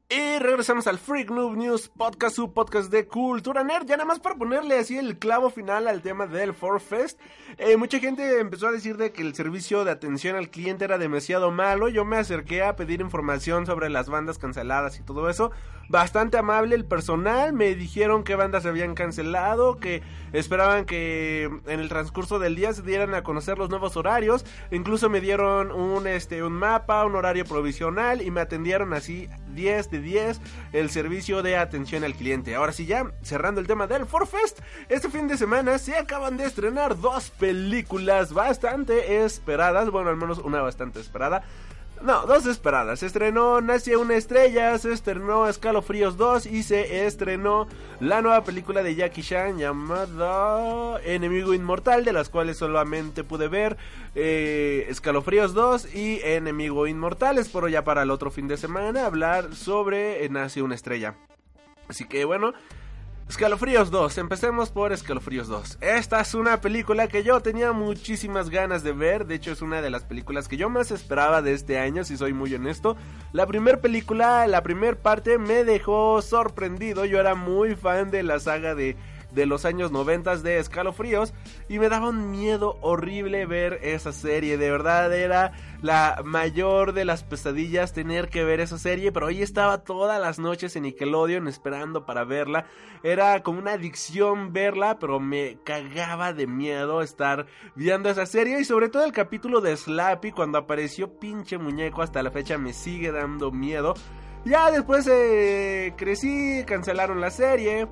Y 0.08 0.38
regresamos 0.38 0.86
al 0.86 0.98
Freak 0.98 1.30
Noob 1.30 1.56
News 1.56 1.90
Podcast, 2.03 2.34
su 2.34 2.53
podcast 2.53 2.90
de 2.90 3.07
cultura 3.07 3.62
nerd. 3.62 3.86
Ya 3.86 3.96
nada 3.96 4.09
más 4.09 4.18
para 4.18 4.34
ponerle 4.34 4.76
así 4.76 4.98
el 4.98 5.20
clavo 5.20 5.50
final 5.50 5.86
al 5.86 6.03
tema 6.03 6.26
del 6.26 6.53
Fest. 6.53 7.20
Eh, 7.59 7.76
mucha 7.76 8.00
gente 8.00 8.40
empezó 8.40 8.66
a 8.66 8.72
decir 8.72 8.96
de 8.96 9.12
que 9.12 9.22
el 9.22 9.36
servicio 9.36 9.84
de 9.84 9.92
atención 9.92 10.34
al 10.34 10.50
cliente 10.50 10.84
era 10.84 10.98
demasiado 10.98 11.53
malo. 11.53 11.88
Yo 11.88 12.05
me 12.05 12.16
acerqué 12.16 12.64
a 12.64 12.74
pedir 12.74 13.00
información 13.00 13.66
sobre 13.66 13.88
las 13.88 14.09
bandas 14.09 14.38
canceladas 14.38 14.98
y 14.98 15.05
todo 15.05 15.30
eso. 15.30 15.53
Bastante 15.88 16.38
amable 16.38 16.74
el 16.74 16.84
personal. 16.84 17.53
Me 17.53 17.76
dijeron 17.76 18.24
qué 18.24 18.34
bandas 18.34 18.64
se 18.64 18.70
habían 18.70 18.94
cancelado, 18.94 19.78
que 19.78 20.03
esperaban 20.32 20.86
que 20.86 21.44
en 21.66 21.78
el 21.78 21.88
transcurso 21.88 22.40
del 22.40 22.57
día 22.57 22.72
se 22.72 22.82
dieran 22.82 23.14
a 23.14 23.22
conocer 23.22 23.59
los 23.59 23.70
nuevos 23.70 23.96
horarios. 23.96 24.44
Incluso 24.72 25.09
me 25.09 25.20
dieron 25.20 25.70
un, 25.70 26.09
este, 26.09 26.42
un 26.42 26.55
mapa, 26.55 27.05
un 27.05 27.14
horario 27.14 27.44
provisional 27.44 28.22
y 28.22 28.32
me 28.32 28.40
atendieron 28.40 28.92
así 28.92 29.28
10 29.55 29.90
de 29.90 30.00
10 30.00 30.40
el 30.72 30.90
servicio 30.90 31.42
de 31.42 31.57
atención 31.59 31.91
al 31.97 32.14
cliente. 32.14 32.55
Ahora 32.55 32.72
sí 32.72 32.86
ya, 32.86 33.12
cerrando 33.22 33.61
el 33.61 33.66
tema 33.66 33.86
del 33.86 34.07
Forfest, 34.07 34.61
este 34.88 35.11
fin 35.11 35.28
de 35.28 35.36
semana 35.36 35.78
se 35.78 35.97
acaban 35.97 36.36
de 36.36 36.47
estrenar 36.47 36.99
dos 36.99 37.30
películas 37.30 38.32
bastante 38.32 39.24
esperadas, 39.24 39.90
bueno, 39.90 40.11
al 40.11 40.16
menos 40.16 40.38
una 40.38 40.62
bastante 40.62 41.01
esperada. 41.01 41.45
No, 42.03 42.26
dos 42.26 42.47
esperadas. 42.47 42.99
Se 42.99 43.07
estrenó 43.07 43.61
Nace 43.61 43.97
una 43.97 44.16
estrella, 44.16 44.76
se 44.78 44.93
estrenó 44.93 45.47
Escalofríos 45.47 46.16
2 46.16 46.47
y 46.47 46.64
se 46.64 47.07
estrenó 47.07 47.68
la 48.01 48.20
nueva 48.22 48.43
película 48.43 48.82
de 48.82 48.97
Jackie 48.97 49.22
Chan 49.22 49.59
llamada 49.59 51.01
Enemigo 51.05 51.55
Inmortal, 51.55 52.05
de 52.05 52.12
las 52.12 52.28
cuales 52.28 52.57
solamente 52.57 53.22
pude 53.22 53.47
ver 53.47 53.76
eh, 54.16 54.86
Escalofríos 54.88 55.55
2 55.55 55.95
y 55.95 56.20
Enemigo 56.24 56.88
Inmortal. 56.88 57.38
Espero 57.38 57.68
ya 57.68 57.84
para 57.84 58.03
el 58.03 58.11
otro 58.11 58.32
fin 58.32 58.49
de 58.49 58.57
semana 58.57 59.07
hablar 59.07 59.55
sobre 59.55 60.28
Nace 60.28 60.61
una 60.61 60.74
estrella. 60.74 61.14
Así 61.93 62.07
que 62.07 62.24
bueno, 62.24 62.55
Escalofríos 63.28 63.90
2, 63.90 64.16
empecemos 64.16 64.70
por 64.70 64.95
Escalofríos 64.95 65.47
2. 65.47 65.76
Esta 65.82 66.22
es 66.22 66.34
una 66.34 66.62
película 66.62 67.07
que 67.07 67.22
yo 67.22 67.38
tenía 67.40 67.72
muchísimas 67.72 68.49
ganas 68.49 68.82
de 68.82 68.93
ver, 68.93 69.26
de 69.26 69.34
hecho 69.34 69.53
es 69.53 69.61
una 69.61 69.82
de 69.82 69.90
las 69.90 70.03
películas 70.03 70.49
que 70.49 70.57
yo 70.57 70.70
más 70.70 70.90
esperaba 70.90 71.43
de 71.43 71.53
este 71.53 71.78
año, 71.78 72.03
si 72.03 72.16
soy 72.16 72.32
muy 72.32 72.55
honesto. 72.55 72.97
La 73.34 73.47
primera 73.47 73.78
película, 73.82 74.47
la 74.47 74.62
primera 74.62 74.97
parte 74.97 75.36
me 75.36 75.64
dejó 75.64 76.22
sorprendido, 76.22 77.05
yo 77.05 77.20
era 77.20 77.34
muy 77.34 77.76
fan 77.76 78.11
de 78.11 78.22
la 78.22 78.40
saga 78.40 78.74
de 78.74 78.97
de 79.34 79.46
los 79.46 79.64
años 79.64 79.90
90 79.90 80.38
de 80.38 80.58
Escalofríos 80.58 81.34
y 81.68 81.78
me 81.78 81.88
daba 81.88 82.08
un 82.08 82.30
miedo 82.30 82.78
horrible 82.80 83.46
ver 83.46 83.78
esa 83.82 84.12
serie, 84.12 84.58
de 84.58 84.70
verdad 84.70 85.12
era 85.14 85.52
la 85.80 86.22
mayor 86.24 86.92
de 86.92 87.04
las 87.04 87.24
pesadillas 87.24 87.92
tener 87.92 88.28
que 88.28 88.44
ver 88.44 88.60
esa 88.60 88.78
serie, 88.78 89.12
pero 89.12 89.26
ahí 89.26 89.42
estaba 89.42 89.84
todas 89.84 90.20
las 90.20 90.38
noches 90.38 90.76
en 90.76 90.84
Nickelodeon 90.84 91.48
esperando 91.48 92.06
para 92.06 92.24
verla, 92.24 92.66
era 93.02 93.42
como 93.42 93.58
una 93.58 93.72
adicción 93.72 94.52
verla, 94.52 94.98
pero 94.98 95.18
me 95.18 95.58
cagaba 95.64 96.32
de 96.32 96.46
miedo 96.46 97.02
estar 97.02 97.46
viendo 97.74 98.08
esa 98.08 98.26
serie 98.26 98.60
y 98.60 98.64
sobre 98.64 98.88
todo 98.88 99.04
el 99.04 99.12
capítulo 99.12 99.60
de 99.60 99.76
Slappy 99.76 100.32
cuando 100.32 100.58
apareció 100.58 101.18
pinche 101.18 101.58
muñeco 101.58 102.02
hasta 102.02 102.22
la 102.22 102.30
fecha 102.30 102.58
me 102.58 102.72
sigue 102.72 103.10
dando 103.10 103.50
miedo. 103.50 103.94
Ya 104.44 104.70
después 104.70 105.06
eh, 105.10 105.94
crecí, 105.96 106.64
cancelaron 106.66 107.20
la 107.20 107.30
serie. 107.30 107.86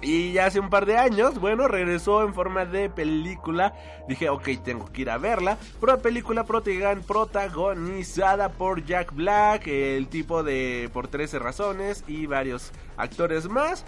Y 0.00 0.32
ya 0.32 0.46
hace 0.46 0.60
un 0.60 0.70
par 0.70 0.86
de 0.86 0.96
años, 0.96 1.40
bueno, 1.40 1.66
regresó 1.66 2.22
en 2.22 2.32
forma 2.32 2.64
de 2.64 2.88
película. 2.88 3.74
Dije, 4.06 4.28
ok, 4.28 4.50
tengo 4.62 4.92
que 4.92 5.02
ir 5.02 5.10
a 5.10 5.18
verla. 5.18 5.58
Una 5.80 5.96
película 5.96 6.44
protagonizada 6.44 8.50
por 8.50 8.84
Jack 8.84 9.12
Black, 9.12 9.66
el 9.66 10.06
tipo 10.06 10.44
de 10.44 10.88
Por 10.92 11.08
13 11.08 11.40
Razones 11.40 12.04
y 12.06 12.26
varios 12.26 12.70
actores 12.96 13.48
más. 13.48 13.84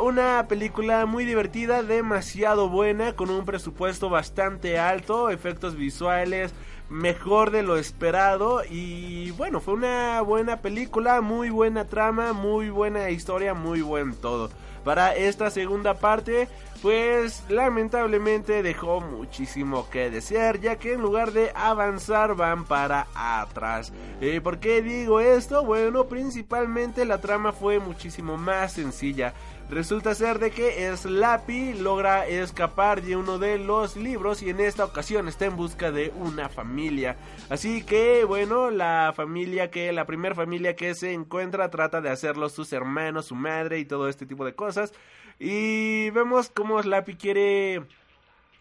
Una 0.00 0.46
película 0.48 1.06
muy 1.06 1.24
divertida, 1.24 1.84
demasiado 1.84 2.68
buena, 2.68 3.14
con 3.14 3.30
un 3.30 3.44
presupuesto 3.44 4.10
bastante 4.10 4.80
alto, 4.80 5.30
efectos 5.30 5.76
visuales 5.76 6.52
mejor 6.90 7.52
de 7.52 7.62
lo 7.62 7.78
esperado 7.78 8.62
y 8.68 9.30
bueno, 9.30 9.60
fue 9.60 9.72
una 9.72 10.20
buena 10.20 10.58
película, 10.58 11.22
muy 11.22 11.48
buena 11.48 11.86
trama, 11.86 12.34
muy 12.34 12.68
buena 12.68 13.08
historia, 13.08 13.54
muy 13.54 13.80
buen 13.80 14.14
todo 14.14 14.50
para 14.84 15.14
esta 15.16 15.50
segunda 15.50 15.94
parte, 15.94 16.48
pues 16.82 17.44
lamentablemente 17.48 18.64
dejó 18.64 19.00
muchísimo 19.00 19.88
que 19.88 20.10
desear, 20.10 20.58
ya 20.60 20.76
que 20.76 20.94
en 20.94 21.00
lugar 21.00 21.30
de 21.30 21.52
avanzar 21.54 22.34
van 22.34 22.64
para 22.64 23.06
atrás. 23.14 23.92
Eh, 24.20 24.40
¿Por 24.40 24.58
qué 24.58 24.82
digo 24.82 25.20
esto? 25.20 25.64
Bueno, 25.64 26.08
principalmente 26.08 27.04
la 27.04 27.20
trama 27.20 27.52
fue 27.52 27.78
muchísimo 27.78 28.36
más 28.36 28.72
sencilla. 28.72 29.32
Resulta 29.70 30.14
ser 30.14 30.38
de 30.38 30.50
que 30.50 30.94
Slappy 30.94 31.74
logra 31.74 32.26
escapar 32.26 33.00
de 33.00 33.16
uno 33.16 33.38
de 33.38 33.58
los 33.58 33.96
libros 33.96 34.42
y 34.42 34.50
en 34.50 34.60
esta 34.60 34.84
ocasión 34.84 35.28
está 35.28 35.46
en 35.46 35.56
busca 35.56 35.90
de 35.90 36.12
una 36.16 36.48
familia. 36.48 37.16
Así 37.48 37.82
que 37.82 38.24
bueno, 38.24 38.70
la 38.70 39.14
familia 39.16 39.70
que, 39.70 39.92
la 39.92 40.04
primera 40.04 40.34
familia 40.34 40.76
que 40.76 40.94
se 40.94 41.12
encuentra 41.12 41.70
trata 41.70 42.00
de 42.00 42.10
hacerlo 42.10 42.48
sus 42.48 42.72
hermanos, 42.72 43.26
su 43.26 43.34
madre 43.34 43.78
y 43.78 43.84
todo 43.84 44.08
este 44.08 44.26
tipo 44.26 44.44
de 44.44 44.54
cosas. 44.54 44.92
Y 45.38 46.10
vemos 46.10 46.50
cómo 46.50 46.82
Slappy 46.82 47.16
quiere 47.16 47.82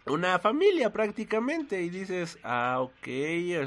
una 0.07 0.39
familia 0.39 0.91
prácticamente 0.91 1.81
y 1.83 1.89
dices, 1.89 2.39
ah, 2.43 2.79
ok, 2.79 3.07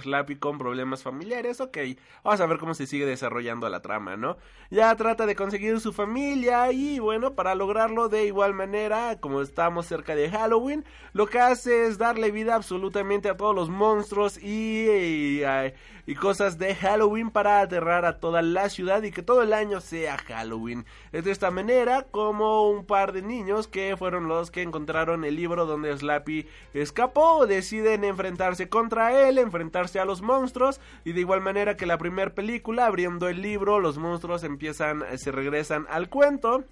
Slappy 0.02 0.36
con 0.36 0.58
problemas 0.58 1.02
familiares, 1.02 1.60
ok, 1.60 1.78
vamos 2.24 2.40
a 2.40 2.46
ver 2.46 2.58
cómo 2.58 2.74
se 2.74 2.86
sigue 2.86 3.06
desarrollando 3.06 3.68
la 3.68 3.82
trama, 3.82 4.16
¿no? 4.16 4.36
Ya 4.70 4.94
trata 4.96 5.26
de 5.26 5.36
conseguir 5.36 5.78
su 5.78 5.92
familia 5.92 6.72
y 6.72 6.98
bueno, 6.98 7.34
para 7.34 7.54
lograrlo 7.54 8.08
de 8.08 8.26
igual 8.26 8.52
manera, 8.52 9.18
como 9.20 9.42
estamos 9.42 9.86
cerca 9.86 10.16
de 10.16 10.28
Halloween, 10.28 10.84
lo 11.12 11.26
que 11.26 11.38
hace 11.38 11.86
es 11.86 11.98
darle 11.98 12.32
vida 12.32 12.56
absolutamente 12.56 13.28
a 13.28 13.36
todos 13.36 13.54
los 13.54 13.68
monstruos 13.68 14.36
y, 14.42 14.88
y, 14.88 15.44
cosas 16.14 16.58
de 16.58 16.74
Halloween 16.74 17.30
para 17.30 17.60
aterrar 17.60 18.04
a 18.04 18.18
toda 18.18 18.42
la 18.42 18.68
ciudad 18.68 19.02
y 19.02 19.10
que 19.10 19.22
todo 19.22 19.42
el 19.42 19.54
año 19.54 19.80
sea 19.80 20.18
Halloween. 20.18 20.84
Es 21.12 21.24
de 21.24 21.30
esta 21.30 21.50
manera 21.50 22.02
como 22.10 22.68
un 22.68 22.84
par 22.84 23.12
de 23.12 23.22
niños 23.22 23.68
que 23.68 23.96
fueron 23.96 24.28
los 24.28 24.50
que 24.50 24.60
encontraron 24.60 25.24
el 25.24 25.36
libro 25.36 25.64
donde 25.64 25.96
Slappy 25.96 26.46
escapó, 26.74 27.46
deciden 27.46 28.04
enfrentarse 28.04 28.68
contra 28.68 29.26
él, 29.26 29.38
enfrentarse 29.38 29.98
a 29.98 30.04
los 30.04 30.20
monstruos 30.20 30.78
y 31.04 31.12
de 31.12 31.20
igual 31.20 31.40
manera 31.40 31.76
que 31.76 31.86
la 31.86 31.96
primera 31.96 32.34
película, 32.34 32.84
abriendo 32.84 33.28
el 33.28 33.40
libro, 33.40 33.80
los 33.80 33.96
monstruos 33.96 34.44
empiezan, 34.44 35.02
se 35.16 35.32
regresan 35.32 35.86
al 35.88 36.10
cuento. 36.10 36.64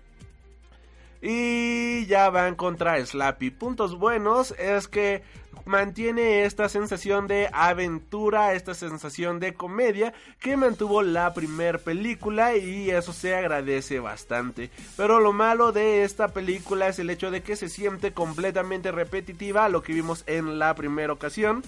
Y 1.24 2.04
ya 2.06 2.30
van 2.30 2.56
contra 2.56 3.04
Slappy. 3.04 3.52
Puntos 3.52 3.96
buenos 3.96 4.50
es 4.58 4.88
que 4.88 5.22
mantiene 5.64 6.44
esta 6.44 6.68
sensación 6.68 7.26
de 7.26 7.48
aventura, 7.52 8.54
esta 8.54 8.74
sensación 8.74 9.40
de 9.40 9.54
comedia 9.54 10.12
que 10.40 10.56
mantuvo 10.56 11.02
la 11.02 11.34
primer 11.34 11.80
película 11.80 12.56
y 12.56 12.90
eso 12.90 13.12
se 13.12 13.34
agradece 13.34 14.00
bastante. 14.00 14.70
Pero 14.96 15.20
lo 15.20 15.32
malo 15.32 15.72
de 15.72 16.04
esta 16.04 16.28
película 16.28 16.88
es 16.88 16.98
el 16.98 17.10
hecho 17.10 17.30
de 17.30 17.42
que 17.42 17.56
se 17.56 17.68
siente 17.68 18.12
completamente 18.12 18.92
repetitiva 18.92 19.64
a 19.64 19.68
lo 19.68 19.82
que 19.82 19.92
vimos 19.92 20.24
en 20.26 20.58
la 20.58 20.74
primera 20.74 21.12
ocasión. 21.12 21.62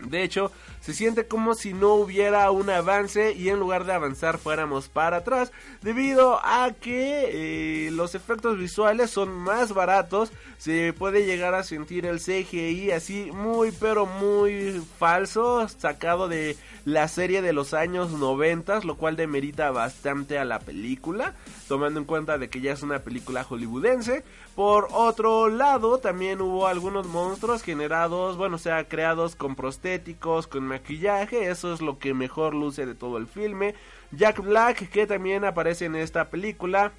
De 0.00 0.22
hecho, 0.22 0.52
se 0.80 0.92
siente 0.92 1.26
como 1.26 1.54
si 1.54 1.72
no 1.72 1.94
hubiera 1.94 2.50
un 2.50 2.68
avance 2.68 3.32
y 3.32 3.48
en 3.48 3.58
lugar 3.58 3.86
de 3.86 3.94
avanzar 3.94 4.36
fuéramos 4.36 4.88
para 4.88 5.18
atrás, 5.18 5.52
debido 5.80 6.38
a 6.44 6.70
que 6.78 7.86
eh, 7.86 7.90
los 7.90 8.14
efectos 8.14 8.58
visuales 8.58 9.10
son 9.10 9.32
más 9.32 9.72
baratos, 9.72 10.32
se 10.58 10.92
puede 10.92 11.24
llegar 11.24 11.54
a 11.54 11.62
sentir 11.62 12.04
el 12.04 12.20
CGI 12.20 12.90
así 12.90 13.30
muy 13.32 13.72
pero 13.72 14.04
muy 14.04 14.82
falso, 14.98 15.66
sacado 15.68 16.28
de 16.28 16.56
la 16.84 17.08
serie 17.08 17.40
de 17.40 17.52
los 17.54 17.72
años 17.72 18.12
90, 18.12 18.80
lo 18.80 18.96
cual 18.96 19.16
demerita 19.16 19.70
bastante 19.70 20.38
a 20.38 20.44
la 20.44 20.60
película, 20.60 21.34
tomando 21.68 22.00
en 22.00 22.06
cuenta 22.06 22.38
de 22.38 22.48
que 22.48 22.60
ya 22.60 22.72
es 22.72 22.82
una 22.82 23.00
película 23.00 23.44
hollywoodense. 23.44 24.24
Por 24.54 24.88
otro 24.92 25.48
lado, 25.48 25.98
también 25.98 26.40
hubo 26.40 26.66
algunos 26.66 27.06
monstruos 27.06 27.62
generados, 27.62 28.36
bueno, 28.36 28.56
o 28.56 28.58
sea, 28.58 28.88
creados 28.88 29.36
con 29.36 29.54
prostéticos, 29.56 30.46
con 30.46 30.66
maquillaje, 30.66 31.50
eso 31.50 31.72
es 31.72 31.80
lo 31.80 31.98
que 31.98 32.14
mejor 32.14 32.54
luce 32.54 32.86
de 32.86 32.94
todo 32.94 33.18
el 33.18 33.26
filme. 33.26 33.74
Jack 34.12 34.42
Black, 34.42 34.88
que 34.90 35.06
también 35.06 35.44
aparece 35.44 35.86
en 35.86 35.96
esta 35.96 36.30
película, 36.30 36.92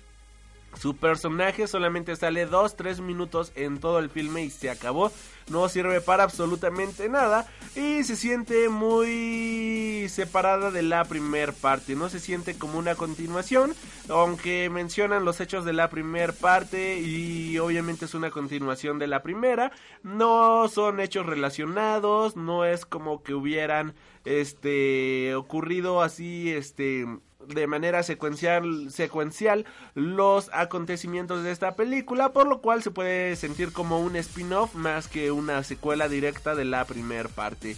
Su 0.79 0.95
personaje 0.95 1.67
solamente 1.67 2.15
sale 2.15 2.47
2-3 2.47 3.01
minutos 3.01 3.51
en 3.55 3.79
todo 3.79 3.97
el 3.97 4.09
filme 4.09 4.43
y 4.43 4.51
se 4.51 4.69
acabó. 4.69 5.11
No 5.49 5.69
sirve 5.69 6.01
para 6.01 6.23
absolutamente 6.23 7.09
nada. 7.09 7.47
Y 7.75 8.03
se 8.03 8.15
siente 8.15 8.69
muy 8.69 10.07
separada 10.09 10.69
de 10.69 10.83
la 10.83 11.03
primer 11.05 11.53
parte. 11.53 11.95
No 11.95 12.09
se 12.09 12.19
siente 12.19 12.57
como 12.57 12.77
una 12.77 12.95
continuación. 12.95 13.73
Aunque 14.09 14.69
mencionan 14.69 15.25
los 15.25 15.39
hechos 15.39 15.65
de 15.65 15.73
la 15.73 15.89
primer 15.89 16.33
parte. 16.33 16.99
Y 16.99 17.57
obviamente 17.57 18.05
es 18.05 18.13
una 18.13 18.29
continuación 18.29 18.99
de 18.99 19.07
la 19.07 19.23
primera. 19.23 19.71
No 20.03 20.67
son 20.67 20.99
hechos 20.99 21.25
relacionados. 21.25 22.35
No 22.35 22.65
es 22.65 22.85
como 22.85 23.23
que 23.23 23.33
hubieran 23.33 23.95
este 24.25 25.33
ocurrido 25.35 26.01
así 26.01 26.51
este 26.51 27.05
de 27.45 27.67
manera 27.67 28.03
secuencial, 28.03 28.91
secuencial 28.91 29.65
los 29.93 30.49
acontecimientos 30.53 31.43
de 31.43 31.51
esta 31.51 31.75
película, 31.75 32.33
por 32.33 32.47
lo 32.47 32.61
cual 32.61 32.83
se 32.83 32.91
puede 32.91 33.35
sentir 33.35 33.71
como 33.71 33.99
un 33.99 34.15
spin-off 34.15 34.75
más 34.75 35.07
que 35.07 35.31
una 35.31 35.63
secuela 35.63 36.09
directa 36.09 36.55
de 36.55 36.65
la 36.65 36.85
primera 36.85 37.29
parte. 37.29 37.75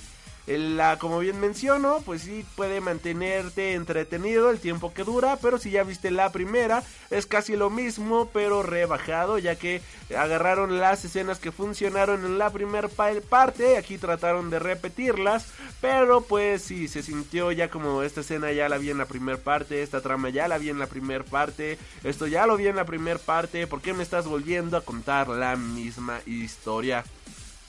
La, 0.58 0.98
como 0.98 1.20
bien 1.20 1.40
menciono, 1.40 2.02
pues 2.04 2.24
sí 2.24 2.44
puede 2.56 2.82
mantenerte 2.82 3.74
entretenido 3.74 4.50
el 4.50 4.58
tiempo 4.60 4.92
que 4.96 5.04
dura, 5.04 5.38
pero 5.40 5.60
si 5.60 5.70
ya 5.70 5.84
viste 5.84 6.10
la 6.10 6.32
primera, 6.32 6.82
es 7.12 7.28
casi 7.28 7.56
lo 7.56 7.70
mismo, 7.70 8.32
pero 8.34 8.64
rebajado, 8.64 9.38
ya 9.38 9.56
que 9.58 9.84
agarraron 10.18 10.80
las 10.80 11.06
escenas 11.06 11.38
que 11.38 11.52
funcionaron 11.52 12.26
en 12.26 12.40
la 12.40 12.50
primera 12.50 12.88
parte, 12.88 13.78
aquí 13.78 14.00
trataron 14.00 14.50
de 14.50 14.58
repetirlas, 14.58 15.46
pero 15.82 16.22
pues 16.22 16.64
sí, 16.64 16.88
se 16.88 17.04
sintió 17.04 17.52
ya 17.52 17.70
como 17.70 18.02
esta 18.02 18.22
escena 18.22 18.52
ya 18.52 18.70
la 18.70 18.80
vi 18.80 18.90
en 18.90 18.98
la 18.98 19.06
primera 19.06 19.38
parte, 19.38 19.84
esta 19.84 20.02
trama 20.02 20.30
ya 20.30 20.48
la 20.48 20.58
vi 20.58 20.72
en 20.72 20.80
la 20.80 20.88
primera 20.88 21.24
parte, 21.24 21.78
esto 22.04 22.26
ya 22.26 22.48
lo 22.48 22.58
vi 22.58 22.66
en 22.66 22.76
la 22.76 22.86
primera 22.86 23.20
parte, 23.20 23.68
¿por 23.68 23.82
qué 23.82 23.94
me 23.94 24.02
estás 24.02 24.26
volviendo 24.26 24.78
a 24.78 24.82
contar 24.82 25.28
la 25.28 25.56
misma 25.56 26.22
historia? 26.26 27.04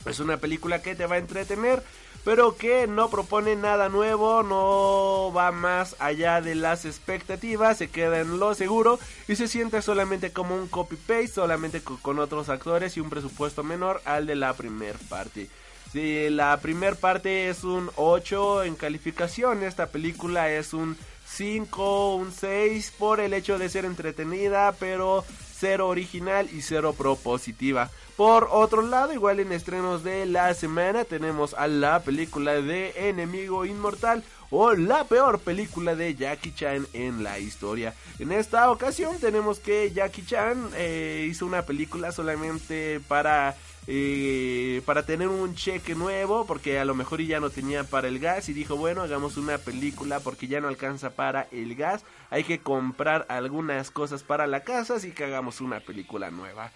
Es 0.07 0.19
una 0.19 0.39
película 0.39 0.81
que 0.81 0.95
te 0.95 1.05
va 1.05 1.17
a 1.17 1.19
entretener, 1.19 1.83
pero 2.25 2.57
que 2.57 2.87
no 2.87 3.09
propone 3.09 3.57
nada 3.57 3.89
nuevo, 3.89 4.43
no 4.43 5.33
va 5.33 5.53
más 5.53 5.97
allá 5.99 6.41
de 6.41 6.55
las 6.55 6.85
expectativas, 6.85 7.79
se 7.79 7.89
queda 7.89 8.21
en 8.21 8.39
lo 8.39 8.55
seguro 8.55 8.99
y 9.27 9.37
se 9.37 9.49
siente 9.49 9.81
solamente 9.83 10.33
como 10.33 10.55
un 10.55 10.69
copy-paste, 10.69 11.29
solamente 11.29 11.81
con, 11.83 12.19
otros 12.19 12.49
actores 12.49 12.97
y 12.97 13.01
un 13.01 13.11
presupuesto 13.11 13.63
menor 13.63 14.03
al 14.05 14.27
de 14.27 14.37
la 14.37 14.53
primer 14.55 14.97
parte. 15.09 15.49
Si 15.93 16.31
la 16.31 16.57
primer 16.59 16.97
parte 16.97 17.49
es 17.49 17.65
un 17.65 17.91
8 17.97 18.65
en 18.65 18.77
calificación, 18.77 19.65
esta 19.65 19.87
película 19.87 20.51
es 20.51 20.73
un 20.73 20.97
5, 21.27 22.15
un 22.15 22.33
6 22.33 22.93
por 22.99 23.21
el 23.21 23.33
hecho 23.33 23.59
de 23.59 23.69
ser 23.69 23.85
entretenida, 23.85 24.73
pero 24.79 25.25
cero 25.61 25.89
original 25.89 26.49
y 26.51 26.63
cero 26.63 26.95
propositiva. 26.97 27.91
Por 28.17 28.49
otro 28.51 28.83
lado, 28.83 29.13
igual 29.13 29.41
en 29.41 29.53
estrenos 29.53 30.03
de 30.03 30.27
la 30.27 30.53
semana 30.55 31.05
tenemos 31.05 31.55
a 31.55 31.69
la 31.69 32.01
película 32.01 32.55
de 32.55 33.09
Enemigo 33.09 33.65
Inmortal 33.67 34.25
o 34.51 34.73
la 34.73 35.05
peor 35.05 35.39
película 35.39 35.95
de 35.95 36.15
Jackie 36.15 36.55
Chan 36.55 36.87
en 36.93 37.23
la 37.23 37.39
historia. 37.39 37.95
En 38.19 38.33
esta 38.33 38.71
ocasión 38.71 39.19
tenemos 39.21 39.61
que 39.61 39.93
Jackie 39.93 40.25
Chan 40.25 40.71
eh, 40.75 41.27
hizo 41.31 41.47
una 41.47 41.63
película 41.63 42.11
solamente 42.11 43.01
para 43.07 43.55
eh, 43.93 44.83
para 44.87 45.05
tener 45.05 45.27
un 45.27 45.57
cheque 45.57 45.97
nuevo 45.97 46.47
porque 46.47 46.79
a 46.79 46.85
lo 46.85 46.95
mejor 46.95 47.21
ya 47.23 47.41
no 47.41 47.51
tenía 47.51 47.83
para 47.83 48.07
el 48.07 48.21
gas 48.21 48.49
y 48.49 48.53
dijo 48.53 48.77
bueno 48.77 49.03
hagamos 49.03 49.37
una 49.37 49.59
película 49.59 50.21
porque 50.21 50.47
ya 50.47 50.61
no 50.61 50.69
alcanza 50.69 51.11
para 51.11 51.49
el 51.51 51.75
gas. 51.75 52.05
Hay 52.31 52.45
que 52.45 52.61
comprar 52.61 53.27
algunas 53.29 53.91
cosas 53.91 54.23
para 54.23 54.47
la 54.47 54.61
casa 54.61 54.95
así 54.95 55.11
que 55.11 55.25
hagamos 55.25 55.61
una 55.61 55.81
película 55.81 56.31
nueva. 56.31 56.71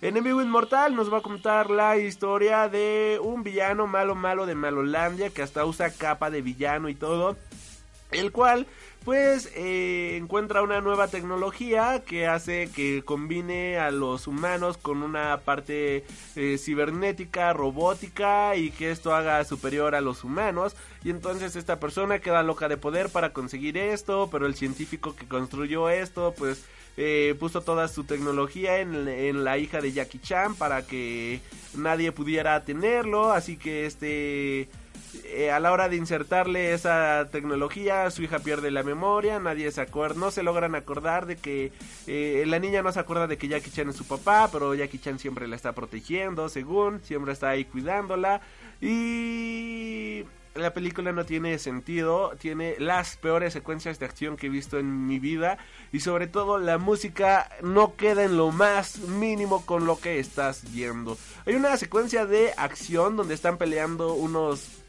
Enemigo 0.00 0.40
Inmortal 0.42 0.94
nos 0.94 1.12
va 1.12 1.18
a 1.18 1.22
contar 1.22 1.70
la 1.70 1.96
historia 1.96 2.68
de 2.68 3.18
un 3.20 3.42
villano 3.42 3.88
malo 3.88 4.14
malo 4.14 4.46
de 4.46 4.54
Malolandia 4.54 5.30
que 5.30 5.42
hasta 5.42 5.64
usa 5.64 5.90
capa 5.90 6.30
de 6.30 6.40
villano 6.40 6.88
y 6.88 6.94
todo 6.94 7.36
el 8.12 8.30
cual 8.30 8.68
pues 9.04 9.50
eh, 9.54 10.16
encuentra 10.16 10.62
una 10.62 10.80
nueva 10.80 11.08
tecnología 11.08 12.02
que 12.04 12.26
hace 12.26 12.68
que 12.74 13.02
combine 13.02 13.78
a 13.78 13.90
los 13.90 14.26
humanos 14.26 14.76
con 14.76 15.02
una 15.02 15.38
parte 15.38 16.04
eh, 16.36 16.58
cibernética, 16.58 17.52
robótica 17.52 18.56
y 18.56 18.70
que 18.70 18.90
esto 18.90 19.14
haga 19.14 19.42
superior 19.44 19.94
a 19.94 20.00
los 20.00 20.22
humanos. 20.22 20.76
Y 21.02 21.10
entonces 21.10 21.56
esta 21.56 21.80
persona 21.80 22.18
queda 22.18 22.42
loca 22.42 22.68
de 22.68 22.76
poder 22.76 23.08
para 23.08 23.32
conseguir 23.32 23.78
esto, 23.78 24.28
pero 24.30 24.46
el 24.46 24.54
científico 24.54 25.16
que 25.16 25.26
construyó 25.26 25.88
esto 25.88 26.34
pues 26.36 26.66
eh, 26.98 27.34
puso 27.40 27.62
toda 27.62 27.88
su 27.88 28.04
tecnología 28.04 28.80
en, 28.80 29.08
en 29.08 29.44
la 29.44 29.56
hija 29.56 29.80
de 29.80 29.92
Jackie 29.92 30.18
Chan 30.18 30.54
para 30.56 30.86
que 30.86 31.40
nadie 31.74 32.12
pudiera 32.12 32.62
tenerlo. 32.64 33.32
Así 33.32 33.56
que 33.56 33.86
este 33.86 34.68
eh, 35.24 35.50
a 35.50 35.60
la 35.60 35.72
hora 35.72 35.88
de 35.88 35.96
insertarle 35.96 36.72
esa 36.72 37.28
tecnología, 37.30 38.10
su 38.10 38.22
hija 38.22 38.38
pierde 38.38 38.70
la 38.70 38.82
memoria, 38.82 39.38
nadie 39.38 39.70
se 39.70 39.80
acuerda, 39.80 40.18
no 40.18 40.30
se 40.30 40.42
logran 40.42 40.74
acordar 40.74 41.26
de 41.26 41.36
que 41.36 41.72
eh, 42.06 42.44
la 42.46 42.58
niña 42.58 42.82
no 42.82 42.92
se 42.92 43.00
acuerda 43.00 43.26
de 43.26 43.38
que 43.38 43.48
Jackie 43.48 43.70
Chan 43.70 43.88
es 43.88 43.96
su 43.96 44.06
papá, 44.06 44.48
pero 44.52 44.74
Jackie 44.74 44.98
Chan 44.98 45.18
siempre 45.18 45.48
la 45.48 45.56
está 45.56 45.72
protegiendo, 45.72 46.48
según, 46.48 47.00
siempre 47.02 47.32
está 47.32 47.50
ahí 47.50 47.64
cuidándola 47.64 48.40
y 48.80 50.24
la 50.54 50.72
película 50.72 51.12
no 51.12 51.24
tiene 51.24 51.58
sentido, 51.58 52.32
tiene 52.38 52.76
las 52.78 53.16
peores 53.16 53.52
secuencias 53.52 53.98
de 53.98 54.06
acción 54.06 54.36
que 54.36 54.46
he 54.46 54.50
visto 54.50 54.78
en 54.78 55.06
mi 55.06 55.18
vida 55.18 55.58
y 55.92 56.00
sobre 56.00 56.26
todo 56.26 56.58
la 56.58 56.78
música 56.78 57.48
no 57.62 57.94
queda 57.94 58.24
en 58.24 58.36
lo 58.36 58.50
más 58.50 58.98
mínimo 58.98 59.64
con 59.64 59.86
lo 59.86 59.98
que 60.00 60.18
estás 60.18 60.72
viendo. 60.72 61.16
Hay 61.46 61.54
una 61.54 61.76
secuencia 61.76 62.26
de 62.26 62.52
acción 62.56 63.16
donde 63.16 63.34
están 63.34 63.58
peleando 63.58 64.14
unos 64.14 64.79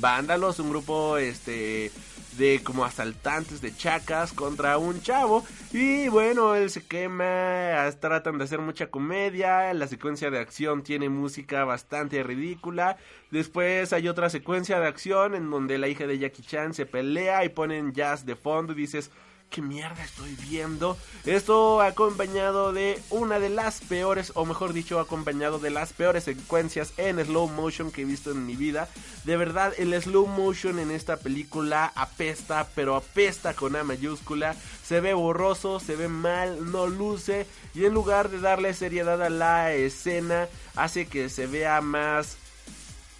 vándalos, 0.00 0.58
un 0.58 0.70
grupo 0.70 1.16
este 1.18 1.90
de 2.36 2.62
como 2.64 2.84
asaltantes 2.84 3.60
de 3.60 3.74
chacas 3.76 4.32
contra 4.32 4.78
un 4.78 5.00
chavo. 5.02 5.44
Y 5.72 6.08
bueno, 6.08 6.54
él 6.54 6.70
se 6.70 6.82
quema, 6.84 7.90
tratan 8.00 8.38
de 8.38 8.44
hacer 8.44 8.60
mucha 8.60 8.88
comedia, 8.88 9.72
la 9.74 9.86
secuencia 9.86 10.30
de 10.30 10.38
acción 10.38 10.82
tiene 10.82 11.08
música 11.08 11.64
bastante 11.64 12.22
ridícula, 12.22 12.96
después 13.30 13.92
hay 13.92 14.08
otra 14.08 14.30
secuencia 14.30 14.78
de 14.80 14.86
acción 14.86 15.34
en 15.34 15.50
donde 15.50 15.78
la 15.78 15.88
hija 15.88 16.06
de 16.06 16.18
Jackie 16.18 16.42
Chan 16.42 16.74
se 16.74 16.86
pelea 16.86 17.44
y 17.44 17.48
ponen 17.48 17.92
jazz 17.92 18.24
de 18.26 18.36
fondo 18.36 18.72
y 18.72 18.76
dices, 18.76 19.10
¿qué 19.54 19.62
mierda 19.62 20.02
estoy 20.02 20.36
viendo? 20.48 20.98
Esto 21.24 21.80
acompañado 21.80 22.72
de 22.72 23.00
una 23.10 23.38
de 23.38 23.50
las 23.50 23.80
peores, 23.82 24.32
o 24.34 24.44
mejor 24.44 24.72
dicho, 24.72 24.98
acompañado 24.98 25.60
de 25.60 25.70
las 25.70 25.92
peores 25.92 26.24
secuencias 26.24 26.92
en 26.96 27.24
slow 27.24 27.46
motion 27.46 27.92
que 27.92 28.02
he 28.02 28.04
visto 28.04 28.32
en 28.32 28.46
mi 28.46 28.56
vida. 28.56 28.88
De 29.22 29.36
verdad, 29.36 29.72
el 29.78 29.94
slow 30.02 30.26
motion 30.26 30.80
en 30.80 30.90
esta 30.90 31.18
película 31.18 31.92
apesta, 31.94 32.66
pero 32.74 32.96
apesta 32.96 33.54
con 33.54 33.76
A 33.76 33.84
mayúscula. 33.84 34.56
Se 34.84 35.00
ve 35.00 35.14
borroso, 35.14 35.78
se 35.78 35.94
ve 35.94 36.08
mal, 36.08 36.72
no 36.72 36.88
luce. 36.88 37.46
Y 37.74 37.84
en 37.84 37.94
lugar 37.94 38.30
de 38.30 38.40
darle 38.40 38.74
seriedad 38.74 39.22
a 39.22 39.30
la 39.30 39.72
escena, 39.72 40.48
hace 40.74 41.06
que 41.06 41.28
se 41.28 41.46
vea 41.46 41.80
más 41.80 42.38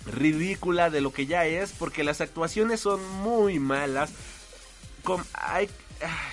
ridícula 0.04 0.90
de 0.90 1.00
lo 1.00 1.12
que 1.12 1.26
ya 1.26 1.46
es, 1.46 1.70
porque 1.70 2.02
las 2.02 2.20
actuaciones 2.20 2.80
son 2.80 3.08
muy 3.22 3.60
malas. 3.60 4.10
hay, 5.34 5.68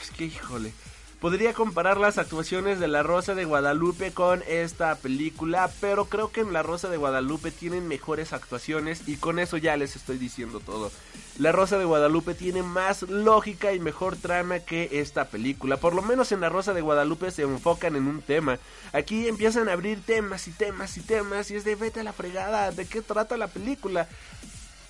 es 0.01 0.11
que 0.11 0.25
híjole. 0.25 0.73
Podría 1.21 1.53
comparar 1.53 1.99
las 1.99 2.17
actuaciones 2.17 2.79
de 2.79 2.87
La 2.87 3.03
Rosa 3.03 3.35
de 3.35 3.45
Guadalupe 3.45 4.11
con 4.11 4.41
esta 4.47 4.95
película, 4.95 5.69
pero 5.79 6.05
creo 6.05 6.31
que 6.31 6.41
en 6.41 6.51
La 6.51 6.63
Rosa 6.63 6.89
de 6.89 6.97
Guadalupe 6.97 7.51
tienen 7.51 7.87
mejores 7.87 8.33
actuaciones 8.33 9.07
y 9.07 9.17
con 9.17 9.37
eso 9.37 9.57
ya 9.57 9.77
les 9.77 9.95
estoy 9.95 10.17
diciendo 10.17 10.59
todo. 10.59 10.91
La 11.37 11.51
Rosa 11.51 11.77
de 11.77 11.85
Guadalupe 11.85 12.33
tiene 12.33 12.63
más 12.63 13.03
lógica 13.03 13.71
y 13.71 13.79
mejor 13.79 14.15
trama 14.15 14.61
que 14.61 14.89
esta 14.93 15.25
película. 15.25 15.77
Por 15.77 15.93
lo 15.93 16.01
menos 16.01 16.31
en 16.31 16.41
La 16.41 16.49
Rosa 16.49 16.73
de 16.73 16.81
Guadalupe 16.81 17.29
se 17.29 17.43
enfocan 17.43 17.95
en 17.95 18.07
un 18.07 18.23
tema. 18.23 18.57
Aquí 18.91 19.27
empiezan 19.27 19.69
a 19.69 19.73
abrir 19.73 20.01
temas 20.01 20.47
y 20.47 20.51
temas 20.51 20.97
y 20.97 21.01
temas 21.01 21.51
y 21.51 21.55
es 21.55 21.63
de 21.63 21.75
vete 21.75 21.99
a 21.99 22.03
la 22.03 22.13
fregada, 22.13 22.71
¿de 22.71 22.87
qué 22.87 23.03
trata 23.03 23.37
la 23.37 23.47
película? 23.47 24.07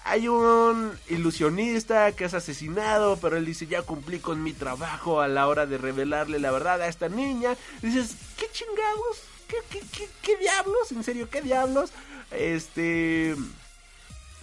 Hay 0.03 0.27
un 0.27 0.91
ilusionista 1.09 2.11
que 2.13 2.25
es 2.25 2.33
asesinado, 2.33 3.17
pero 3.17 3.37
él 3.37 3.45
dice, 3.45 3.67
ya 3.67 3.83
cumplí 3.83 4.19
con 4.19 4.41
mi 4.41 4.53
trabajo 4.53 5.21
a 5.21 5.27
la 5.27 5.47
hora 5.47 5.65
de 5.65 5.77
revelarle 5.77 6.39
la 6.39 6.51
verdad 6.51 6.81
a 6.81 6.87
esta 6.87 7.07
niña. 7.09 7.55
dices, 7.81 8.15
¿qué 8.37 8.45
chingados? 8.51 9.23
¿Qué, 9.47 9.57
qué, 9.69 9.81
qué, 9.91 10.09
qué 10.21 10.37
diablos? 10.37 10.91
¿En 10.91 11.03
serio, 11.03 11.29
qué 11.29 11.41
diablos? 11.41 11.91
Este... 12.31 13.35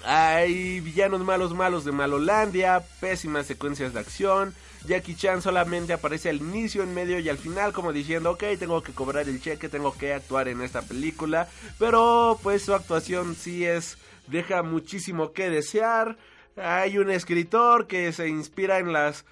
Hay 0.04 0.78
villanos 0.78 1.22
malos 1.22 1.54
malos 1.54 1.84
de 1.84 1.90
Malolandia, 1.90 2.84
pésimas 3.00 3.46
secuencias 3.46 3.94
de 3.94 4.00
acción. 4.00 4.54
Jackie 4.86 5.16
Chan 5.16 5.42
solamente 5.42 5.92
aparece 5.92 6.28
al 6.28 6.36
inicio, 6.36 6.84
en 6.84 6.94
medio 6.94 7.18
y 7.18 7.28
al 7.28 7.36
final 7.36 7.72
como 7.72 7.92
diciendo, 7.92 8.30
ok, 8.30 8.44
tengo 8.61 8.80
que 8.80 8.92
cobrar 8.92 9.28
el 9.28 9.42
cheque, 9.42 9.68
tengo 9.68 9.92
que 9.98 10.14
actuar 10.14 10.46
en 10.46 10.62
esta 10.62 10.82
película. 10.82 11.48
Pero 11.80 12.38
pues 12.44 12.62
su 12.62 12.74
actuación 12.74 13.34
sí 13.34 13.64
es 13.64 13.98
deja 14.31 14.62
muchísimo 14.62 15.33
que 15.33 15.51
desear. 15.51 16.16
Hay 16.57 16.99
un 16.99 17.11
escritor 17.11 17.87
que 17.87 18.12
se 18.12 18.29
inspira 18.29 18.79
en 18.79 18.93
las 18.93 19.24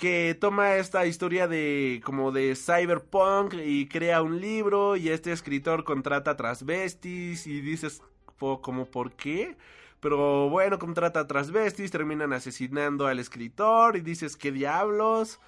que 0.00 0.36
toma 0.38 0.76
esta 0.76 1.06
historia 1.06 1.48
de 1.48 2.00
como 2.04 2.32
de 2.32 2.54
cyberpunk 2.54 3.54
y 3.54 3.88
crea 3.88 4.22
un 4.22 4.40
libro 4.40 4.96
y 4.96 5.08
este 5.08 5.32
escritor 5.32 5.84
contrata 5.84 6.36
transvestis 6.36 7.46
y 7.46 7.60
dices 7.60 8.00
como 8.38 8.86
por 8.86 9.12
qué 9.12 9.56
pero 10.00 10.48
bueno 10.48 10.78
contrata 10.78 11.26
transvestis 11.26 11.90
terminan 11.90 12.32
asesinando 12.32 13.06
al 13.06 13.18
escritor 13.18 13.96
y 13.96 14.00
dices 14.00 14.36
qué 14.36 14.50
diablos 14.50 15.40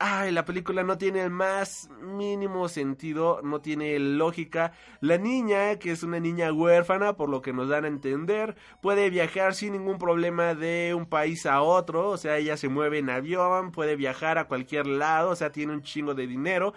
Ay, 0.00 0.32
la 0.32 0.44
película 0.44 0.82
no 0.82 0.98
tiene 0.98 1.22
el 1.22 1.30
más 1.30 1.88
mínimo 2.02 2.68
sentido, 2.68 3.40
no 3.42 3.60
tiene 3.60 3.98
lógica. 4.00 4.72
La 5.00 5.18
niña, 5.18 5.78
que 5.78 5.92
es 5.92 6.02
una 6.02 6.18
niña 6.18 6.52
huérfana, 6.52 7.16
por 7.16 7.28
lo 7.28 7.40
que 7.42 7.52
nos 7.52 7.68
dan 7.68 7.84
a 7.84 7.88
entender, 7.88 8.56
puede 8.82 9.08
viajar 9.08 9.54
sin 9.54 9.72
ningún 9.72 9.98
problema 9.98 10.54
de 10.54 10.94
un 10.94 11.06
país 11.06 11.46
a 11.46 11.62
otro, 11.62 12.08
o 12.10 12.16
sea, 12.16 12.38
ella 12.38 12.56
se 12.56 12.68
mueve 12.68 12.98
en 12.98 13.08
avión, 13.08 13.70
puede 13.70 13.94
viajar 13.94 14.36
a 14.36 14.48
cualquier 14.48 14.86
lado, 14.86 15.30
o 15.30 15.36
sea, 15.36 15.52
tiene 15.52 15.72
un 15.72 15.82
chingo 15.82 16.14
de 16.14 16.26
dinero, 16.26 16.74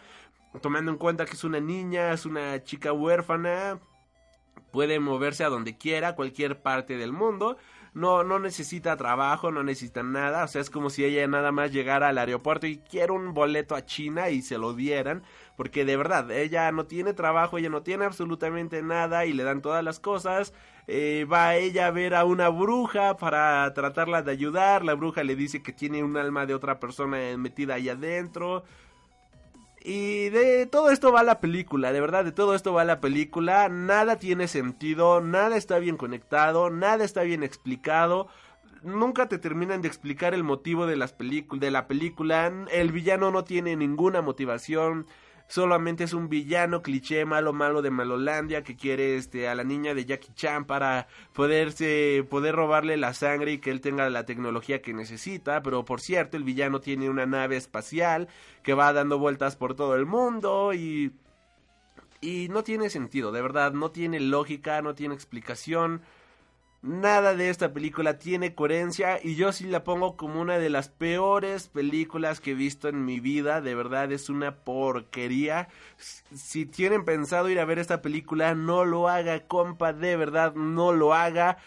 tomando 0.61 0.91
en 0.91 0.97
cuenta 0.97 1.25
que 1.25 1.33
es 1.33 1.43
una 1.43 1.59
niña, 1.59 2.13
es 2.13 2.25
una 2.25 2.63
chica 2.63 2.93
huérfana, 2.93 3.79
puede 4.71 4.99
moverse 4.99 5.43
a 5.43 5.49
donde 5.49 5.75
quiera, 5.75 6.15
cualquier 6.15 6.61
parte 6.61 6.97
del 6.97 7.13
mundo 7.13 7.57
no, 7.97 8.23
no 8.23 8.37
necesita 8.37 8.95
trabajo, 8.95 9.51
no 9.51 9.63
necesita 9.63 10.03
nada, 10.03 10.43
o 10.43 10.47
sea, 10.47 10.61
es 10.61 10.69
como 10.69 10.91
si 10.91 11.03
ella 11.03 11.25
nada 11.27 11.51
más 11.51 11.71
llegara 11.71 12.09
al 12.09 12.19
aeropuerto 12.19 12.67
y 12.67 12.77
quiere 12.77 13.11
un 13.11 13.33
boleto 13.33 13.73
a 13.73 13.85
China 13.85 14.29
y 14.29 14.43
se 14.43 14.59
lo 14.59 14.73
dieran, 14.73 15.23
porque 15.55 15.83
de 15.83 15.97
verdad, 15.97 16.29
ella 16.29 16.71
no 16.71 16.85
tiene 16.85 17.13
trabajo, 17.13 17.57
ella 17.57 17.69
no 17.69 17.81
tiene 17.81 18.05
absolutamente 18.05 18.83
nada 18.83 19.25
y 19.25 19.33
le 19.33 19.43
dan 19.43 19.63
todas 19.63 19.83
las 19.83 19.99
cosas, 19.99 20.53
eh, 20.85 21.25
va 21.31 21.55
ella 21.55 21.87
a 21.87 21.91
ver 21.91 22.13
a 22.13 22.23
una 22.23 22.49
bruja 22.49 23.17
para 23.17 23.73
tratarla 23.73 24.21
de 24.21 24.31
ayudar, 24.31 24.85
la 24.85 24.93
bruja 24.93 25.23
le 25.23 25.35
dice 25.35 25.63
que 25.63 25.73
tiene 25.73 26.03
un 26.03 26.17
alma 26.17 26.45
de 26.45 26.53
otra 26.53 26.79
persona 26.79 27.17
metida 27.35 27.73
ahí 27.73 27.89
adentro, 27.89 28.63
y 29.89 30.27
de 30.31 30.65
todo 30.65 30.89
esto 30.89 31.13
va 31.13 31.23
la 31.23 31.39
película, 31.39 31.93
de 31.93 32.01
verdad, 32.01 32.25
de 32.25 32.33
todo 32.33 32.55
esto 32.55 32.73
va 32.73 32.83
la 32.83 32.99
película. 32.99 33.69
Nada 33.69 34.17
tiene 34.17 34.49
sentido, 34.49 35.21
nada 35.21 35.55
está 35.55 35.79
bien 35.79 35.95
conectado, 35.95 36.69
nada 36.69 37.05
está 37.05 37.21
bien 37.21 37.41
explicado. 37.41 38.27
Nunca 38.83 39.29
te 39.29 39.37
terminan 39.37 39.81
de 39.81 39.87
explicar 39.87 40.33
el 40.33 40.43
motivo 40.43 40.87
de, 40.87 40.97
las 40.97 41.15
de 41.17 41.71
la 41.71 41.87
película. 41.87 42.51
El 42.69 42.91
villano 42.91 43.31
no 43.31 43.45
tiene 43.45 43.77
ninguna 43.77 44.21
motivación 44.21 45.07
solamente 45.47 46.03
es 46.03 46.13
un 46.13 46.29
villano 46.29 46.81
cliché 46.81 47.25
malo 47.25 47.53
malo 47.53 47.81
de 47.81 47.89
Malolandia 47.89 48.63
que 48.63 48.75
quiere 48.75 49.15
este 49.15 49.47
a 49.47 49.55
la 49.55 49.63
niña 49.63 49.93
de 49.93 50.05
Jackie 50.05 50.33
Chan 50.33 50.65
para 50.65 51.07
poderse 51.33 52.25
poder 52.29 52.55
robarle 52.55 52.97
la 52.97 53.13
sangre 53.13 53.53
y 53.53 53.57
que 53.59 53.71
él 53.71 53.81
tenga 53.81 54.09
la 54.09 54.25
tecnología 54.25 54.81
que 54.81 54.93
necesita, 54.93 55.63
pero 55.63 55.85
por 55.85 56.01
cierto, 56.01 56.37
el 56.37 56.43
villano 56.43 56.81
tiene 56.81 57.09
una 57.09 57.25
nave 57.25 57.57
espacial 57.57 58.27
que 58.63 58.73
va 58.73 58.93
dando 58.93 59.19
vueltas 59.19 59.55
por 59.55 59.75
todo 59.75 59.95
el 59.95 60.05
mundo 60.05 60.73
y 60.73 61.11
y 62.19 62.47
no 62.49 62.63
tiene 62.63 62.89
sentido, 62.89 63.31
de 63.31 63.41
verdad, 63.41 63.73
no 63.73 63.91
tiene 63.91 64.19
lógica, 64.19 64.81
no 64.81 64.95
tiene 64.95 65.13
explicación. 65.13 66.01
Nada 66.83 67.33
de 67.33 67.49
esta 67.49 67.73
película 67.73 68.19
tiene 68.19 68.53
coherencia 68.53 69.19
y 69.21 69.35
yo 69.35 69.51
sí 69.51 69.65
la 69.65 69.83
pongo 69.83 70.15
como 70.15 70.39
una 70.39 70.59
de 70.59 70.69
las 70.69 70.89
peores 70.89 71.67
películas 71.69 72.39
que 72.39 72.51
he 72.51 72.53
visto 72.53 72.87
en 72.87 73.03
mi 73.03 73.19
vida. 73.19 73.61
De 73.61 73.73
verdad 73.73 74.11
es 74.11 74.29
una 74.29 74.57
porquería. 74.57 75.69
Si 75.97 76.67
tienen 76.67 77.03
pensado 77.03 77.49
ir 77.49 77.59
a 77.59 77.65
ver 77.65 77.79
esta 77.79 78.03
película, 78.03 78.53
no 78.53 78.85
lo 78.85 79.09
haga, 79.09 79.47
compa. 79.47 79.91
De 79.91 80.15
verdad, 80.17 80.53
no 80.53 80.93
lo 80.93 81.15
haga. 81.15 81.57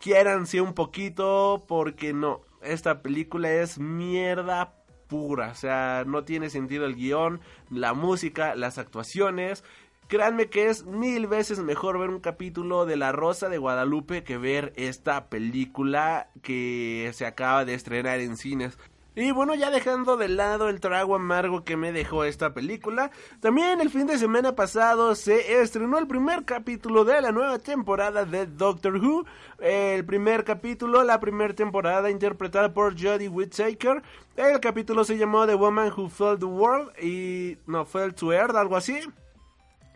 Quiéranse 0.00 0.60
un 0.60 0.74
poquito 0.74 1.64
porque 1.66 2.12
no. 2.12 2.42
Esta 2.60 3.00
película 3.00 3.50
es 3.50 3.78
mierda 3.78 4.74
pura. 5.08 5.48
O 5.48 5.54
sea, 5.54 6.04
no 6.06 6.24
tiene 6.24 6.50
sentido 6.50 6.84
el 6.84 6.94
guion, 6.94 7.40
la 7.70 7.94
música, 7.94 8.54
las 8.54 8.76
actuaciones. 8.76 9.64
Créanme 10.08 10.48
que 10.48 10.68
es 10.70 10.86
mil 10.86 11.26
veces 11.26 11.58
mejor 11.58 11.98
ver 11.98 12.08
un 12.08 12.20
capítulo 12.20 12.86
de 12.86 12.96
La 12.96 13.12
Rosa 13.12 13.50
de 13.50 13.58
Guadalupe 13.58 14.24
que 14.24 14.38
ver 14.38 14.72
esta 14.76 15.26
película 15.28 16.30
que 16.40 17.10
se 17.12 17.26
acaba 17.26 17.66
de 17.66 17.74
estrenar 17.74 18.18
en 18.20 18.38
cines. 18.38 18.78
Y 19.14 19.32
bueno, 19.32 19.54
ya 19.54 19.70
dejando 19.70 20.16
de 20.16 20.28
lado 20.28 20.70
el 20.70 20.80
trago 20.80 21.14
amargo 21.14 21.62
que 21.62 21.76
me 21.76 21.92
dejó 21.92 22.24
esta 22.24 22.54
película, 22.54 23.10
también 23.40 23.82
el 23.82 23.90
fin 23.90 24.06
de 24.06 24.16
semana 24.16 24.54
pasado 24.54 25.14
se 25.14 25.60
estrenó 25.60 25.98
el 25.98 26.06
primer 26.06 26.46
capítulo 26.46 27.04
de 27.04 27.20
la 27.20 27.30
nueva 27.30 27.58
temporada 27.58 28.24
de 28.24 28.46
Doctor 28.46 28.96
Who. 28.96 29.26
El 29.58 30.06
primer 30.06 30.44
capítulo, 30.44 31.04
la 31.04 31.20
primera 31.20 31.52
temporada 31.52 32.10
interpretada 32.10 32.72
por 32.72 32.94
Jodie 32.98 33.28
Whittaker. 33.28 34.02
El 34.36 34.60
capítulo 34.60 35.04
se 35.04 35.18
llamó 35.18 35.46
The 35.46 35.54
Woman 35.54 35.92
Who 35.94 36.08
Fell 36.08 36.38
the 36.38 36.46
World 36.46 36.92
y 37.02 37.58
no, 37.66 37.84
Fell 37.84 38.14
to 38.14 38.32
Earth, 38.32 38.56
algo 38.56 38.74
así. 38.74 39.00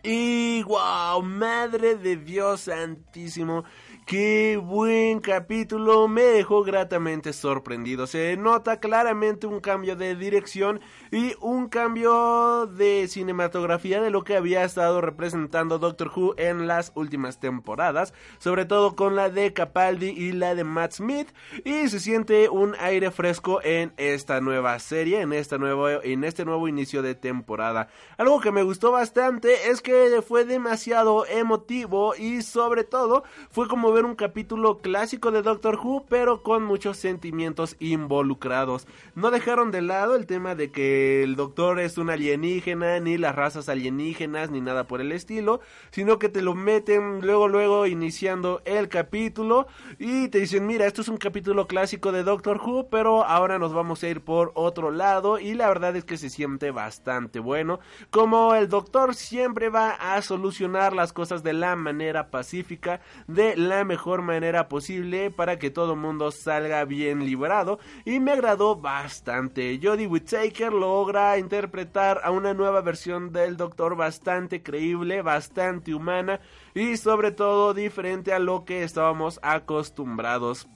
Y 0.05 0.63
wow, 0.63 1.21
madre 1.23 1.95
de 1.95 2.17
Dios 2.17 2.61
santísimo. 2.61 3.63
Qué 4.05 4.59
buen 4.61 5.21
capítulo, 5.21 6.09
me 6.09 6.23
dejó 6.23 6.63
gratamente 6.63 7.31
sorprendido. 7.31 8.05
Se 8.05 8.35
nota 8.35 8.81
claramente 8.81 9.47
un 9.47 9.61
cambio 9.61 9.95
de 9.95 10.13
dirección 10.15 10.81
y 11.09 11.35
un 11.39 11.69
cambio 11.69 12.67
de 12.67 13.07
cinematografía 13.07 14.01
de 14.01 14.11
lo 14.11 14.25
que 14.25 14.35
había 14.35 14.65
estado 14.65 14.99
representando 14.99 15.79
Doctor 15.79 16.11
Who 16.13 16.35
en 16.37 16.67
las 16.67 16.91
últimas 16.95 17.39
temporadas, 17.39 18.13
sobre 18.39 18.65
todo 18.65 18.97
con 18.97 19.15
la 19.15 19.29
de 19.29 19.53
Capaldi 19.53 20.09
y 20.09 20.33
la 20.33 20.53
de 20.53 20.65
Matt 20.65 20.95
Smith, 20.95 21.29
y 21.63 21.87
se 21.87 22.01
siente 22.01 22.49
un 22.49 22.75
aire 22.81 23.09
fresco 23.09 23.61
en 23.63 23.93
esta 23.95 24.41
nueva 24.41 24.77
serie, 24.79 25.21
en, 25.21 25.31
esta 25.31 25.57
nuevo, 25.57 25.87
en 25.89 26.25
este 26.25 26.43
nuevo 26.43 26.67
inicio 26.67 27.03
de 27.03 27.15
temporada. 27.15 27.87
Algo 28.17 28.41
que 28.41 28.51
me 28.51 28.63
gustó 28.63 28.91
bastante 28.91 29.69
es 29.69 29.81
que 29.81 30.21
fue 30.27 30.43
demasiado 30.43 31.25
emotivo 31.25 32.15
y 32.15 32.41
sobre 32.41 32.83
todo 32.83 33.23
fue 33.49 33.69
como 33.69 33.92
ver 33.93 34.05
un 34.05 34.15
capítulo 34.15 34.79
clásico 34.79 35.31
de 35.31 35.41
Doctor 35.41 35.79
Who, 35.81 36.05
pero 36.09 36.43
con 36.43 36.63
muchos 36.63 36.97
sentimientos 36.97 37.75
involucrados. 37.79 38.87
No 39.15 39.31
dejaron 39.31 39.71
de 39.71 39.81
lado 39.81 40.15
el 40.15 40.25
tema 40.25 40.55
de 40.55 40.71
que 40.71 41.23
el 41.23 41.35
Doctor 41.35 41.79
es 41.79 41.97
un 41.97 42.09
alienígena, 42.09 42.99
ni 42.99 43.17
las 43.17 43.35
razas 43.35 43.69
alienígenas, 43.69 44.51
ni 44.51 44.61
nada 44.61 44.87
por 44.87 45.01
el 45.01 45.11
estilo, 45.11 45.61
sino 45.91 46.19
que 46.19 46.29
te 46.29 46.41
lo 46.41 46.55
meten 46.55 47.21
luego, 47.21 47.47
luego 47.47 47.87
iniciando 47.87 48.61
el 48.65 48.89
capítulo 48.89 49.67
y 49.99 50.27
te 50.29 50.39
dicen, 50.39 50.65
mira, 50.65 50.85
esto 50.85 51.01
es 51.01 51.07
un 51.07 51.17
capítulo 51.17 51.67
clásico 51.67 52.11
de 52.11 52.23
Doctor 52.23 52.57
Who, 52.57 52.89
pero 52.89 53.23
ahora 53.23 53.59
nos 53.59 53.73
vamos 53.73 54.03
a 54.03 54.07
ir 54.07 54.21
por 54.21 54.51
otro 54.55 54.91
lado 54.91 55.39
y 55.39 55.53
la 55.53 55.67
verdad 55.67 55.95
es 55.95 56.05
que 56.05 56.17
se 56.17 56.29
siente 56.29 56.71
bastante 56.71 57.39
bueno, 57.39 57.79
como 58.09 58.55
el 58.55 58.69
Doctor 58.69 59.15
siempre 59.15 59.69
va 59.69 59.91
a 59.91 60.21
solucionar 60.21 60.93
las 60.93 61.13
cosas 61.13 61.43
de 61.43 61.53
la 61.53 61.75
manera 61.75 62.29
pacífica, 62.29 63.01
de 63.27 63.55
la 63.55 63.82
mejor 63.83 64.21
manera 64.21 64.67
posible 64.67 65.31
para 65.31 65.59
que 65.59 65.69
todo 65.69 65.95
mundo 65.95 66.31
salga 66.31 66.85
bien 66.85 67.25
librado 67.25 67.79
y 68.05 68.19
me 68.19 68.31
agradó 68.31 68.75
bastante. 68.75 69.79
Jodie 69.81 70.07
Whittaker 70.07 70.73
logra 70.73 71.37
interpretar 71.37 72.21
a 72.23 72.31
una 72.31 72.53
nueva 72.53 72.81
versión 72.81 73.31
del 73.31 73.57
Doctor 73.57 73.95
bastante 73.95 74.63
creíble, 74.63 75.21
bastante 75.21 75.93
humana 75.93 76.39
y 76.73 76.97
sobre 76.97 77.31
todo 77.31 77.73
diferente 77.73 78.33
a 78.33 78.39
lo 78.39 78.65
que 78.65 78.83
estábamos 78.83 79.39
acostumbrados. 79.43 80.67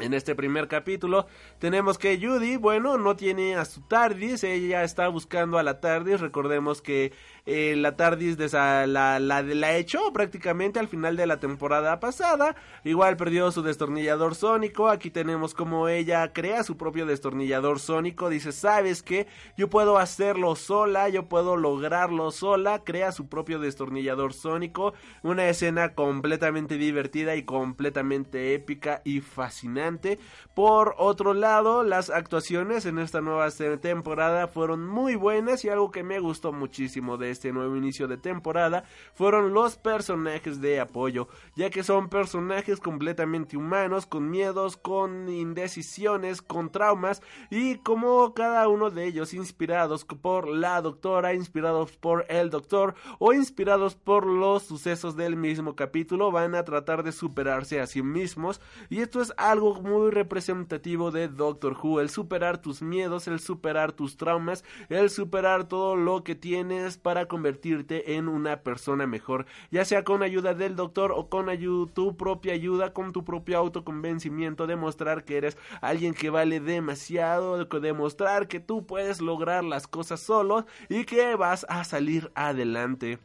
En 0.00 0.14
este 0.14 0.34
primer 0.34 0.66
capítulo 0.66 1.26
tenemos 1.60 1.98
que 1.98 2.18
Judy, 2.18 2.56
bueno, 2.56 2.96
no 2.96 3.16
tiene 3.16 3.54
a 3.54 3.66
su 3.66 3.82
TARDIS, 3.82 4.44
ella 4.44 4.82
está 4.82 5.08
buscando 5.08 5.58
a 5.58 5.62
la 5.62 5.78
TARDIS, 5.78 6.20
recordemos 6.20 6.80
que 6.80 7.12
eh, 7.46 7.74
la 7.76 7.96
TARDIS 7.96 8.36
de 8.36 8.48
la, 8.48 8.86
la, 8.86 9.42
la 9.42 9.76
echó 9.76 10.12
prácticamente 10.12 10.78
al 10.78 10.88
final 10.88 11.16
de 11.16 11.26
la 11.26 11.40
temporada 11.40 11.98
pasada. 11.98 12.54
Igual 12.84 13.16
perdió 13.16 13.50
su 13.50 13.62
destornillador 13.62 14.34
sónico. 14.36 14.88
Aquí 14.88 15.10
tenemos 15.10 15.54
como 15.54 15.88
ella 15.88 16.32
crea 16.32 16.62
su 16.62 16.76
propio 16.76 17.06
destornillador 17.06 17.80
sónico. 17.80 18.28
Dice, 18.28 18.52
¿sabes 18.52 19.02
qué? 19.02 19.26
Yo 19.56 19.68
puedo 19.68 19.98
hacerlo 19.98 20.54
sola, 20.54 21.08
yo 21.08 21.28
puedo 21.28 21.56
lograrlo 21.56 22.30
sola. 22.30 22.84
Crea 22.84 23.10
su 23.10 23.28
propio 23.28 23.58
destornillador 23.58 24.32
sónico. 24.32 24.94
Una 25.22 25.48
escena 25.48 25.94
completamente 25.94 26.76
divertida 26.76 27.34
y 27.36 27.42
completamente 27.42 28.54
épica 28.54 29.02
y 29.04 29.20
fascinante. 29.20 30.20
Por 30.54 30.94
otro 30.98 31.34
lado, 31.34 31.49
las 31.50 32.10
actuaciones 32.10 32.86
en 32.86 33.00
esta 33.00 33.20
nueva 33.20 33.50
temporada 33.80 34.46
fueron 34.46 34.86
muy 34.86 35.16
buenas 35.16 35.64
y 35.64 35.68
algo 35.68 35.90
que 35.90 36.04
me 36.04 36.20
gustó 36.20 36.52
muchísimo 36.52 37.16
de 37.16 37.30
este 37.30 37.52
nuevo 37.52 37.76
inicio 37.76 38.06
de 38.06 38.16
temporada 38.16 38.84
fueron 39.14 39.52
los 39.52 39.76
personajes 39.76 40.60
de 40.60 40.78
apoyo, 40.78 41.26
ya 41.56 41.68
que 41.68 41.82
son 41.82 42.08
personajes 42.08 42.78
completamente 42.78 43.56
humanos, 43.56 44.06
con 44.06 44.30
miedos, 44.30 44.76
con 44.76 45.28
indecisiones, 45.28 46.40
con 46.40 46.70
traumas 46.70 47.20
y 47.50 47.78
como 47.78 48.32
cada 48.32 48.68
uno 48.68 48.90
de 48.90 49.06
ellos 49.06 49.34
inspirados 49.34 50.04
por 50.04 50.46
la 50.46 50.80
doctora, 50.80 51.34
inspirados 51.34 51.96
por 51.96 52.26
el 52.28 52.50
doctor 52.50 52.94
o 53.18 53.32
inspirados 53.32 53.96
por 53.96 54.24
los 54.24 54.62
sucesos 54.62 55.16
del 55.16 55.36
mismo 55.36 55.74
capítulo 55.74 56.30
van 56.30 56.54
a 56.54 56.64
tratar 56.64 57.02
de 57.02 57.10
superarse 57.10 57.80
a 57.80 57.88
sí 57.88 58.02
mismos 58.02 58.60
y 58.88 59.00
esto 59.00 59.20
es 59.20 59.32
algo 59.36 59.74
muy 59.82 60.12
representativo 60.12 61.10
de 61.10 61.28
Doctor 61.40 61.74
Who, 61.82 62.00
el 62.00 62.10
superar 62.10 62.58
tus 62.58 62.82
miedos, 62.82 63.26
el 63.26 63.40
superar 63.40 63.92
tus 63.92 64.18
traumas, 64.18 64.62
el 64.90 65.08
superar 65.08 65.64
todo 65.64 65.96
lo 65.96 66.22
que 66.22 66.34
tienes 66.34 66.98
para 66.98 67.26
convertirte 67.26 68.16
en 68.16 68.28
una 68.28 68.60
persona 68.62 69.06
mejor, 69.06 69.46
ya 69.70 69.86
sea 69.86 70.04
con 70.04 70.22
ayuda 70.22 70.52
del 70.52 70.76
doctor 70.76 71.12
o 71.12 71.30
con 71.30 71.46
tu 71.94 72.16
propia 72.18 72.52
ayuda, 72.52 72.92
con 72.92 73.12
tu 73.12 73.24
propio 73.24 73.56
autoconvencimiento, 73.56 74.66
demostrar 74.66 75.24
que 75.24 75.38
eres 75.38 75.56
alguien 75.80 76.12
que 76.12 76.28
vale 76.28 76.60
demasiado, 76.60 77.64
demostrar 77.64 78.46
que 78.46 78.60
tú 78.60 78.84
puedes 78.84 79.22
lograr 79.22 79.64
las 79.64 79.86
cosas 79.86 80.20
solo 80.20 80.66
y 80.90 81.04
que 81.04 81.36
vas 81.36 81.64
a 81.70 81.84
salir 81.84 82.30
adelante. 82.34 83.18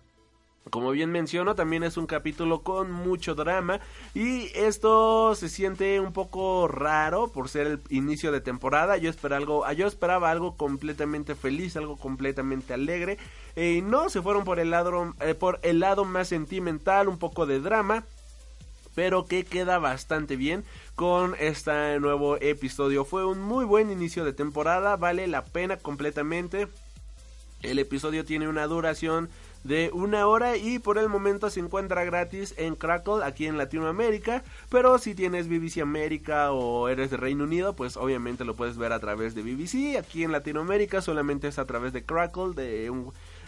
Como 0.72 0.90
bien 0.92 1.12
menciono, 1.12 1.54
también 1.54 1.84
es 1.84 1.96
un 1.96 2.08
capítulo 2.08 2.64
con 2.64 2.92
mucho 2.92 3.36
drama 3.36 3.80
y 4.16 4.50
esto 4.56 5.36
se 5.36 5.48
siente 5.48 6.00
un 6.00 6.12
poco 6.12 6.68
raro 6.68 7.28
por 7.28 7.50
ser 7.50 7.68
el 7.68 7.82
inicio 7.92 8.32
de 8.32 8.42
temporada. 8.42 8.98
Yo 8.98 9.12
esperaba 9.12 9.38
algo, 9.38 9.72
yo 9.74 9.86
esperaba 9.86 10.32
algo 10.32 10.58
completamente 10.58 11.36
feliz, 11.36 11.78
algo 11.78 11.98
completamente 11.98 12.74
alegre 12.74 13.20
y 13.56 13.82
no 13.84 14.10
se 14.10 14.24
fueron 14.24 14.44
por 14.44 14.60
el 14.60 14.72
lado, 14.72 15.14
eh, 15.22 15.36
por 15.36 15.60
el 15.62 15.80
lado 15.80 16.04
más 16.04 16.30
sentimental, 16.30 17.10
un 17.10 17.20
poco 17.20 17.46
de 17.46 17.60
drama, 17.60 18.04
pero 18.96 19.26
que 19.26 19.46
queda 19.46 19.78
bastante 19.78 20.36
bien 20.36 20.64
con 20.96 21.36
este 21.40 22.00
nuevo 22.00 22.38
episodio. 22.38 23.06
Fue 23.06 23.24
un 23.24 23.40
muy 23.40 23.66
buen 23.66 23.92
inicio 23.92 24.26
de 24.26 24.34
temporada, 24.34 24.96
vale 24.96 25.28
la 25.28 25.46
pena 25.46 25.78
completamente. 25.78 26.68
El 27.62 27.78
episodio 27.80 28.26
tiene 28.26 28.48
una 28.48 28.66
duración 28.68 29.30
de 29.66 29.90
una 29.94 30.28
hora 30.28 30.58
y 30.58 30.78
por 30.78 31.00
el 31.00 31.10
momento 31.10 31.50
se 31.50 31.60
encuentra 31.60 32.06
gratis 32.06 32.54
en 32.58 32.76
Crackle 32.76 33.24
aquí 33.24 33.48
en 33.48 33.58
Latinoamérica, 33.58 34.44
pero 34.70 35.00
si 35.00 35.16
tienes 35.16 35.50
BBC 35.50 35.82
América 35.82 36.52
o 36.52 36.88
eres 36.88 37.10
de 37.10 37.18
Reino 37.18 37.46
Unido, 37.46 37.76
pues 37.76 37.98
obviamente 37.98 38.46
lo 38.46 38.56
puedes 38.56 38.78
ver 38.78 38.94
a 38.94 39.00
través 39.00 39.34
de 39.34 39.42
BBC, 39.42 39.98
aquí 39.98 40.24
en 40.24 40.32
Latinoamérica 40.32 41.02
solamente 41.02 41.48
es 41.48 41.58
a 41.58 41.66
través 41.66 41.94
de 41.94 42.06
Crackle, 42.06 42.54
de 42.54 42.92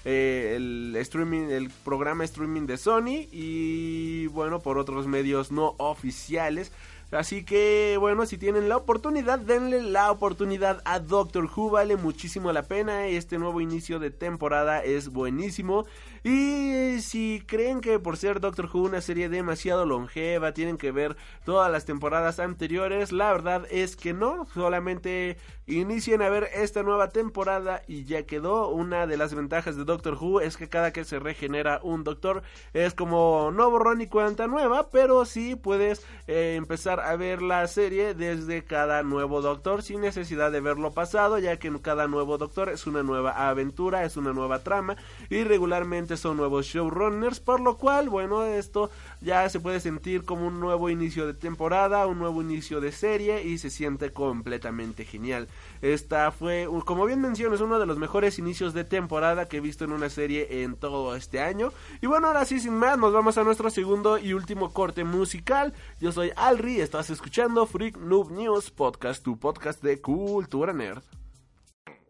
eh, 0.06 0.54
el 0.56 0.96
streaming, 0.96 1.50
el 1.50 1.70
programa 1.84 2.24
streaming 2.24 2.66
de 2.66 2.78
Sony. 2.78 3.28
Y 3.32 4.28
bueno, 4.28 4.62
por 4.62 4.78
otros 4.78 5.06
medios 5.06 5.52
no 5.52 5.76
oficiales. 5.78 6.72
Así 7.12 7.46
que 7.46 7.96
bueno, 8.00 8.26
si 8.26 8.38
tienen 8.38 8.68
la 8.68 8.76
oportunidad, 8.76 9.40
denle 9.40 9.82
la 9.82 10.12
oportunidad 10.12 10.82
a 10.84 11.00
Doctor 11.00 11.50
Who, 11.56 11.70
vale 11.70 11.96
muchísimo 11.96 12.52
la 12.52 12.64
pena. 12.64 13.08
Este 13.08 13.38
nuevo 13.38 13.62
inicio 13.62 14.00
de 14.00 14.12
temporada 14.12 14.84
es 14.84 15.10
buenísimo. 15.10 15.86
Y 16.24 17.00
si 17.02 17.44
creen 17.46 17.82
que 17.82 18.00
por 18.00 18.18
ser 18.18 18.40
Doctor 18.40 18.70
Who 18.72 18.84
una 18.84 19.02
serie 19.02 19.30
demasiado 19.30 19.86
longeva, 19.86 20.54
tienen 20.54 20.78
que 20.78 20.92
ver 20.92 21.16
todas 21.46 21.72
las 21.72 21.86
temporadas 21.86 22.40
anteriores, 22.40 23.12
la 23.12 23.32
verdad 23.32 23.66
es 23.70 23.96
que 23.96 24.14
no, 24.14 24.48
solamente 24.54 25.38
inicien 25.68 26.22
a 26.22 26.30
ver 26.30 26.50
esta 26.54 26.82
nueva 26.84 27.10
temporada 27.10 27.82
y 27.88 28.06
ya 28.06 28.24
quedó. 28.24 28.70
Una 28.70 29.08
de 29.08 29.18
las 29.18 29.34
ventajas 29.34 29.76
de 29.76 29.84
Doctor 29.84 30.18
Who 30.20 30.42
es 30.42 30.58
que 30.58 30.70
cada 30.70 30.92
que 30.92 31.04
se 31.04 31.20
regenera 31.20 31.80
un 31.84 32.04
doctor 32.04 32.42
es 32.74 32.94
como 32.94 33.52
no 33.54 33.70
borrón 33.70 34.00
ni 34.00 34.08
cuenta 34.08 34.48
nueva, 34.48 34.90
pero 34.90 35.26
sí 35.26 35.56
puedes 35.56 36.06
eh, 36.28 36.56
empezar 36.58 37.00
a 37.00 37.16
ver 37.16 37.42
la 37.42 37.68
serie 37.68 38.14
desde 38.14 38.64
cada 38.64 39.04
nuevo 39.04 39.42
doctor 39.42 39.84
sin 39.84 40.02
necesidad 40.02 40.52
de 40.52 40.62
verlo 40.62 40.94
pasado, 40.94 41.38
ya 41.40 41.58
que 41.58 41.68
cada 41.82 42.08
nuevo 42.08 42.38
doctor 42.38 42.70
es 42.70 42.88
una 42.88 43.04
nueva 43.04 43.50
aventura, 43.50 44.04
es 44.04 44.18
una 44.18 44.34
nueva 44.34 44.60
trama 44.60 44.96
y 45.30 45.44
regularmente 45.44 46.17
son 46.18 46.38
nuevos 46.38 46.66
showrunners, 46.66 47.40
por 47.40 47.60
lo 47.60 47.78
cual, 47.78 48.10
bueno, 48.10 48.44
esto 48.44 48.90
ya 49.22 49.48
se 49.50 49.60
puede 49.60 49.80
sentir 49.80 50.24
como 50.24 50.48
un 50.48 50.60
nuevo 50.60 50.90
inicio 50.90 51.26
de 51.26 51.34
temporada, 51.34 52.06
un 52.08 52.20
nuevo 52.20 52.42
inicio 52.42 52.82
de 52.82 52.92
serie 52.92 53.44
y 53.44 53.58
se 53.58 53.70
siente 53.70 54.12
completamente 54.12 55.06
genial. 55.06 55.48
Esta 55.82 56.32
fue, 56.32 56.68
como 56.86 57.06
bien 57.06 57.22
menciono, 57.22 57.56
es 57.56 57.62
uno 57.62 57.80
de 57.80 57.86
los 57.86 57.98
mejores 57.98 58.40
inicios 58.40 58.74
de 58.74 58.84
temporada 58.84 59.48
que 59.48 59.58
he 59.58 59.62
visto 59.62 59.86
en 59.86 59.92
una 59.92 60.10
serie 60.10 60.64
en 60.64 60.76
todo 60.76 61.16
este 61.16 61.40
año. 61.40 61.72
Y 62.02 62.08
bueno, 62.08 62.28
ahora 62.28 62.46
sí, 62.46 62.60
sin 62.60 62.74
más, 62.74 62.98
nos 62.98 63.14
vamos 63.14 63.38
a 63.38 63.44
nuestro 63.44 63.70
segundo 63.70 64.18
y 64.18 64.34
último 64.34 64.74
corte 64.74 65.04
musical. 65.04 65.74
Yo 66.00 66.12
soy 66.12 66.32
Alri, 66.36 66.82
estás 66.82 67.10
escuchando 67.10 67.66
Freak 67.66 67.98
Noob 67.98 68.32
News 68.32 68.72
Podcast, 68.72 69.24
tu 69.24 69.38
podcast 69.38 69.82
de 69.84 70.02
cultura 70.02 70.74
nerd. 70.74 71.04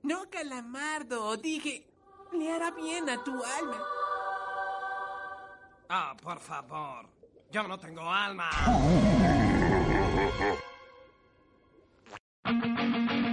No, 0.04 0.30
calamardo, 0.30 1.36
dije, 1.38 1.88
le 2.34 2.52
hará 2.52 2.72
bien 2.72 3.10
a 3.10 3.24
tu 3.24 3.32
alma. 3.32 3.78
Ah, 5.90 6.16
por 6.22 6.40
favor. 6.40 7.08
Yo 7.52 7.68
no 7.68 7.78
tengo 7.80 8.02
alma. 8.12 8.50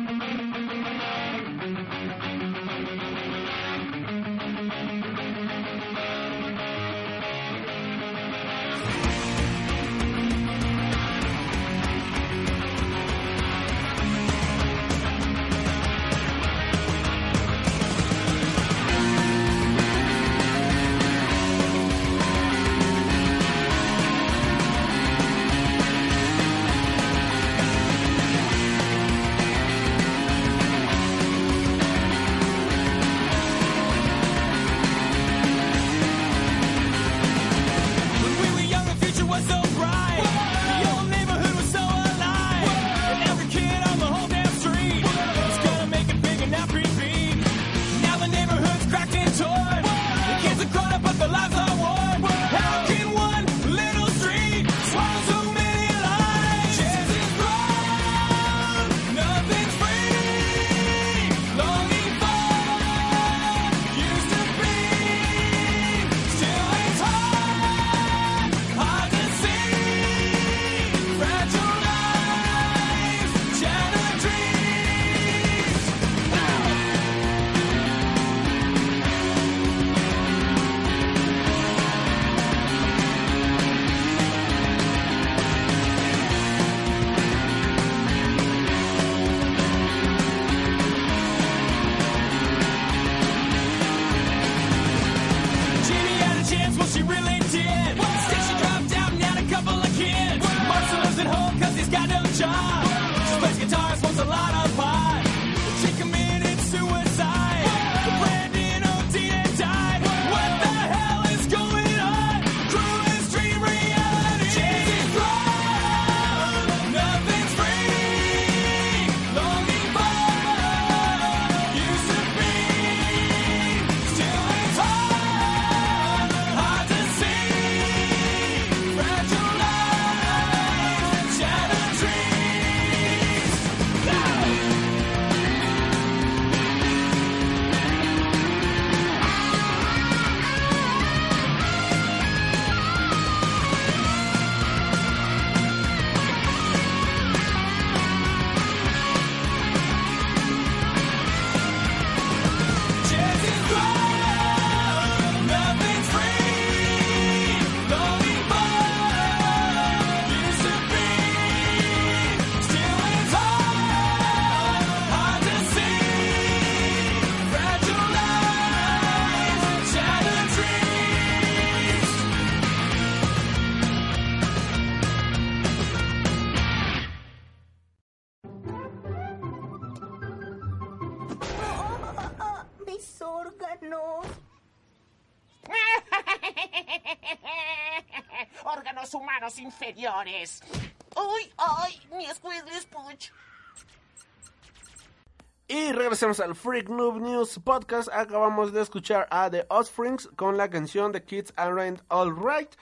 Y 195.69 195.93
regresamos 195.93 196.41
al 196.41 196.55
Freak 196.55 196.89
Noob 196.89 197.21
News 197.21 197.59
Podcast. 197.65 198.09
Acabamos 198.13 198.73
de 198.73 198.83
escuchar 198.83 199.27
a 199.31 199.51
The 199.51 199.67
Offsprings 199.69 200.29
con 200.37 200.57
la 200.57 200.69
canción 200.69 201.13
The 201.13 201.25
Kids 201.25 201.53
Aren't 201.57 202.03
Alright. 202.09 202.75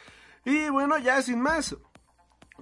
Y 0.44 0.68
bueno, 0.68 0.98
ya 0.98 1.22
sin 1.22 1.40
más. 1.40 1.76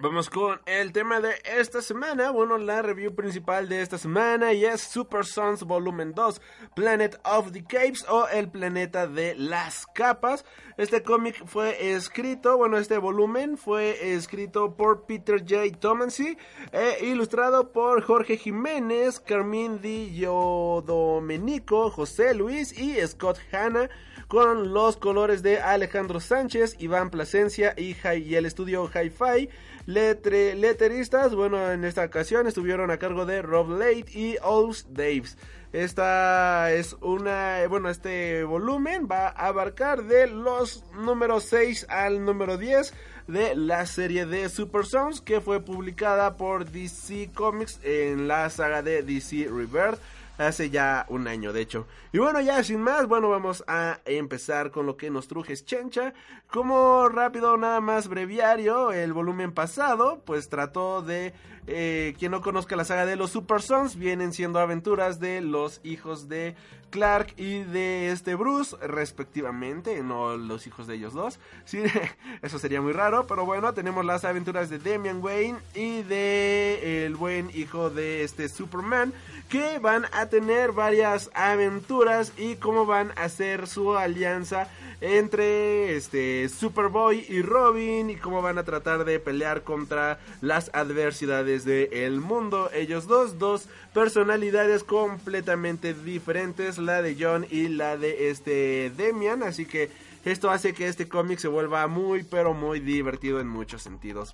Vamos 0.03 0.31
con 0.31 0.59
el 0.65 0.93
tema 0.93 1.21
de 1.21 1.35
esta 1.45 1.83
semana, 1.83 2.31
bueno, 2.31 2.57
la 2.57 2.81
review 2.81 3.15
principal 3.15 3.69
de 3.69 3.83
esta 3.83 3.99
semana 3.99 4.55
y 4.55 4.65
es 4.65 4.81
Super 4.81 5.27
Sons 5.27 5.63
Volumen 5.65 6.15
2, 6.15 6.41
Planet 6.75 7.21
of 7.23 7.53
the 7.53 7.63
Capes 7.63 8.07
o 8.09 8.27
El 8.27 8.49
Planeta 8.49 9.07
de 9.07 9.35
las 9.35 9.87
Capas. 9.87 10.47
Este 10.79 11.03
cómic 11.03 11.45
fue 11.45 11.93
escrito, 11.93 12.57
bueno, 12.57 12.79
este 12.79 12.97
volumen 12.97 13.59
fue 13.59 14.15
escrito 14.15 14.75
por 14.75 15.05
Peter 15.05 15.41
J. 15.41 15.79
Tomancy 15.79 16.39
e 16.73 17.05
ilustrado 17.05 17.71
por 17.71 18.03
Jorge 18.03 18.39
Jiménez, 18.39 19.21
Carmín 19.21 19.83
Di 19.83 20.19
Domenico, 20.23 21.91
José 21.91 22.33
Luis 22.33 22.73
y 22.79 23.07
Scott 23.07 23.39
Hanna 23.53 23.91
con 24.29 24.73
los 24.73 24.97
colores 24.97 25.43
de 25.43 25.59
Alejandro 25.61 26.21
Sánchez, 26.21 26.77
Iván 26.79 27.11
Plasencia 27.11 27.75
y 27.77 27.97
el 28.37 28.47
estudio 28.47 28.89
Hi-Fi. 28.89 29.49
Letre, 29.91 30.55
letteristas, 30.55 31.35
bueno, 31.35 31.73
en 31.73 31.85
esta 31.85 32.05
ocasión 32.05 32.47
estuvieron 32.47 32.93
a 32.93 32.99
cargo 32.99 33.27
de 33.27 33.43
Rob 33.43 33.71
Late 33.71 34.07
y 34.13 34.37
Ols 34.41 34.87
Daves. 34.91 35.37
Esta 35.73 36.71
es 36.71 36.95
una, 37.01 37.67
bueno, 37.69 37.91
este 37.91 38.45
volumen 38.45 39.09
va 39.11 39.27
a 39.27 39.49
abarcar 39.49 40.05
de 40.05 40.29
los 40.29 40.85
números 40.95 41.43
6 41.47 41.87
al 41.89 42.25
número 42.25 42.57
10 42.57 42.95
de 43.27 43.57
la 43.57 43.85
serie 43.85 44.27
de 44.27 44.49
Super 44.49 44.87
Sons 44.87 45.21
que 45.21 45.41
fue 45.41 45.61
publicada 45.61 46.37
por 46.37 46.71
DC 46.71 47.33
Comics 47.35 47.81
en 47.83 48.29
la 48.29 48.49
saga 48.49 48.83
de 48.83 49.03
DC 49.03 49.49
Rebirth 49.51 49.99
hace 50.47 50.71
ya 50.71 51.07
un 51.09 51.29
año, 51.29 51.53
de 51.53 51.61
hecho. 51.61 51.87
Y 52.13 52.19
bueno, 52.19 52.41
ya 52.41 52.63
sin 52.65 52.81
más, 52.81 53.07
bueno, 53.07 53.29
vamos 53.29 53.63
a 53.67 54.01
empezar 54.05 54.71
con 54.71 54.87
lo 54.87 54.97
que 54.97 55.11
nos 55.11 55.29
trujes 55.29 55.65
Chencha. 55.65 56.15
Como 56.49 57.09
rápido, 57.09 57.57
nada 57.57 57.81
más 57.81 58.09
breviario, 58.09 58.93
el 58.93 59.13
volumen 59.13 59.53
pasado, 59.53 60.23
pues 60.25 60.49
trató 60.49 61.03
de, 61.03 61.35
eh, 61.67 62.15
quien 62.19 62.33
no 62.33 62.41
conozca 62.41 62.77
la 62.77 62.85
saga 62.85 63.07
de 63.07 63.17
los 63.17 63.31
Super 63.31 63.63
Sons, 63.63 63.97
vienen 63.97 64.33
siendo 64.33 64.59
aventuras 64.59 65.21
de 65.21 65.41
los 65.41 65.81
hijos 65.85 66.29
de 66.29 66.57
Clark 66.91 67.35
y 67.37 67.63
de 67.63 68.11
este 68.11 68.35
Bruce, 68.35 68.77
respectivamente, 68.87 70.03
no 70.03 70.37
los 70.37 70.67
hijos 70.67 70.87
de 70.87 70.97
ellos 70.97 71.15
dos. 71.15 71.39
Sí, 71.65 71.83
eso 72.43 72.59
sería 72.59 72.81
muy 72.81 72.93
raro, 72.93 73.27
pero 73.27 73.45
bueno, 73.47 73.73
tenemos 73.73 74.05
las 74.05 74.25
aventuras 74.25 74.69
de 74.69 74.79
Damian 74.79 75.23
Wayne 75.23 75.59
y 75.75 76.03
de 76.03 77.07
el 77.07 77.17
buen 77.17 77.51
hijo 77.55 77.91
de 77.91 78.25
este 78.25 78.49
Superman, 78.49 79.13
que 79.49 79.79
van 79.79 80.05
a 80.13 80.27
tener 80.27 80.73
varias 80.73 81.31
aventuras 81.35 82.33
y 82.37 82.57
cómo 82.57 82.87
van 82.87 83.13
a 83.17 83.25
hacer 83.25 83.67
su 83.67 83.97
alianza 83.97 84.69
entre 85.01 85.97
este 85.97 86.49
Superboy 86.49 87.25
y 87.29 87.43
Robin 87.43 88.11
y 88.11 88.17
cómo 88.17 88.43
van 88.43 88.59
a 88.59 88.65
tratar 88.65 89.05
de 89.05 89.19
pelear 89.19 89.63
contra 89.63 90.19
las 90.41 90.71
adversidades 90.75 91.65
del 91.65 92.21
mundo. 92.21 92.71
Ellos 92.75 93.07
dos, 93.07 93.39
dos 93.39 93.69
personalidades 93.95 94.85
completamente 94.85 95.95
diferentes, 95.95 96.79
la 96.81 97.03
de 97.03 97.17
John 97.19 97.47
y 97.51 97.69
la 97.69 97.97
de 97.97 98.31
este 98.31 98.91
Demian, 98.97 99.43
así 99.43 99.67
que 99.67 99.91
esto 100.25 100.51
hace 100.51 100.75
que 100.75 100.87
este 100.87 101.09
cómic 101.09 101.39
se 101.39 101.49
vuelva 101.49 101.87
muy 101.87 102.23
pero 102.25 102.53
muy 102.55 102.81
divertido 102.81 103.41
en 103.41 103.49
muchos 103.49 103.83
sentidos. 103.83 104.33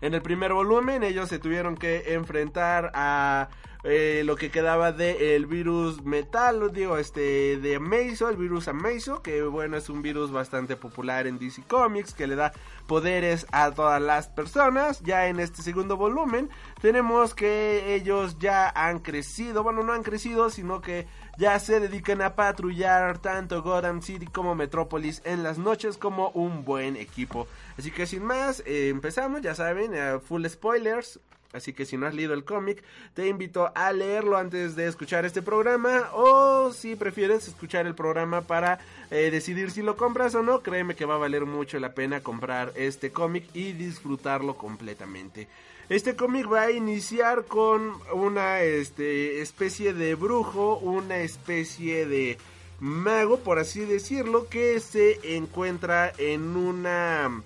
En 0.00 0.14
el 0.14 0.22
primer 0.22 0.52
volumen 0.52 1.04
ellos 1.04 1.28
se 1.28 1.38
tuvieron 1.38 1.76
que 1.76 2.14
enfrentar 2.14 2.90
a 2.94 3.48
eh, 3.84 4.22
lo 4.24 4.36
que 4.36 4.50
quedaba 4.50 4.92
de 4.92 5.34
el 5.34 5.46
virus 5.46 6.04
metal, 6.04 6.70
digo, 6.72 6.98
este, 6.98 7.56
de 7.56 7.76
Amazo, 7.76 8.28
el 8.28 8.36
virus 8.36 8.68
Amazo, 8.68 9.22
que 9.22 9.42
bueno, 9.42 9.76
es 9.76 9.88
un 9.88 10.02
virus 10.02 10.30
bastante 10.30 10.76
popular 10.76 11.26
en 11.26 11.40
DC 11.40 11.64
Comics, 11.66 12.14
que 12.14 12.28
le 12.28 12.36
da 12.36 12.52
poderes 12.86 13.44
a 13.50 13.72
todas 13.72 14.00
las 14.00 14.28
personas. 14.28 15.00
Ya 15.02 15.26
en 15.26 15.40
este 15.40 15.62
segundo 15.62 15.96
volumen 15.96 16.48
tenemos 16.80 17.34
que 17.34 17.96
ellos 17.96 18.38
ya 18.38 18.70
han 18.70 19.00
crecido, 19.00 19.64
bueno, 19.64 19.82
no 19.82 19.92
han 19.92 20.04
crecido, 20.04 20.48
sino 20.50 20.80
que 20.80 21.08
ya 21.38 21.58
se 21.58 21.80
dedican 21.80 22.22
a 22.22 22.34
patrullar 22.34 23.18
tanto 23.18 23.62
Gotham 23.62 24.02
City 24.02 24.26
como 24.26 24.54
Metrópolis 24.54 25.22
en 25.24 25.42
las 25.42 25.58
noches 25.58 25.96
como 25.96 26.30
un 26.30 26.64
buen 26.64 26.96
equipo. 26.96 27.46
Así 27.78 27.90
que 27.90 28.06
sin 28.06 28.24
más, 28.24 28.62
eh, 28.66 28.88
empezamos, 28.88 29.40
ya 29.42 29.54
saben, 29.54 30.20
full 30.20 30.46
spoilers. 30.46 31.20
Así 31.52 31.72
que 31.72 31.84
si 31.84 31.96
no 31.96 32.06
has 32.06 32.14
leído 32.14 32.34
el 32.34 32.44
cómic, 32.44 32.82
te 33.14 33.28
invito 33.28 33.70
a 33.74 33.92
leerlo 33.92 34.36
antes 34.36 34.74
de 34.74 34.86
escuchar 34.86 35.24
este 35.24 35.42
programa. 35.42 36.10
O 36.12 36.72
si 36.72 36.96
prefieres 36.96 37.48
escuchar 37.48 37.86
el 37.86 37.94
programa 37.94 38.42
para 38.42 38.80
eh, 39.10 39.30
decidir 39.30 39.70
si 39.70 39.82
lo 39.82 39.96
compras 39.96 40.34
o 40.34 40.42
no, 40.42 40.62
créeme 40.62 40.94
que 40.94 41.04
va 41.04 41.14
a 41.14 41.18
valer 41.18 41.44
mucho 41.44 41.78
la 41.78 41.92
pena 41.92 42.20
comprar 42.20 42.72
este 42.76 43.10
cómic 43.10 43.44
y 43.54 43.72
disfrutarlo 43.72 44.54
completamente. 44.54 45.48
Este 45.88 46.16
cómic 46.16 46.50
va 46.50 46.62
a 46.62 46.70
iniciar 46.70 47.44
con 47.44 47.92
una 48.14 48.62
este, 48.62 49.42
especie 49.42 49.92
de 49.92 50.14
brujo, 50.14 50.78
una 50.78 51.18
especie 51.18 52.06
de 52.06 52.38
mago, 52.80 53.40
por 53.40 53.58
así 53.58 53.80
decirlo, 53.80 54.48
que 54.48 54.80
se 54.80 55.36
encuentra 55.36 56.12
en 56.16 56.56
una 56.56 57.42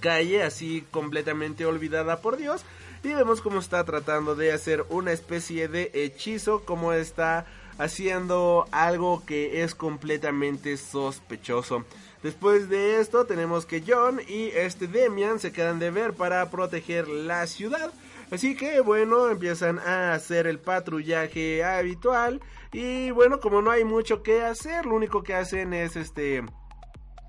calle 0.00 0.42
así 0.42 0.84
completamente 0.90 1.66
olvidada 1.66 2.20
por 2.20 2.36
Dios 2.36 2.64
y 3.06 3.14
vemos 3.14 3.40
cómo 3.40 3.60
está 3.60 3.84
tratando 3.84 4.34
de 4.34 4.52
hacer 4.52 4.84
una 4.90 5.12
especie 5.12 5.68
de 5.68 5.90
hechizo, 5.94 6.64
como 6.64 6.92
está 6.92 7.46
haciendo 7.78 8.66
algo 8.72 9.22
que 9.24 9.62
es 9.62 9.74
completamente 9.74 10.76
sospechoso. 10.76 11.84
Después 12.22 12.68
de 12.68 13.00
esto 13.00 13.26
tenemos 13.26 13.66
que 13.66 13.84
John 13.86 14.20
y 14.26 14.48
este 14.48 14.88
Demian 14.88 15.38
se 15.38 15.52
quedan 15.52 15.78
de 15.78 15.90
ver 15.90 16.14
para 16.14 16.50
proteger 16.50 17.06
la 17.08 17.46
ciudad. 17.46 17.92
Así 18.30 18.56
que 18.56 18.80
bueno, 18.80 19.28
empiezan 19.28 19.78
a 19.78 20.14
hacer 20.14 20.46
el 20.46 20.58
patrullaje 20.58 21.62
habitual 21.62 22.40
y 22.72 23.10
bueno, 23.12 23.40
como 23.40 23.62
no 23.62 23.70
hay 23.70 23.84
mucho 23.84 24.22
que 24.22 24.42
hacer, 24.42 24.86
lo 24.86 24.96
único 24.96 25.22
que 25.22 25.34
hacen 25.34 25.72
es 25.72 25.94
este 25.96 26.44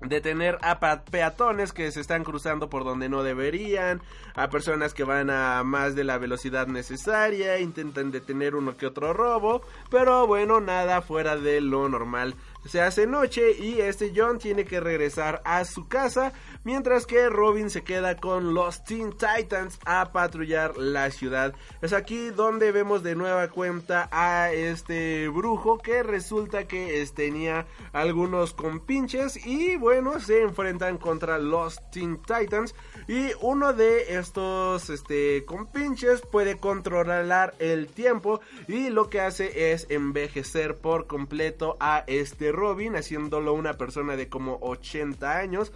detener 0.00 0.58
a 0.62 0.78
peatones 0.78 1.72
que 1.72 1.90
se 1.90 2.00
están 2.00 2.24
cruzando 2.24 2.68
por 2.68 2.84
donde 2.84 3.08
no 3.08 3.22
deberían, 3.22 4.00
a 4.34 4.48
personas 4.48 4.94
que 4.94 5.04
van 5.04 5.30
a 5.30 5.62
más 5.64 5.94
de 5.94 6.04
la 6.04 6.18
velocidad 6.18 6.66
necesaria, 6.66 7.58
intentan 7.58 8.10
detener 8.10 8.54
uno 8.54 8.76
que 8.76 8.86
otro 8.86 9.12
robo, 9.12 9.62
pero 9.90 10.26
bueno, 10.26 10.60
nada 10.60 11.02
fuera 11.02 11.36
de 11.36 11.60
lo 11.60 11.88
normal. 11.88 12.34
Se 12.68 12.82
hace 12.82 13.06
noche 13.06 13.52
y 13.58 13.80
este 13.80 14.12
John 14.14 14.38
tiene 14.38 14.64
que 14.66 14.78
regresar 14.78 15.40
a 15.44 15.64
su 15.64 15.88
casa, 15.88 16.32
mientras 16.64 17.06
que 17.06 17.30
Robin 17.30 17.70
se 17.70 17.82
queda 17.82 18.16
con 18.16 18.52
los 18.52 18.84
Teen 18.84 19.12
Titans 19.12 19.78
a 19.86 20.12
patrullar 20.12 20.76
la 20.76 21.10
ciudad. 21.10 21.54
Es 21.80 21.94
aquí 21.94 22.28
donde 22.28 22.70
vemos 22.70 23.02
de 23.02 23.14
nueva 23.14 23.48
cuenta 23.48 24.08
a 24.12 24.52
este 24.52 25.28
brujo 25.28 25.78
que 25.78 26.02
resulta 26.02 26.68
que 26.68 27.08
tenía 27.14 27.66
algunos 27.92 28.52
compinches 28.52 29.46
y 29.46 29.76
bueno, 29.76 30.20
se 30.20 30.42
enfrentan 30.42 30.98
contra 30.98 31.38
los 31.38 31.78
Teen 31.90 32.20
Titans 32.20 32.74
y 33.06 33.30
uno 33.40 33.72
de 33.72 34.18
estos 34.18 34.90
este, 34.90 35.44
compinches 35.46 36.20
puede 36.20 36.58
controlar 36.58 37.54
el 37.58 37.86
tiempo 37.88 38.40
y 38.66 38.90
lo 38.90 39.08
que 39.08 39.20
hace 39.20 39.72
es 39.72 39.86
envejecer 39.88 40.76
por 40.76 41.06
completo 41.06 41.76
a 41.80 42.04
este 42.06 42.52
Robin, 42.58 42.96
haciéndolo 42.96 43.54
una 43.54 43.74
persona 43.74 44.16
de 44.16 44.28
como 44.28 44.58
80 44.60 45.38
años. 45.38 45.72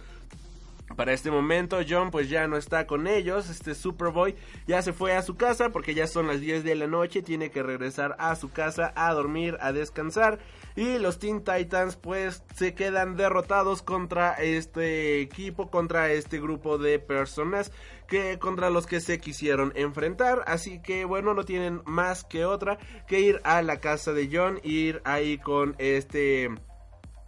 Para 0.95 1.13
este 1.13 1.31
momento 1.31 1.79
John 1.87 2.11
pues 2.11 2.29
ya 2.29 2.47
no 2.47 2.55
está 2.55 2.85
con 2.85 3.07
ellos, 3.07 3.49
este 3.49 3.73
Superboy 3.73 4.35
ya 4.67 4.81
se 4.83 4.93
fue 4.93 5.15
a 5.15 5.23
su 5.23 5.35
casa 5.35 5.69
porque 5.69 5.95
ya 5.95 6.05
son 6.05 6.27
las 6.27 6.39
10 6.39 6.63
de 6.63 6.75
la 6.75 6.87
noche, 6.87 7.23
tiene 7.23 7.49
que 7.49 7.63
regresar 7.63 8.15
a 8.19 8.35
su 8.35 8.51
casa 8.51 8.93
a 8.95 9.11
dormir, 9.13 9.57
a 9.59 9.71
descansar 9.71 10.39
y 10.75 10.99
los 10.99 11.17
Teen 11.17 11.43
Titans 11.43 11.95
pues 11.95 12.43
se 12.53 12.75
quedan 12.75 13.15
derrotados 13.15 13.81
contra 13.81 14.33
este 14.33 15.21
equipo, 15.21 15.71
contra 15.71 16.11
este 16.11 16.39
grupo 16.39 16.77
de 16.77 16.99
personas 16.99 17.71
que 18.07 18.37
contra 18.37 18.69
los 18.69 18.85
que 18.85 19.01
se 19.01 19.19
quisieron 19.19 19.71
enfrentar, 19.75 20.43
así 20.45 20.79
que 20.79 21.05
bueno, 21.05 21.33
no 21.33 21.43
tienen 21.43 21.81
más 21.85 22.23
que 22.23 22.45
otra 22.45 22.77
que 23.07 23.19
ir 23.21 23.41
a 23.45 23.63
la 23.63 23.79
casa 23.79 24.13
de 24.13 24.29
John, 24.31 24.59
ir 24.63 25.01
ahí 25.05 25.39
con 25.39 25.75
este 25.79 26.51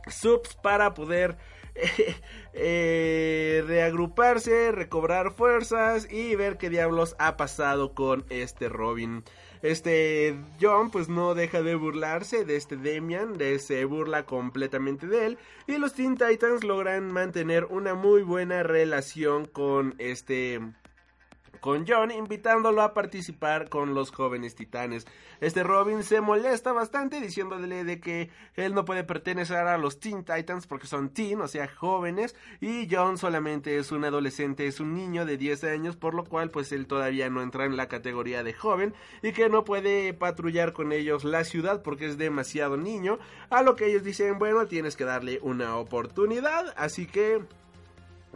Subs 0.08 0.56
para 0.56 0.94
poder 0.94 1.38
eh, 2.54 3.64
reagruparse, 3.68 4.72
recobrar 4.72 5.32
fuerzas 5.32 6.08
y 6.10 6.36
ver 6.36 6.58
qué 6.58 6.70
diablos 6.70 7.16
ha 7.20 7.38
pasado 7.38 7.94
con 7.94 8.26
este 8.30 8.70
Robin. 8.70 9.24
este 9.62 10.38
John 10.62 10.92
pues 10.92 11.10
no 11.10 11.34
deja 11.36 11.62
de 11.62 11.76
burlarse 11.76 12.46
de 12.46 12.56
este 12.56 12.78
Damian, 12.78 13.38
de, 13.38 13.60
se 13.60 13.84
burla 13.86 14.26
completamente 14.26 15.08
de 15.08 15.26
él 15.26 15.38
y 15.68 15.78
los 15.78 15.94
Teen 15.94 16.18
Titans 16.18 16.64
logran 16.64 17.12
mantener 17.12 17.66
una 17.66 17.94
muy 17.94 18.22
buena 18.22 18.64
relación 18.64 19.46
con 19.46 19.96
este 19.98 20.62
con 21.60 21.86
John 21.88 22.12
invitándolo 22.12 22.82
a 22.82 22.94
participar 22.94 23.70
con 23.70 23.94
los 23.94 24.12
jóvenes 24.12 24.56
titanes. 24.56 25.06
Este 25.42 25.64
Robin 25.64 26.04
se 26.04 26.22
molesta 26.22 26.72
bastante 26.72 27.20
diciéndole 27.20 27.84
de 27.84 28.00
que 28.00 28.30
él 28.56 28.74
no 28.74 28.86
puede 28.86 29.04
pertenecer 29.04 29.58
a 29.58 29.78
los 29.78 30.00
Teen 30.00 30.24
Titans 30.24 30.68
porque 30.68 30.88
son 30.88 31.10
teen, 31.10 31.42
o 31.42 31.48
sea, 31.48 31.68
jóvenes, 31.68 32.36
y 32.62 32.88
John 32.90 33.18
solamente 33.18 33.78
es 33.78 33.92
un 33.92 34.06
adolescente, 34.06 34.68
es 34.68 34.80
un 34.80 34.94
niño 34.94 35.26
de 35.26 35.38
10 35.38 35.64
años, 35.66 35.96
por 35.96 36.14
lo 36.14 36.24
cual 36.24 36.50
pues 36.50 36.72
él 36.72 36.88
todavía 36.88 37.30
no 37.30 37.42
entra 37.42 37.66
en 37.66 37.78
la 37.78 37.88
categoría 37.88 38.44
de 38.44 38.54
joven 38.54 38.94
y 39.22 39.32
que 39.32 39.50
no 39.50 39.66
puede 39.66 40.14
patrullar 40.14 40.74
con 40.74 40.92
ellos 40.92 41.24
la 41.24 41.44
ciudad 41.44 41.82
porque 41.82 42.08
es 42.08 42.18
demasiado 42.18 42.78
niño, 42.78 43.20
a 43.50 43.62
lo 43.62 43.76
que 43.76 43.88
ellos 43.88 44.04
dicen, 44.04 44.40
bueno, 44.40 44.68
tienes 44.68 44.96
que 44.96 45.06
darle 45.06 45.40
una 45.42 45.78
oportunidad, 45.78 46.74
así 46.78 47.06
que 47.06 47.42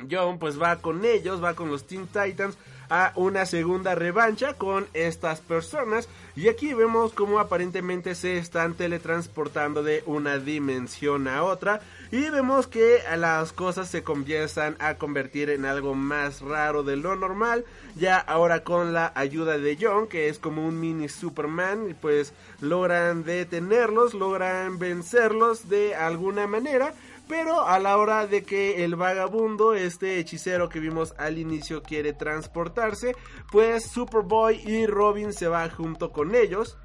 John 0.09 0.39
pues 0.39 0.61
va 0.61 0.77
con 0.77 1.03
ellos, 1.05 1.43
va 1.43 1.53
con 1.53 1.69
los 1.69 1.85
Teen 1.87 2.07
Titans 2.07 2.57
a 2.89 3.13
una 3.15 3.45
segunda 3.45 3.95
revancha 3.95 4.53
con 4.53 4.87
estas 4.93 5.39
personas. 5.41 6.09
Y 6.35 6.47
aquí 6.47 6.73
vemos 6.73 7.13
como 7.13 7.39
aparentemente 7.39 8.15
se 8.15 8.37
están 8.37 8.73
teletransportando 8.73 9.83
de 9.83 10.03
una 10.05 10.37
dimensión 10.37 11.27
a 11.27 11.43
otra. 11.43 11.81
Y 12.11 12.29
vemos 12.29 12.67
que 12.67 12.99
las 13.17 13.53
cosas 13.53 13.89
se 13.89 14.03
comienzan 14.03 14.75
a 14.79 14.95
convertir 14.95 15.49
en 15.49 15.65
algo 15.65 15.93
más 15.93 16.41
raro 16.41 16.83
de 16.83 16.95
lo 16.95 17.15
normal. 17.15 17.65
Ya 17.95 18.17
ahora 18.17 18.63
con 18.63 18.93
la 18.93 19.11
ayuda 19.15 19.57
de 19.57 19.77
John 19.79 20.07
que 20.07 20.29
es 20.29 20.39
como 20.39 20.65
un 20.65 20.79
mini 20.79 21.09
Superman 21.09 21.95
pues 22.01 22.33
logran 22.61 23.23
detenerlos 23.23 24.13
logran 24.13 24.79
vencerlos 24.79 25.69
de 25.69 25.95
alguna 25.95 26.47
manera 26.47 26.93
pero 27.29 27.61
a 27.67 27.77
la 27.77 27.95
hora 27.97 28.25
de 28.25 28.41
que 28.41 28.83
el 28.83 28.95
vagabundo, 28.95 29.75
este 29.75 30.17
hechicero 30.17 30.67
que 30.67 30.79
vimos 30.79 31.13
al 31.19 31.37
inicio, 31.37 31.83
quiere 31.83 32.11
transportarse, 32.11 33.15
pues 33.51 33.83
Superboy 33.91 34.59
y 34.65 34.87
Robin 34.87 35.31
se 35.31 35.47
va 35.47 35.69
junto 35.69 36.11
con 36.11 36.33
ellos 36.33 36.79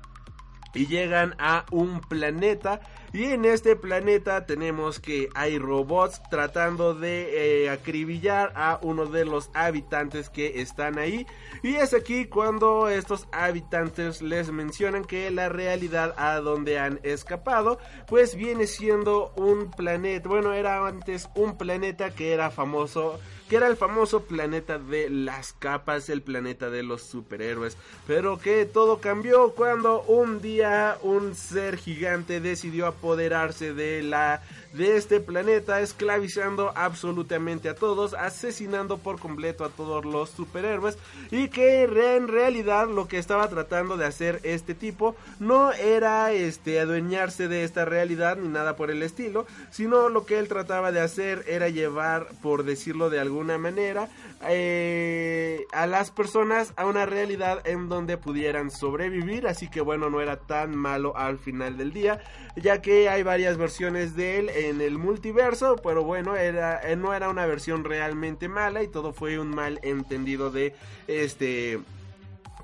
y 0.75 0.87
llegan 0.87 1.35
a 1.39 1.65
un 1.71 2.01
planeta. 2.01 2.81
Y 3.13 3.27
en 3.27 3.45
este 3.45 3.77
planeta 3.77 4.45
tenemos 4.45 4.99
que 4.99 5.29
hay 5.37 5.59
robots 5.59 6.21
tratando 6.31 6.95
de 6.95 7.63
eh, 7.63 7.71
acribillar 7.71 8.53
a 8.57 8.81
uno 8.83 9.07
de 9.07 9.25
los 9.25 9.51
habitantes 9.55 10.31
que 10.31 10.61
están 10.61 10.99
ahí. 10.99 11.25
Y 11.63 11.77
es 11.77 11.95
aquí 11.95 12.25
cuando 12.25 12.89
estos 12.89 13.29
habitantes 13.31 14.21
les 14.21 14.51
mencionan 14.51 15.05
que 15.05 15.31
la 15.31 15.49
realidad 15.49 16.13
a 16.17 16.41
donde 16.41 16.79
han 16.81 16.99
escapado 17.05 17.79
pues 18.07 18.35
viene 18.35 18.67
siendo 18.67 19.33
un 19.37 19.71
planeta 19.71 20.29
bueno 20.29 20.53
era 20.53 20.87
antes 20.87 21.29
un 21.35 21.57
planeta 21.57 22.11
que 22.11 22.33
era 22.33 22.51
famoso 22.51 23.19
que 23.49 23.57
era 23.57 23.67
el 23.67 23.77
famoso 23.77 24.25
planeta 24.25 24.79
de 24.79 25.11
las 25.11 25.53
capas, 25.53 26.09
el 26.09 26.23
planeta 26.23 26.71
de 26.71 26.83
los 26.83 27.03
superhéroes, 27.03 27.77
pero 28.07 28.39
que 28.39 28.65
todo 28.65 29.01
cambió 29.01 29.51
cuando 29.51 30.03
un 30.03 30.41
día 30.41 30.99
un 31.03 31.35
ser 31.35 31.77
gigante 31.77 32.41
decidió 32.41 32.87
apoderarse 32.87 33.75
de 33.75 34.03
la 34.03 34.43
de 34.75 34.97
este 34.97 35.21
planeta, 35.21 35.81
esclavizando 35.81 36.73
absolutamente 36.75 37.69
a 37.69 37.77
todos, 37.77 38.13
asesinando 38.13 38.99
por 38.99 39.21
completo 39.21 39.65
a 39.65 39.69
todos 39.69 40.05
los 40.05 40.31
superhéroes 40.31 40.99
y 41.31 41.49
que 41.49 41.85
en 41.85 42.27
realidad 42.27 42.89
lo 42.89 43.07
que 43.07 43.19
estaba 43.19 43.49
tratando 43.49 43.97
de 43.97 44.07
hacer 44.07 44.41
este 44.43 44.75
tipo 44.75 45.15
no 45.39 45.73
era 45.73 46.33
este 46.33 46.81
adueñarse 46.81 47.47
de 47.47 47.63
esta 47.63 47.85
realidad 47.85 48.37
ni 48.37 48.49
nada 48.49 48.75
por 48.75 48.91
el 48.91 49.05
estilo, 49.05 49.47
sino 49.71 50.09
lo 50.09 50.27
que 50.27 50.41
él 50.41 50.49
trataba 50.49 50.91
de 50.91 51.01
hacer 51.01 51.45
era 51.47 51.69
llevar, 51.69 52.27
por 52.43 52.65
decirlo 52.65 53.11
de 53.11 53.21
alguna 53.35 53.59
manera, 53.59 54.09
eh, 54.49 55.67
a 55.73 55.87
las 55.87 56.13
personas 56.13 56.73
a 56.77 56.87
una 56.87 57.05
realidad 57.05 57.67
en 57.67 57.89
donde 57.89 58.17
pudieran 58.17 58.71
sobrevivir, 58.71 59.49
así 59.49 59.69
que 59.69 59.81
bueno, 59.81 60.09
no 60.09 60.21
era 60.21 60.37
tan 60.37 60.77
malo 60.77 61.17
al 61.17 61.39
final 61.39 61.77
del 61.77 61.93
día, 61.93 62.21
ya 62.57 62.81
que 62.81 63.09
hay 63.09 63.25
varias 63.25 63.57
versiones 63.57 64.15
de 64.15 64.39
él 64.39 64.51
en 64.51 64.81
el 64.81 64.99
multiverso, 64.99 65.77
pero 65.83 66.05
bueno, 66.05 66.37
era, 66.37 66.81
eh, 66.89 66.95
no 66.95 67.13
era 67.13 67.29
una 67.29 67.45
versión 67.47 67.83
realmente 67.83 68.49
mala 68.49 68.85
y 68.85 68.89
todo 68.89 69.13
fue 69.13 69.39
un 69.41 69.51
mal 69.51 69.81
entendido 69.83 70.51
de 70.51 70.75
este 71.09 71.81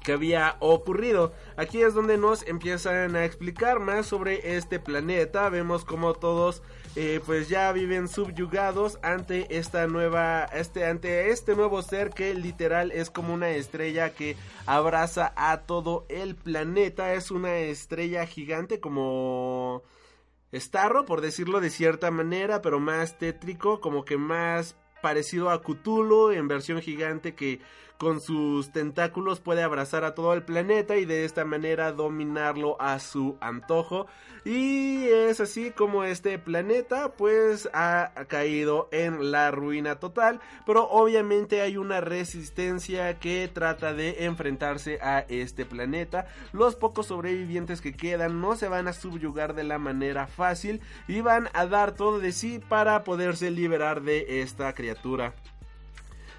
que 0.04 0.12
había 0.12 0.56
ocurrido. 0.60 1.34
Aquí 1.56 1.82
es 1.82 1.92
donde 1.92 2.16
nos 2.16 2.46
empiezan 2.46 3.16
a 3.16 3.24
explicar 3.26 3.80
más 3.80 4.06
sobre 4.06 4.56
este 4.56 4.78
planeta. 4.78 5.46
Vemos 5.50 5.84
como 5.84 6.14
todos 6.14 6.62
eh, 6.97 7.20
pues 7.24 7.49
ya 7.49 7.70
viven 7.72 8.09
subyugados 8.09 8.99
ante 9.03 9.57
esta 9.57 9.86
nueva, 9.86 10.45
este, 10.45 10.86
ante 10.86 11.30
este 11.30 11.55
nuevo 11.55 11.82
ser 11.82 12.11
que 12.11 12.34
literal 12.34 12.91
es 12.91 13.11
como 13.11 13.32
una 13.32 13.51
estrella 13.51 14.11
que 14.11 14.36
abraza 14.66 15.32
a 15.36 15.62
todo 15.62 16.05
el 16.09 16.34
planeta. 16.34 17.14
Es 17.14 17.30
una 17.30 17.59
estrella 17.59 18.26
gigante 18.26 18.80
como 18.80 19.82
Starro, 20.53 21.05
por 21.05 21.20
decirlo 21.20 21.61
de 21.61 21.70
cierta 21.70 22.11
manera, 22.11 22.61
pero 22.61 22.80
más 22.80 23.18
tétrico, 23.18 23.80
como 23.80 24.05
que 24.05 24.16
más 24.16 24.76
parecido 25.01 25.51
a 25.51 25.62
Cthulhu 25.62 26.32
en 26.32 26.49
versión 26.49 26.82
gigante 26.82 27.34
que 27.34 27.61
con 28.01 28.22
sus 28.22 28.72
tentáculos 28.72 29.40
puede 29.40 29.62
abrazar 29.62 30.05
a 30.07 30.14
todo 30.14 30.32
el 30.32 30.42
planeta 30.42 30.96
y 30.96 31.05
de 31.05 31.26
esta 31.26 31.44
manera 31.44 31.92
dominarlo 31.92 32.80
a 32.80 32.98
su 32.98 33.36
antojo. 33.42 34.07
Y 34.46 35.05
es 35.05 35.38
así 35.38 35.70
como 35.70 36.05
este 36.05 36.38
planeta 36.38 37.12
pues 37.12 37.68
ha 37.74 38.11
caído 38.26 38.88
en 38.90 39.30
la 39.30 39.51
ruina 39.51 39.96
total. 39.96 40.40
Pero 40.64 40.88
obviamente 40.88 41.61
hay 41.61 41.76
una 41.76 42.01
resistencia 42.01 43.18
que 43.18 43.51
trata 43.53 43.92
de 43.92 44.24
enfrentarse 44.24 44.98
a 45.03 45.26
este 45.28 45.66
planeta. 45.66 46.26
Los 46.53 46.76
pocos 46.76 47.09
sobrevivientes 47.09 47.82
que 47.82 47.92
quedan 47.92 48.40
no 48.40 48.57
se 48.57 48.68
van 48.68 48.88
a 48.88 48.94
subyugar 48.94 49.53
de 49.53 49.64
la 49.64 49.78
manera 49.78 50.26
fácil 50.26 50.80
y 51.07 51.20
van 51.20 51.51
a 51.53 51.66
dar 51.66 51.92
todo 51.94 52.18
de 52.18 52.32
sí 52.32 52.62
para 52.66 53.05
poderse 53.05 53.51
liberar 53.51 54.01
de 54.01 54.40
esta 54.40 54.72
criatura. 54.72 55.34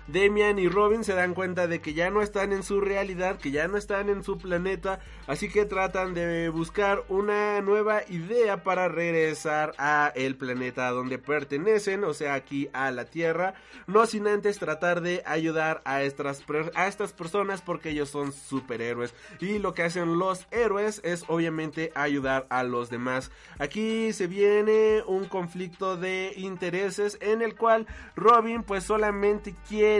Demian 0.08 0.60
y 0.60 0.68
Robin 0.68 1.04
se 1.04 1.14
dan 1.14 1.34
cuenta 1.34 1.68
de 1.68 1.80
que 1.80 1.94
ya 1.94 2.10
no 2.10 2.22
están 2.22 2.52
en 2.52 2.64
su 2.64 2.82
realidad, 2.82 3.38
que 3.38 3.52
ya 3.52 3.68
no 3.68 3.78
están 3.78 4.10
en 4.10 4.24
su 4.24 4.38
planeta, 4.38 5.00
así 5.28 5.50
que 5.50 5.66
tratan 5.66 6.14
de 6.14 6.50
buscar 6.50 7.04
una 7.08 7.62
nueva 7.62 8.02
idea 8.10 8.64
para 8.64 8.88
regresar 8.88 9.74
a 9.78 10.12
el 10.16 10.36
planeta 10.36 10.90
donde 10.90 11.18
pertenecen, 11.18 12.04
o 12.04 12.14
sea, 12.14 12.34
aquí 12.34 12.70
a 12.74 12.90
la 12.92 13.06
Tierra, 13.06 13.54
no 13.88 14.06
sin 14.06 14.28
antes 14.28 14.58
tratar 14.58 15.02
de 15.02 15.22
ayudar 15.26 15.82
a 15.86 16.02
estas, 16.02 16.44
a 16.76 16.88
estas 16.88 17.14
personas 17.14 17.62
porque 17.62 17.90
ellos 17.90 18.10
son 18.10 18.32
superhéroes 18.34 19.14
y 19.40 19.60
lo 19.60 19.74
que 19.74 19.84
hacen 19.84 20.18
los 20.18 20.48
héroes 20.52 21.02
es 21.04 21.26
obviamente 21.28 21.92
ayudar 21.96 22.48
a 22.50 22.64
los 22.64 22.90
demás. 22.90 23.32
Aquí 23.60 24.14
se 24.14 24.28
viene 24.28 25.04
un 25.06 25.26
conflicto 25.26 25.98
de 25.98 26.34
intereses 26.38 27.18
en 27.22 27.42
el 27.42 27.56
cual 27.56 27.88
Robin 28.16 28.64
pues 28.64 28.84
solamente 28.84 29.54
quiere 29.68 29.91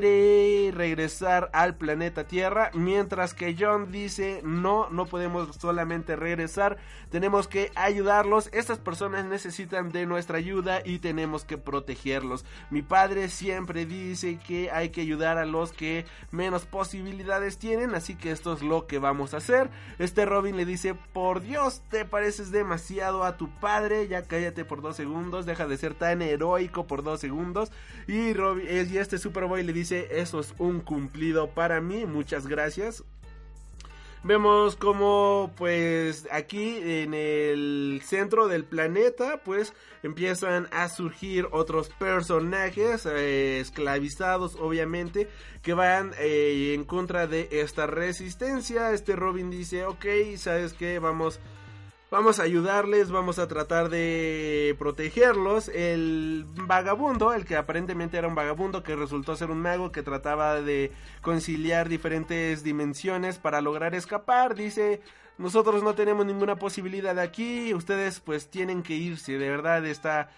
regresar 0.74 1.50
al 1.54 1.76
planeta 1.76 2.26
Tierra, 2.26 2.72
mientras 2.74 3.34
que 3.34 3.56
John 3.60 3.92
dice 3.92 4.42
no, 4.44 4.90
no 4.90 5.06
podemos 5.06 5.56
solamente 5.58 6.16
regresar, 6.16 6.78
tenemos 7.10 7.48
que 7.48 7.72
ayudarlos, 7.76 8.50
estas 8.54 8.80
personas 8.80 9.26
necesitan 9.26 9.92
de 9.92 10.06
nuestra 10.06 10.38
ayuda 10.38 10.82
y 10.86 11.00
tenemos 11.00 11.44
que 11.44 11.58
protegerlos. 11.58 12.46
Mi 12.70 12.82
padre 12.82 13.28
siempre 13.30 13.86
dice 13.86 14.40
que 14.40 14.72
hay 14.72 14.90
que 14.90 15.02
ayudar 15.02 15.38
a 15.38 15.46
los 15.46 15.74
que 15.74 16.06
menos 16.32 16.66
posibilidades 16.66 17.58
tienen, 17.58 17.96
así 17.96 18.16
que 18.16 18.32
esto 18.32 18.54
es 18.54 18.62
lo 18.62 18.88
que 18.88 19.00
vamos 19.00 19.34
a 19.34 19.38
hacer. 19.38 19.70
Este 20.00 20.26
Robin 20.26 20.56
le 20.56 20.66
dice, 20.66 20.94
por 20.94 21.42
Dios, 21.42 21.82
te 21.90 22.06
pareces 22.06 22.52
demasiado 22.52 23.24
a 23.24 23.38
tu 23.38 23.50
padre, 23.60 24.08
ya 24.08 24.24
cállate 24.24 24.66
por 24.66 24.82
dos 24.82 24.96
segundos, 24.96 25.46
deja 25.46 25.68
de 25.68 25.78
ser 25.78 25.96
tan 25.96 26.22
heroico 26.22 26.88
por 26.88 27.04
dos 27.04 27.20
segundos. 27.20 27.72
Y, 28.08 28.34
Robin, 28.34 28.66
y 28.68 28.98
este 28.98 29.18
Superboy 29.18 29.64
le 29.64 29.74
dice, 29.74 29.81
eso 29.90 30.40
es 30.40 30.54
un 30.60 30.82
cumplido 30.82 31.50
para 31.50 31.82
mí, 31.82 32.06
muchas 32.06 32.46
gracias. 32.46 33.04
Vemos 34.24 34.76
como 34.76 35.52
pues 35.58 36.28
aquí 36.32 36.78
en 36.80 37.16
el 37.16 38.04
centro 38.06 38.48
del 38.48 38.66
planeta 38.66 39.42
pues 39.44 39.74
empiezan 40.04 40.68
a 40.72 40.90
surgir 40.90 41.48
otros 41.52 41.90
personajes 41.90 43.08
eh, 43.08 43.60
esclavizados 43.60 44.58
obviamente 44.58 45.28
que 45.64 45.74
van 45.74 46.12
eh, 46.20 46.74
en 46.76 46.84
contra 46.84 47.26
de 47.26 47.50
esta 47.52 47.88
resistencia. 47.88 48.92
Este 48.92 49.16
Robin 49.16 49.50
dice 49.50 49.86
ok, 49.86 50.06
sabes 50.38 50.74
que 50.74 51.00
vamos 51.00 51.40
Vamos 52.12 52.42
a 52.42 52.44
ayudarles, 52.44 53.10
vamos 53.10 53.40
a 53.40 53.48
tratar 53.48 53.88
de 53.88 54.76
protegerlos. 54.78 55.70
El 55.70 56.46
vagabundo, 56.68 57.32
el 57.32 57.46
que 57.46 57.56
aparentemente 57.56 58.18
era 58.18 58.28
un 58.28 58.36
vagabundo 58.36 58.84
que 58.84 58.98
resultó 58.98 59.38
ser 59.38 59.50
un 59.50 59.62
mago 59.62 59.94
que 59.94 60.04
trataba 60.04 60.60
de 60.60 60.92
conciliar 61.22 61.88
diferentes 61.88 62.66
dimensiones 62.66 63.38
para 63.40 63.62
lograr 63.62 63.96
escapar, 63.96 64.56
dice, 64.56 65.02
nosotros 65.38 65.84
no 65.84 65.96
tenemos 65.96 66.26
ninguna 66.26 66.58
posibilidad 66.58 67.18
aquí, 67.18 67.74
ustedes 67.74 68.20
pues 68.20 68.50
tienen 68.50 68.84
que 68.84 68.96
irse, 68.96 69.38
de 69.38 69.50
verdad 69.50 69.86
está 69.86 70.30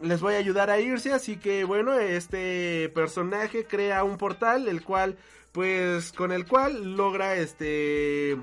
les 0.00 0.20
voy 0.20 0.34
a 0.34 0.38
ayudar 0.38 0.70
a 0.70 0.78
irse, 0.78 1.12
así 1.12 1.36
que 1.36 1.64
bueno, 1.64 1.94
este 1.94 2.90
personaje 2.90 3.66
crea 3.66 4.04
un 4.04 4.18
portal 4.18 4.68
el 4.68 4.84
cual 4.84 5.16
pues 5.50 6.12
con 6.12 6.30
el 6.30 6.46
cual 6.46 6.94
logra 6.94 7.34
este 7.34 8.38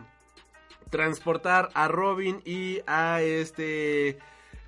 transportar 0.95 1.71
a 1.73 1.89
Robin 1.89 2.41
y 2.45 2.79
a 2.87 3.21
este 3.21 4.17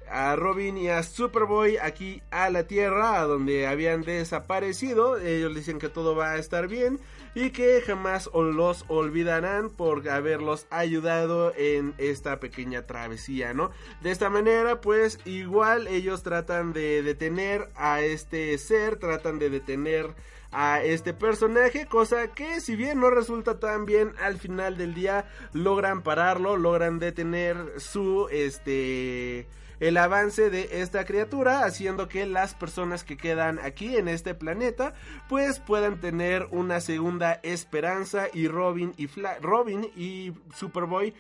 a 0.10 0.36
Robin 0.36 0.78
y 0.78 0.90
a 0.90 1.04
Superboy 1.04 1.78
aquí 1.78 2.22
a 2.32 2.50
la 2.50 2.64
Tierra, 2.64 3.22
a 3.22 3.26
donde 3.26 3.66
habían 3.66 4.02
desaparecido. 4.02 5.18
Ellos 5.18 5.56
dicen 5.56 5.80
que 5.80 5.88
todo 5.88 6.16
va 6.16 6.32
a 6.32 6.38
estar 6.38 6.68
bien 6.68 7.00
y 7.34 7.52
que 7.52 7.82
jamás 7.82 8.30
los 8.34 8.84
olvidarán 8.90 9.70
por 9.70 10.08
haberlos 10.10 10.68
ayudado 10.70 11.54
en 11.56 11.94
esta 11.98 12.42
pequeña 12.42 12.86
travesía, 12.86 13.54
¿no? 13.54 13.72
De 14.02 14.12
esta 14.12 14.30
manera, 14.30 14.82
pues 14.82 15.20
igual 15.24 15.88
ellos 15.88 16.24
tratan 16.24 16.74
de 16.74 17.04
detener 17.04 17.70
a 17.76 18.02
este 18.02 18.58
ser, 18.58 18.98
tratan 18.98 19.40
de 19.40 19.50
detener 19.50 20.14
a 20.52 20.82
este 20.82 21.14
personaje, 21.14 21.86
cosa 21.88 22.30
que 22.30 22.62
si 22.62 22.76
bien 22.76 23.00
no 23.00 23.10
resulta 23.10 23.60
tan 23.60 23.86
bien 23.86 24.14
al 24.22 24.38
final 24.38 24.78
del 24.78 24.94
día 24.94 25.26
logran 25.54 26.02
pararlo, 26.02 26.58
logran 26.58 27.00
detener 27.00 27.58
su 27.78 28.28
este 28.32 29.48
el 29.80 29.98
avance 29.98 30.50
de 30.50 30.82
esta 30.82 31.06
criatura, 31.06 31.64
haciendo 31.64 32.08
que 32.08 32.26
las 32.26 32.56
personas 32.56 33.04
que 33.04 33.18
quedan 33.18 33.60
aquí 33.60 33.96
en 33.96 34.08
este 34.08 34.34
planeta, 34.34 34.94
pues 35.30 35.60
puedan 35.60 36.00
tener 36.00 36.48
una 36.52 36.82
segunda 36.82 37.34
esperanza 37.44 38.28
y 38.34 38.48
Robin 38.48 38.94
y 38.98 39.08
Robin 39.40 39.92
y 39.96 40.34
Superboy 40.56 41.14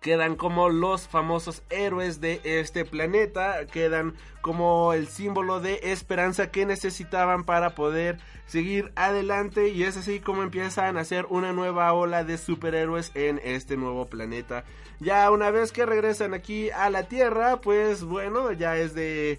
quedan 0.00 0.34
como 0.34 0.70
los 0.70 1.06
famosos 1.08 1.62
héroes 1.68 2.20
de 2.20 2.40
este 2.42 2.86
planeta, 2.86 3.66
quedan 3.66 4.14
como 4.40 4.94
el 4.94 5.06
símbolo 5.08 5.60
de 5.60 5.78
esperanza 5.82 6.50
que 6.50 6.64
necesitaban 6.64 7.44
para 7.44 7.74
poder 7.74 8.18
seguir 8.46 8.92
adelante 8.96 9.68
y 9.68 9.84
es 9.84 9.98
así 9.98 10.18
como 10.18 10.42
empiezan 10.42 10.96
a 10.96 11.00
hacer 11.00 11.26
una 11.28 11.52
nueva 11.52 11.92
ola 11.92 12.24
de 12.24 12.38
superhéroes 12.38 13.12
en 13.14 13.40
este 13.44 13.76
nuevo 13.76 14.06
planeta. 14.06 14.64
Ya 15.00 15.30
una 15.30 15.50
vez 15.50 15.70
que 15.70 15.84
regresan 15.84 16.32
aquí 16.32 16.70
a 16.70 16.88
la 16.88 17.04
Tierra, 17.04 17.60
pues 17.60 18.02
bueno, 18.02 18.52
ya 18.52 18.78
es 18.78 18.94
de 18.94 19.38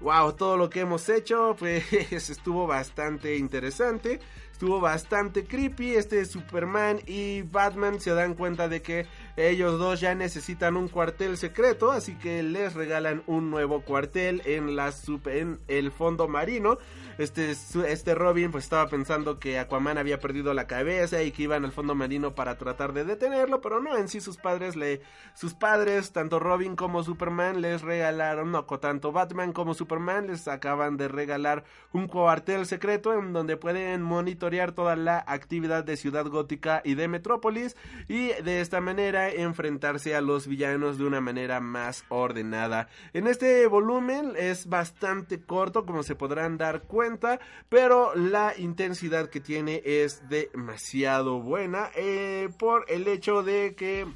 wow, 0.00 0.32
todo 0.32 0.56
lo 0.56 0.68
que 0.68 0.80
hemos 0.80 1.08
hecho, 1.08 1.54
pues 1.58 2.28
estuvo 2.28 2.66
bastante 2.66 3.36
interesante 3.36 4.18
estuvo 4.62 4.80
bastante 4.80 5.44
creepy. 5.44 5.96
Este 5.96 6.24
Superman 6.24 7.00
y 7.04 7.42
Batman 7.42 8.00
se 8.00 8.14
dan 8.14 8.34
cuenta 8.34 8.68
de 8.68 8.80
que 8.80 9.06
ellos 9.36 9.78
dos 9.78 10.00
ya 10.00 10.14
necesitan 10.14 10.76
un 10.76 10.88
cuartel 10.88 11.36
secreto, 11.36 11.90
así 11.90 12.14
que 12.16 12.42
les 12.42 12.74
regalan 12.74 13.22
un 13.26 13.50
nuevo 13.50 13.80
cuartel 13.80 14.42
en 14.44 14.76
la 14.76 14.92
en 15.26 15.58
el 15.68 15.90
fondo 15.90 16.28
marino. 16.28 16.78
Este, 17.18 17.50
este 17.50 18.14
Robin 18.14 18.50
pues 18.50 18.64
estaba 18.64 18.88
pensando 18.88 19.38
que 19.38 19.58
Aquaman 19.58 19.98
había 19.98 20.18
perdido 20.18 20.54
la 20.54 20.66
cabeza 20.66 21.22
y 21.22 21.30
que 21.30 21.42
iban 21.42 21.64
al 21.64 21.72
fondo 21.72 21.94
marino 21.94 22.34
para 22.34 22.56
tratar 22.56 22.92
de 22.92 23.04
detenerlo, 23.04 23.60
pero 23.60 23.80
no, 23.80 23.96
en 23.96 24.08
sí 24.08 24.20
sus 24.20 24.38
padres 24.38 24.76
le, 24.76 25.02
sus 25.34 25.54
padres, 25.54 26.12
tanto 26.12 26.38
Robin 26.38 26.74
como 26.74 27.02
Superman 27.02 27.60
les 27.60 27.82
regalaron, 27.82 28.50
no, 28.50 28.64
tanto 28.64 29.12
Batman 29.12 29.52
como 29.52 29.74
Superman 29.74 30.28
les 30.28 30.48
acaban 30.48 30.96
de 30.96 31.08
regalar 31.08 31.64
un 31.92 32.08
cuartel 32.08 32.66
secreto 32.66 33.12
en 33.12 33.32
donde 33.32 33.56
pueden 33.56 34.02
monitorear 34.02 34.72
toda 34.72 34.96
la 34.96 35.22
actividad 35.26 35.84
de 35.84 35.96
Ciudad 35.96 36.26
Gótica 36.26 36.80
y 36.84 36.94
de 36.94 37.08
Metrópolis 37.08 37.76
y 38.08 38.28
de 38.42 38.60
esta 38.60 38.80
manera 38.80 39.21
enfrentarse 39.30 40.14
a 40.14 40.20
los 40.20 40.46
villanos 40.46 40.98
de 40.98 41.04
una 41.04 41.20
manera 41.20 41.60
más 41.60 42.04
ordenada. 42.08 42.88
En 43.12 43.26
este 43.26 43.66
volumen 43.66 44.34
es 44.36 44.68
bastante 44.68 45.40
corto, 45.40 45.86
como 45.86 46.02
se 46.02 46.14
podrán 46.14 46.58
dar 46.58 46.82
cuenta 46.82 47.40
pero 47.68 48.14
la 48.14 48.54
intensidad 48.56 49.30
que 49.30 49.40
tiene 49.40 49.82
es 49.84 50.28
demasiado 50.28 51.40
buena 51.40 51.90
eh, 51.94 52.48
por 52.58 52.84
el 52.88 53.08
hecho 53.08 53.42
de 53.42 53.74
que 53.74 54.06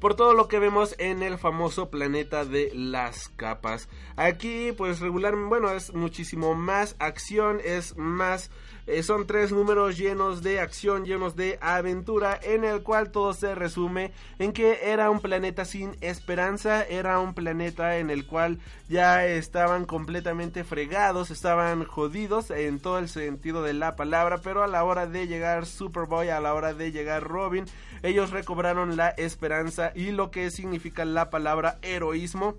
por 0.00 0.14
todo 0.14 0.34
lo 0.34 0.48
que 0.48 0.58
vemos 0.58 0.94
en 0.98 1.22
el 1.22 1.38
famoso 1.38 1.88
planeta 1.88 2.44
de 2.44 2.70
las 2.74 3.30
capas. 3.30 3.88
Aquí 4.16 4.72
pues 4.76 5.00
regular, 5.00 5.34
bueno, 5.36 5.70
es 5.70 5.94
muchísimo 5.94 6.54
más 6.54 6.96
acción, 6.98 7.60
es 7.64 7.96
más 7.96 8.50
eh, 8.86 9.02
son 9.02 9.26
tres 9.26 9.50
números 9.50 9.96
llenos 9.96 10.42
de 10.42 10.60
acción, 10.60 11.04
llenos 11.04 11.36
de 11.36 11.58
aventura, 11.60 12.38
en 12.42 12.64
el 12.64 12.82
cual 12.82 13.10
todo 13.10 13.32
se 13.32 13.54
resume 13.54 14.12
en 14.38 14.52
que 14.52 14.90
era 14.90 15.10
un 15.10 15.20
planeta 15.20 15.64
sin 15.64 15.96
esperanza, 16.00 16.84
era 16.84 17.18
un 17.18 17.34
planeta 17.34 17.96
en 17.96 18.10
el 18.10 18.26
cual 18.26 18.58
ya 18.88 19.26
estaban 19.26 19.86
completamente 19.86 20.64
fregados, 20.64 21.30
estaban 21.30 21.84
jodidos 21.84 22.50
en 22.50 22.78
todo 22.78 22.98
el 22.98 23.08
sentido 23.08 23.62
de 23.62 23.72
la 23.72 23.96
palabra, 23.96 24.38
pero 24.38 24.62
a 24.62 24.68
la 24.68 24.84
hora 24.84 25.06
de 25.06 25.26
llegar 25.26 25.64
Superboy, 25.64 26.28
a 26.28 26.40
la 26.40 26.54
hora 26.54 26.74
de 26.74 26.92
llegar 26.92 27.22
Robin, 27.22 27.64
ellos 28.02 28.30
recobraron 28.30 28.96
la 28.96 29.08
esperanza 29.08 29.92
y 29.94 30.10
lo 30.10 30.30
que 30.30 30.50
significa 30.50 31.04
la 31.04 31.30
palabra 31.30 31.78
heroísmo 31.82 32.56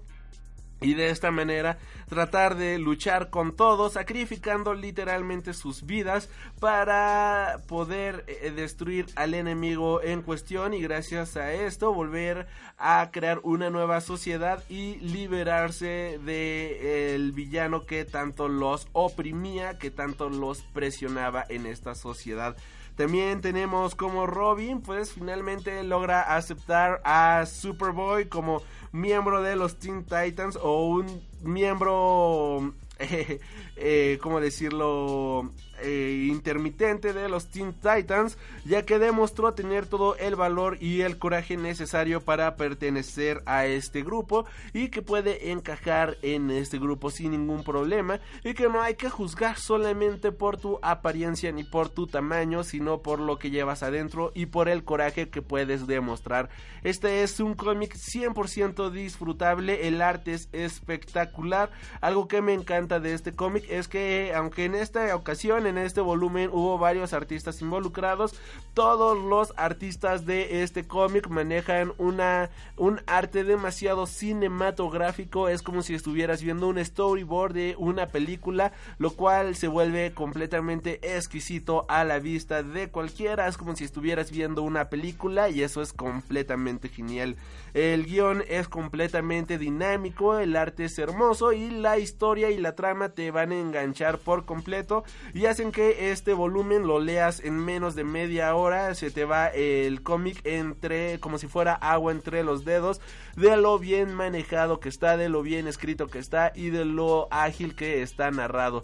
y 0.82 0.94
de 0.94 1.10
esta 1.10 1.32
manera 1.32 1.78
tratar 2.10 2.56
de 2.56 2.78
luchar 2.78 3.30
con 3.30 3.56
todo, 3.56 3.90
sacrificando 3.90 4.74
literalmente 4.74 5.54
sus 5.54 5.86
vidas 5.86 6.30
para 6.60 7.62
poder 7.68 8.24
eh, 8.28 8.52
destruir 8.56 9.08
al 9.16 9.34
enemigo 9.34 10.02
en 10.02 10.22
cuestión 10.22 10.74
y 10.74 10.82
gracias 10.82 11.38
a 11.38 11.54
esto 11.54 11.94
volver 11.94 12.48
a 12.78 13.10
crear 13.12 13.40
una 13.44 13.70
nueva 13.70 14.02
sociedad 14.02 14.64
y 14.70 14.98
liberarse 14.98 16.20
de 16.24 17.16
el 17.16 17.32
villano 17.32 17.86
que 17.86 18.06
tanto 18.06 18.48
los 18.48 18.88
oprimía, 18.92 19.80
que 19.80 19.92
tanto 19.92 20.30
los 20.30 20.62
presionaba 20.62 21.46
en 21.48 21.66
esta 21.66 21.96
sociedad. 21.96 22.56
También 22.96 23.42
tenemos 23.42 23.94
como 23.94 24.26
Robin, 24.26 24.82
pues 24.82 25.12
finalmente 25.12 25.84
logra 25.84 26.22
aceptar 26.36 27.02
a 27.04 27.46
Superboy 27.46 28.30
como 28.30 28.62
miembro 28.96 29.42
de 29.42 29.56
los 29.56 29.78
Teen 29.78 30.06
Titans 30.06 30.58
o 30.62 30.88
un 30.88 31.22
miembro, 31.42 32.74
eh, 33.00 33.40
eh, 33.76 34.18
¿cómo 34.22 34.40
decirlo? 34.40 35.52
Eh, 35.88 36.26
intermitente 36.32 37.14
de 37.14 37.30
los 37.30 37.52
Teen 37.52 37.72
Titans, 37.74 38.40
ya 38.66 38.86
que 38.88 38.98
demostró 38.98 39.53
tener 39.53 39.86
todo 39.86 40.16
el 40.16 40.36
valor 40.36 40.82
y 40.82 41.02
el 41.02 41.20
coraje 41.20 41.57
necesario 41.57 42.22
para 42.22 42.56
pertenecer 42.56 43.44
a 43.45 43.68
este 43.68 44.02
grupo 44.02 44.48
y 44.74 44.90
que 44.90 45.03
puede 45.03 45.52
encajar 45.52 46.18
en 46.24 46.49
este 46.49 46.80
grupo 46.80 47.12
sin 47.12 47.32
ningún 47.32 47.64
problema 47.64 48.20
y 48.44 48.56
que 48.56 48.68
no 48.68 48.82
hay 48.82 48.95
que 48.95 49.12
juzgar 49.12 49.60
solamente 49.60 50.32
por 50.32 50.57
tu 50.57 50.80
apariencia 50.82 51.52
ni 51.52 51.64
por 51.64 51.90
tu 51.90 52.07
tamaño, 52.07 52.64
sino 52.64 53.03
por 53.03 53.20
lo 53.20 53.38
que 53.38 53.52
llevas 53.52 53.84
adentro 53.84 54.32
y 54.34 54.48
por 54.48 54.70
el 54.70 54.84
coraje 54.84 55.30
que 55.30 55.44
puedes 55.44 55.86
demostrar. 55.86 56.49
Este 56.82 57.22
es 57.22 57.40
un 57.40 57.53
cómic 57.53 57.94
100% 57.95 58.90
disfrutable, 58.90 59.88
el 59.88 60.02
arte 60.02 60.34
es 60.34 60.49
espectacular, 60.52 61.70
algo 62.02 62.28
que 62.28 62.41
me 62.41 62.53
encanta 62.53 62.99
de 62.99 63.14
este 63.14 63.34
cómic 63.34 63.66
es 63.70 63.88
que 63.88 64.34
aunque 64.34 64.66
en 64.66 64.74
esta 64.74 65.16
ocasión 65.16 65.68
en 65.68 65.75
este 65.78 66.02
volumen 66.02 66.50
hubo 66.52 66.78
varios 66.78 67.14
artistas 67.14 67.62
involucrados. 67.62 68.36
Todos 68.74 69.18
los 69.18 69.54
artistas 69.58 70.26
de 70.26 70.64
este 70.64 70.88
cómic 70.88 71.28
manejan 71.28 71.94
una 71.98 72.50
un 72.78 73.02
arte 73.08 73.44
demasiado 73.44 74.06
cinematográfico. 74.06 75.50
Es 75.50 75.62
como 75.62 75.82
si 75.82 75.94
estuvieras 75.94 76.42
viendo 76.42 76.68
un 76.68 76.84
storyboard 76.84 77.54
de 77.54 77.76
una 77.78 78.08
película, 78.08 78.74
lo 78.98 79.12
cual 79.12 79.56
se 79.56 79.68
vuelve 79.68 80.12
completamente 80.14 81.16
exquisito 81.16 81.86
a 81.90 82.04
la 82.04 82.20
vista 82.20 82.64
de 82.64 82.90
cualquiera. 82.90 83.48
Es 83.48 83.58
como 83.58 83.76
si 83.76 83.84
estuvieras 83.84 84.32
viendo 84.32 84.62
una 84.62 84.90
película 84.90 85.50
y 85.50 85.64
eso 85.64 85.82
es 85.82 85.94
completamente 85.94 86.90
genial. 86.90 87.36
El 87.74 88.06
guion 88.06 88.44
es 88.48 88.70
completamente 88.70 89.58
dinámico, 89.58 90.40
el 90.40 90.56
arte 90.56 90.86
es 90.86 90.98
hermoso 90.98 91.52
y 91.54 91.70
la 91.70 91.98
historia 91.98 92.50
y 92.50 92.58
la 92.58 92.76
trama 92.76 93.10
te 93.10 93.32
van 93.32 93.52
a 93.52 93.60
enganchar 93.60 94.18
por 94.18 94.46
completo 94.46 95.04
y 95.34 95.46
hacen 95.56 95.72
que 95.72 96.11
este 96.11 96.34
volumen 96.34 96.86
lo 96.86 96.99
leas 96.99 97.40
en 97.40 97.56
menos 97.57 97.95
de 97.95 98.03
media 98.03 98.53
hora, 98.56 98.94
se 98.94 99.10
te 99.10 99.23
va 99.23 99.48
el 99.48 100.03
cómic 100.03 100.41
entre 100.44 101.22
como 101.22 101.38
si 101.38 101.48
fuera 101.48 101.76
agua 101.76 102.11
entre 102.11 102.44
los 102.44 102.65
dedos 102.65 102.99
de 103.38 103.56
lo 103.56 103.80
bien 103.80 104.14
manejado 104.14 104.82
que 104.82 104.90
está, 104.90 105.15
de 105.15 105.30
lo 105.30 105.44
bien 105.44 105.68
escrito 105.68 106.07
que 106.07 106.19
está 106.19 106.52
y 106.53 106.72
de 106.72 106.84
lo 106.84 107.30
ágil 107.32 107.73
que 107.73 108.02
está 108.02 108.32
narrado. 108.32 108.84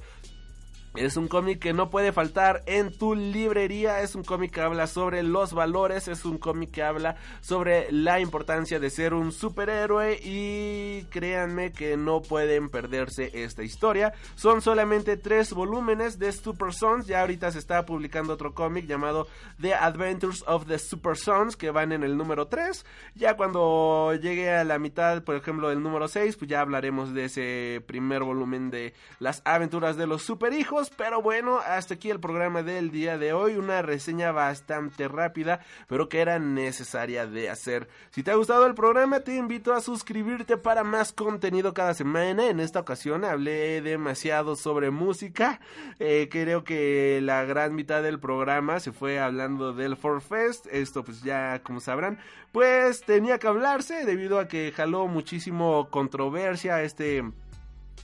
Es 0.93 1.15
un 1.15 1.29
cómic 1.29 1.59
que 1.59 1.71
no 1.71 1.89
puede 1.89 2.11
faltar 2.11 2.63
en 2.65 2.91
tu 2.91 3.15
librería, 3.15 4.01
es 4.01 4.13
un 4.13 4.25
cómic 4.25 4.51
que 4.51 4.59
habla 4.59 4.87
sobre 4.87 5.23
los 5.23 5.53
valores, 5.53 6.09
es 6.09 6.25
un 6.25 6.37
cómic 6.37 6.71
que 6.71 6.83
habla 6.83 7.15
sobre 7.39 7.89
la 7.93 8.19
importancia 8.19 8.77
de 8.77 8.89
ser 8.89 9.13
un 9.13 9.31
superhéroe 9.31 10.19
y 10.21 11.03
créanme 11.05 11.71
que 11.71 11.95
no 11.95 12.21
pueden 12.21 12.67
perderse 12.69 13.31
esta 13.33 13.63
historia. 13.63 14.11
Son 14.35 14.61
solamente 14.61 15.15
tres 15.15 15.53
volúmenes 15.53 16.19
de 16.19 16.33
Super 16.33 16.73
Sons, 16.73 17.07
ya 17.07 17.21
ahorita 17.21 17.51
se 17.51 17.59
está 17.59 17.85
publicando 17.85 18.33
otro 18.33 18.53
cómic 18.53 18.85
llamado 18.85 19.29
The 19.61 19.75
Adventures 19.75 20.43
of 20.45 20.67
the 20.67 20.77
Super 20.77 21.15
Sons 21.15 21.55
que 21.55 21.71
van 21.71 21.93
en 21.93 22.03
el 22.03 22.17
número 22.17 22.47
3. 22.47 22.85
Ya 23.15 23.37
cuando 23.37 24.13
llegue 24.15 24.51
a 24.51 24.65
la 24.65 24.77
mitad, 24.77 25.23
por 25.23 25.37
ejemplo, 25.37 25.69
del 25.69 25.81
número 25.81 26.09
6, 26.09 26.35
pues 26.35 26.51
ya 26.51 26.59
hablaremos 26.59 27.13
de 27.13 27.25
ese 27.25 27.81
primer 27.87 28.23
volumen 28.23 28.69
de 28.71 28.93
las 29.19 29.41
aventuras 29.45 29.95
de 29.95 30.05
los 30.05 30.23
superhijos 30.23 30.80
pero 30.89 31.21
bueno, 31.21 31.59
hasta 31.59 31.93
aquí 31.93 32.09
el 32.09 32.19
programa 32.19 32.63
del 32.63 32.91
día 32.91 33.17
de 33.17 33.33
hoy. 33.33 33.55
Una 33.55 33.81
reseña 33.81 34.31
bastante 34.31 35.07
rápida, 35.07 35.59
pero 35.87 36.09
que 36.09 36.21
era 36.21 36.39
necesaria 36.39 37.27
de 37.27 37.49
hacer. 37.49 37.87
Si 38.09 38.23
te 38.23 38.31
ha 38.31 38.35
gustado 38.35 38.65
el 38.65 38.73
programa, 38.73 39.19
te 39.19 39.35
invito 39.35 39.73
a 39.73 39.81
suscribirte 39.81 40.57
para 40.57 40.83
más 40.83 41.13
contenido 41.13 41.73
cada 41.73 41.93
semana. 41.93 42.47
En 42.47 42.59
esta 42.59 42.79
ocasión 42.79 43.23
hablé 43.23 43.81
demasiado 43.81 44.55
sobre 44.55 44.91
música. 44.91 45.59
Eh, 45.99 46.29
creo 46.31 46.63
que 46.63 47.19
la 47.21 47.43
gran 47.43 47.75
mitad 47.75 48.01
del 48.01 48.19
programa 48.19 48.79
se 48.79 48.91
fue 48.91 49.19
hablando 49.19 49.73
del 49.73 49.97
Fest. 49.97 50.67
Esto 50.71 51.03
pues 51.03 51.21
ya 51.21 51.61
como 51.63 51.79
sabrán, 51.79 52.19
pues 52.51 53.01
tenía 53.01 53.37
que 53.39 53.47
hablarse 53.47 54.05
debido 54.05 54.39
a 54.39 54.47
que 54.47 54.71
jaló 54.75 55.07
muchísimo 55.07 55.89
controversia 55.89 56.81
este 56.81 57.23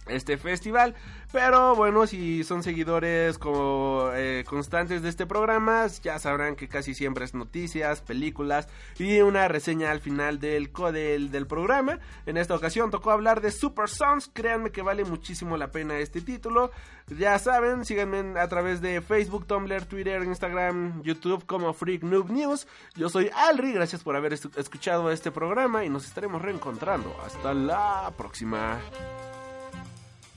este 0.08 0.38
festival. 0.38 0.96
Pero 1.32 1.76
bueno, 1.76 2.08
si 2.08 2.46
son 2.46 2.64
seguidores 2.64 3.38
como 3.38 4.12
eh, 4.14 4.46
constantes 4.48 5.02
de 5.02 5.10
este 5.10 5.26
programa, 5.26 5.86
ya 6.02 6.20
sabrán 6.20 6.56
que 6.56 6.70
casi 6.70 6.94
siempre 6.94 7.26
es 7.26 7.34
noticias, 7.34 8.02
películas 8.02 8.70
y 8.98 9.20
una 9.20 9.50
reseña 9.50 9.92
al 9.92 10.00
final 10.00 10.40
del, 10.40 10.72
del, 10.94 11.32
del 11.32 11.48
programa. 11.48 12.00
En 12.26 12.38
esta 12.38 12.56
ocasión 12.56 12.92
tocó 12.92 13.12
hablar 13.12 13.42
de 13.42 13.52
Super 13.52 13.90
Sons. 13.90 14.32
Créanme 14.34 14.72
que 14.72 14.82
vale 14.82 15.04
muchísimo 15.04 15.58
la 15.58 15.72
pena 15.72 16.00
este 16.00 16.22
título. 16.22 16.72
Ya 17.08 17.38
saben, 17.40 17.86
síganme 17.86 18.40
a 18.40 18.48
través 18.48 18.82
de 18.82 19.02
Facebook, 19.02 19.48
Tumblr, 19.48 19.86
Twitter, 19.86 20.24
Instagram, 20.24 21.02
YouTube 21.04 21.46
como 21.46 21.74
Freak 21.74 22.04
Noob 22.04 22.30
News. 22.30 22.68
Yo 22.96 23.10
soy 23.10 23.30
Alri, 23.34 23.74
gracias 23.74 24.04
por 24.04 24.16
haber 24.16 24.34
escuchado 24.34 25.12
este 25.12 25.32
programa 25.32 25.86
y 25.86 25.90
nos 25.90 26.06
estaremos 26.06 26.42
reencontrando. 26.42 27.16
Hasta 27.26 27.54
la 27.54 28.12
próxima. 28.18 28.80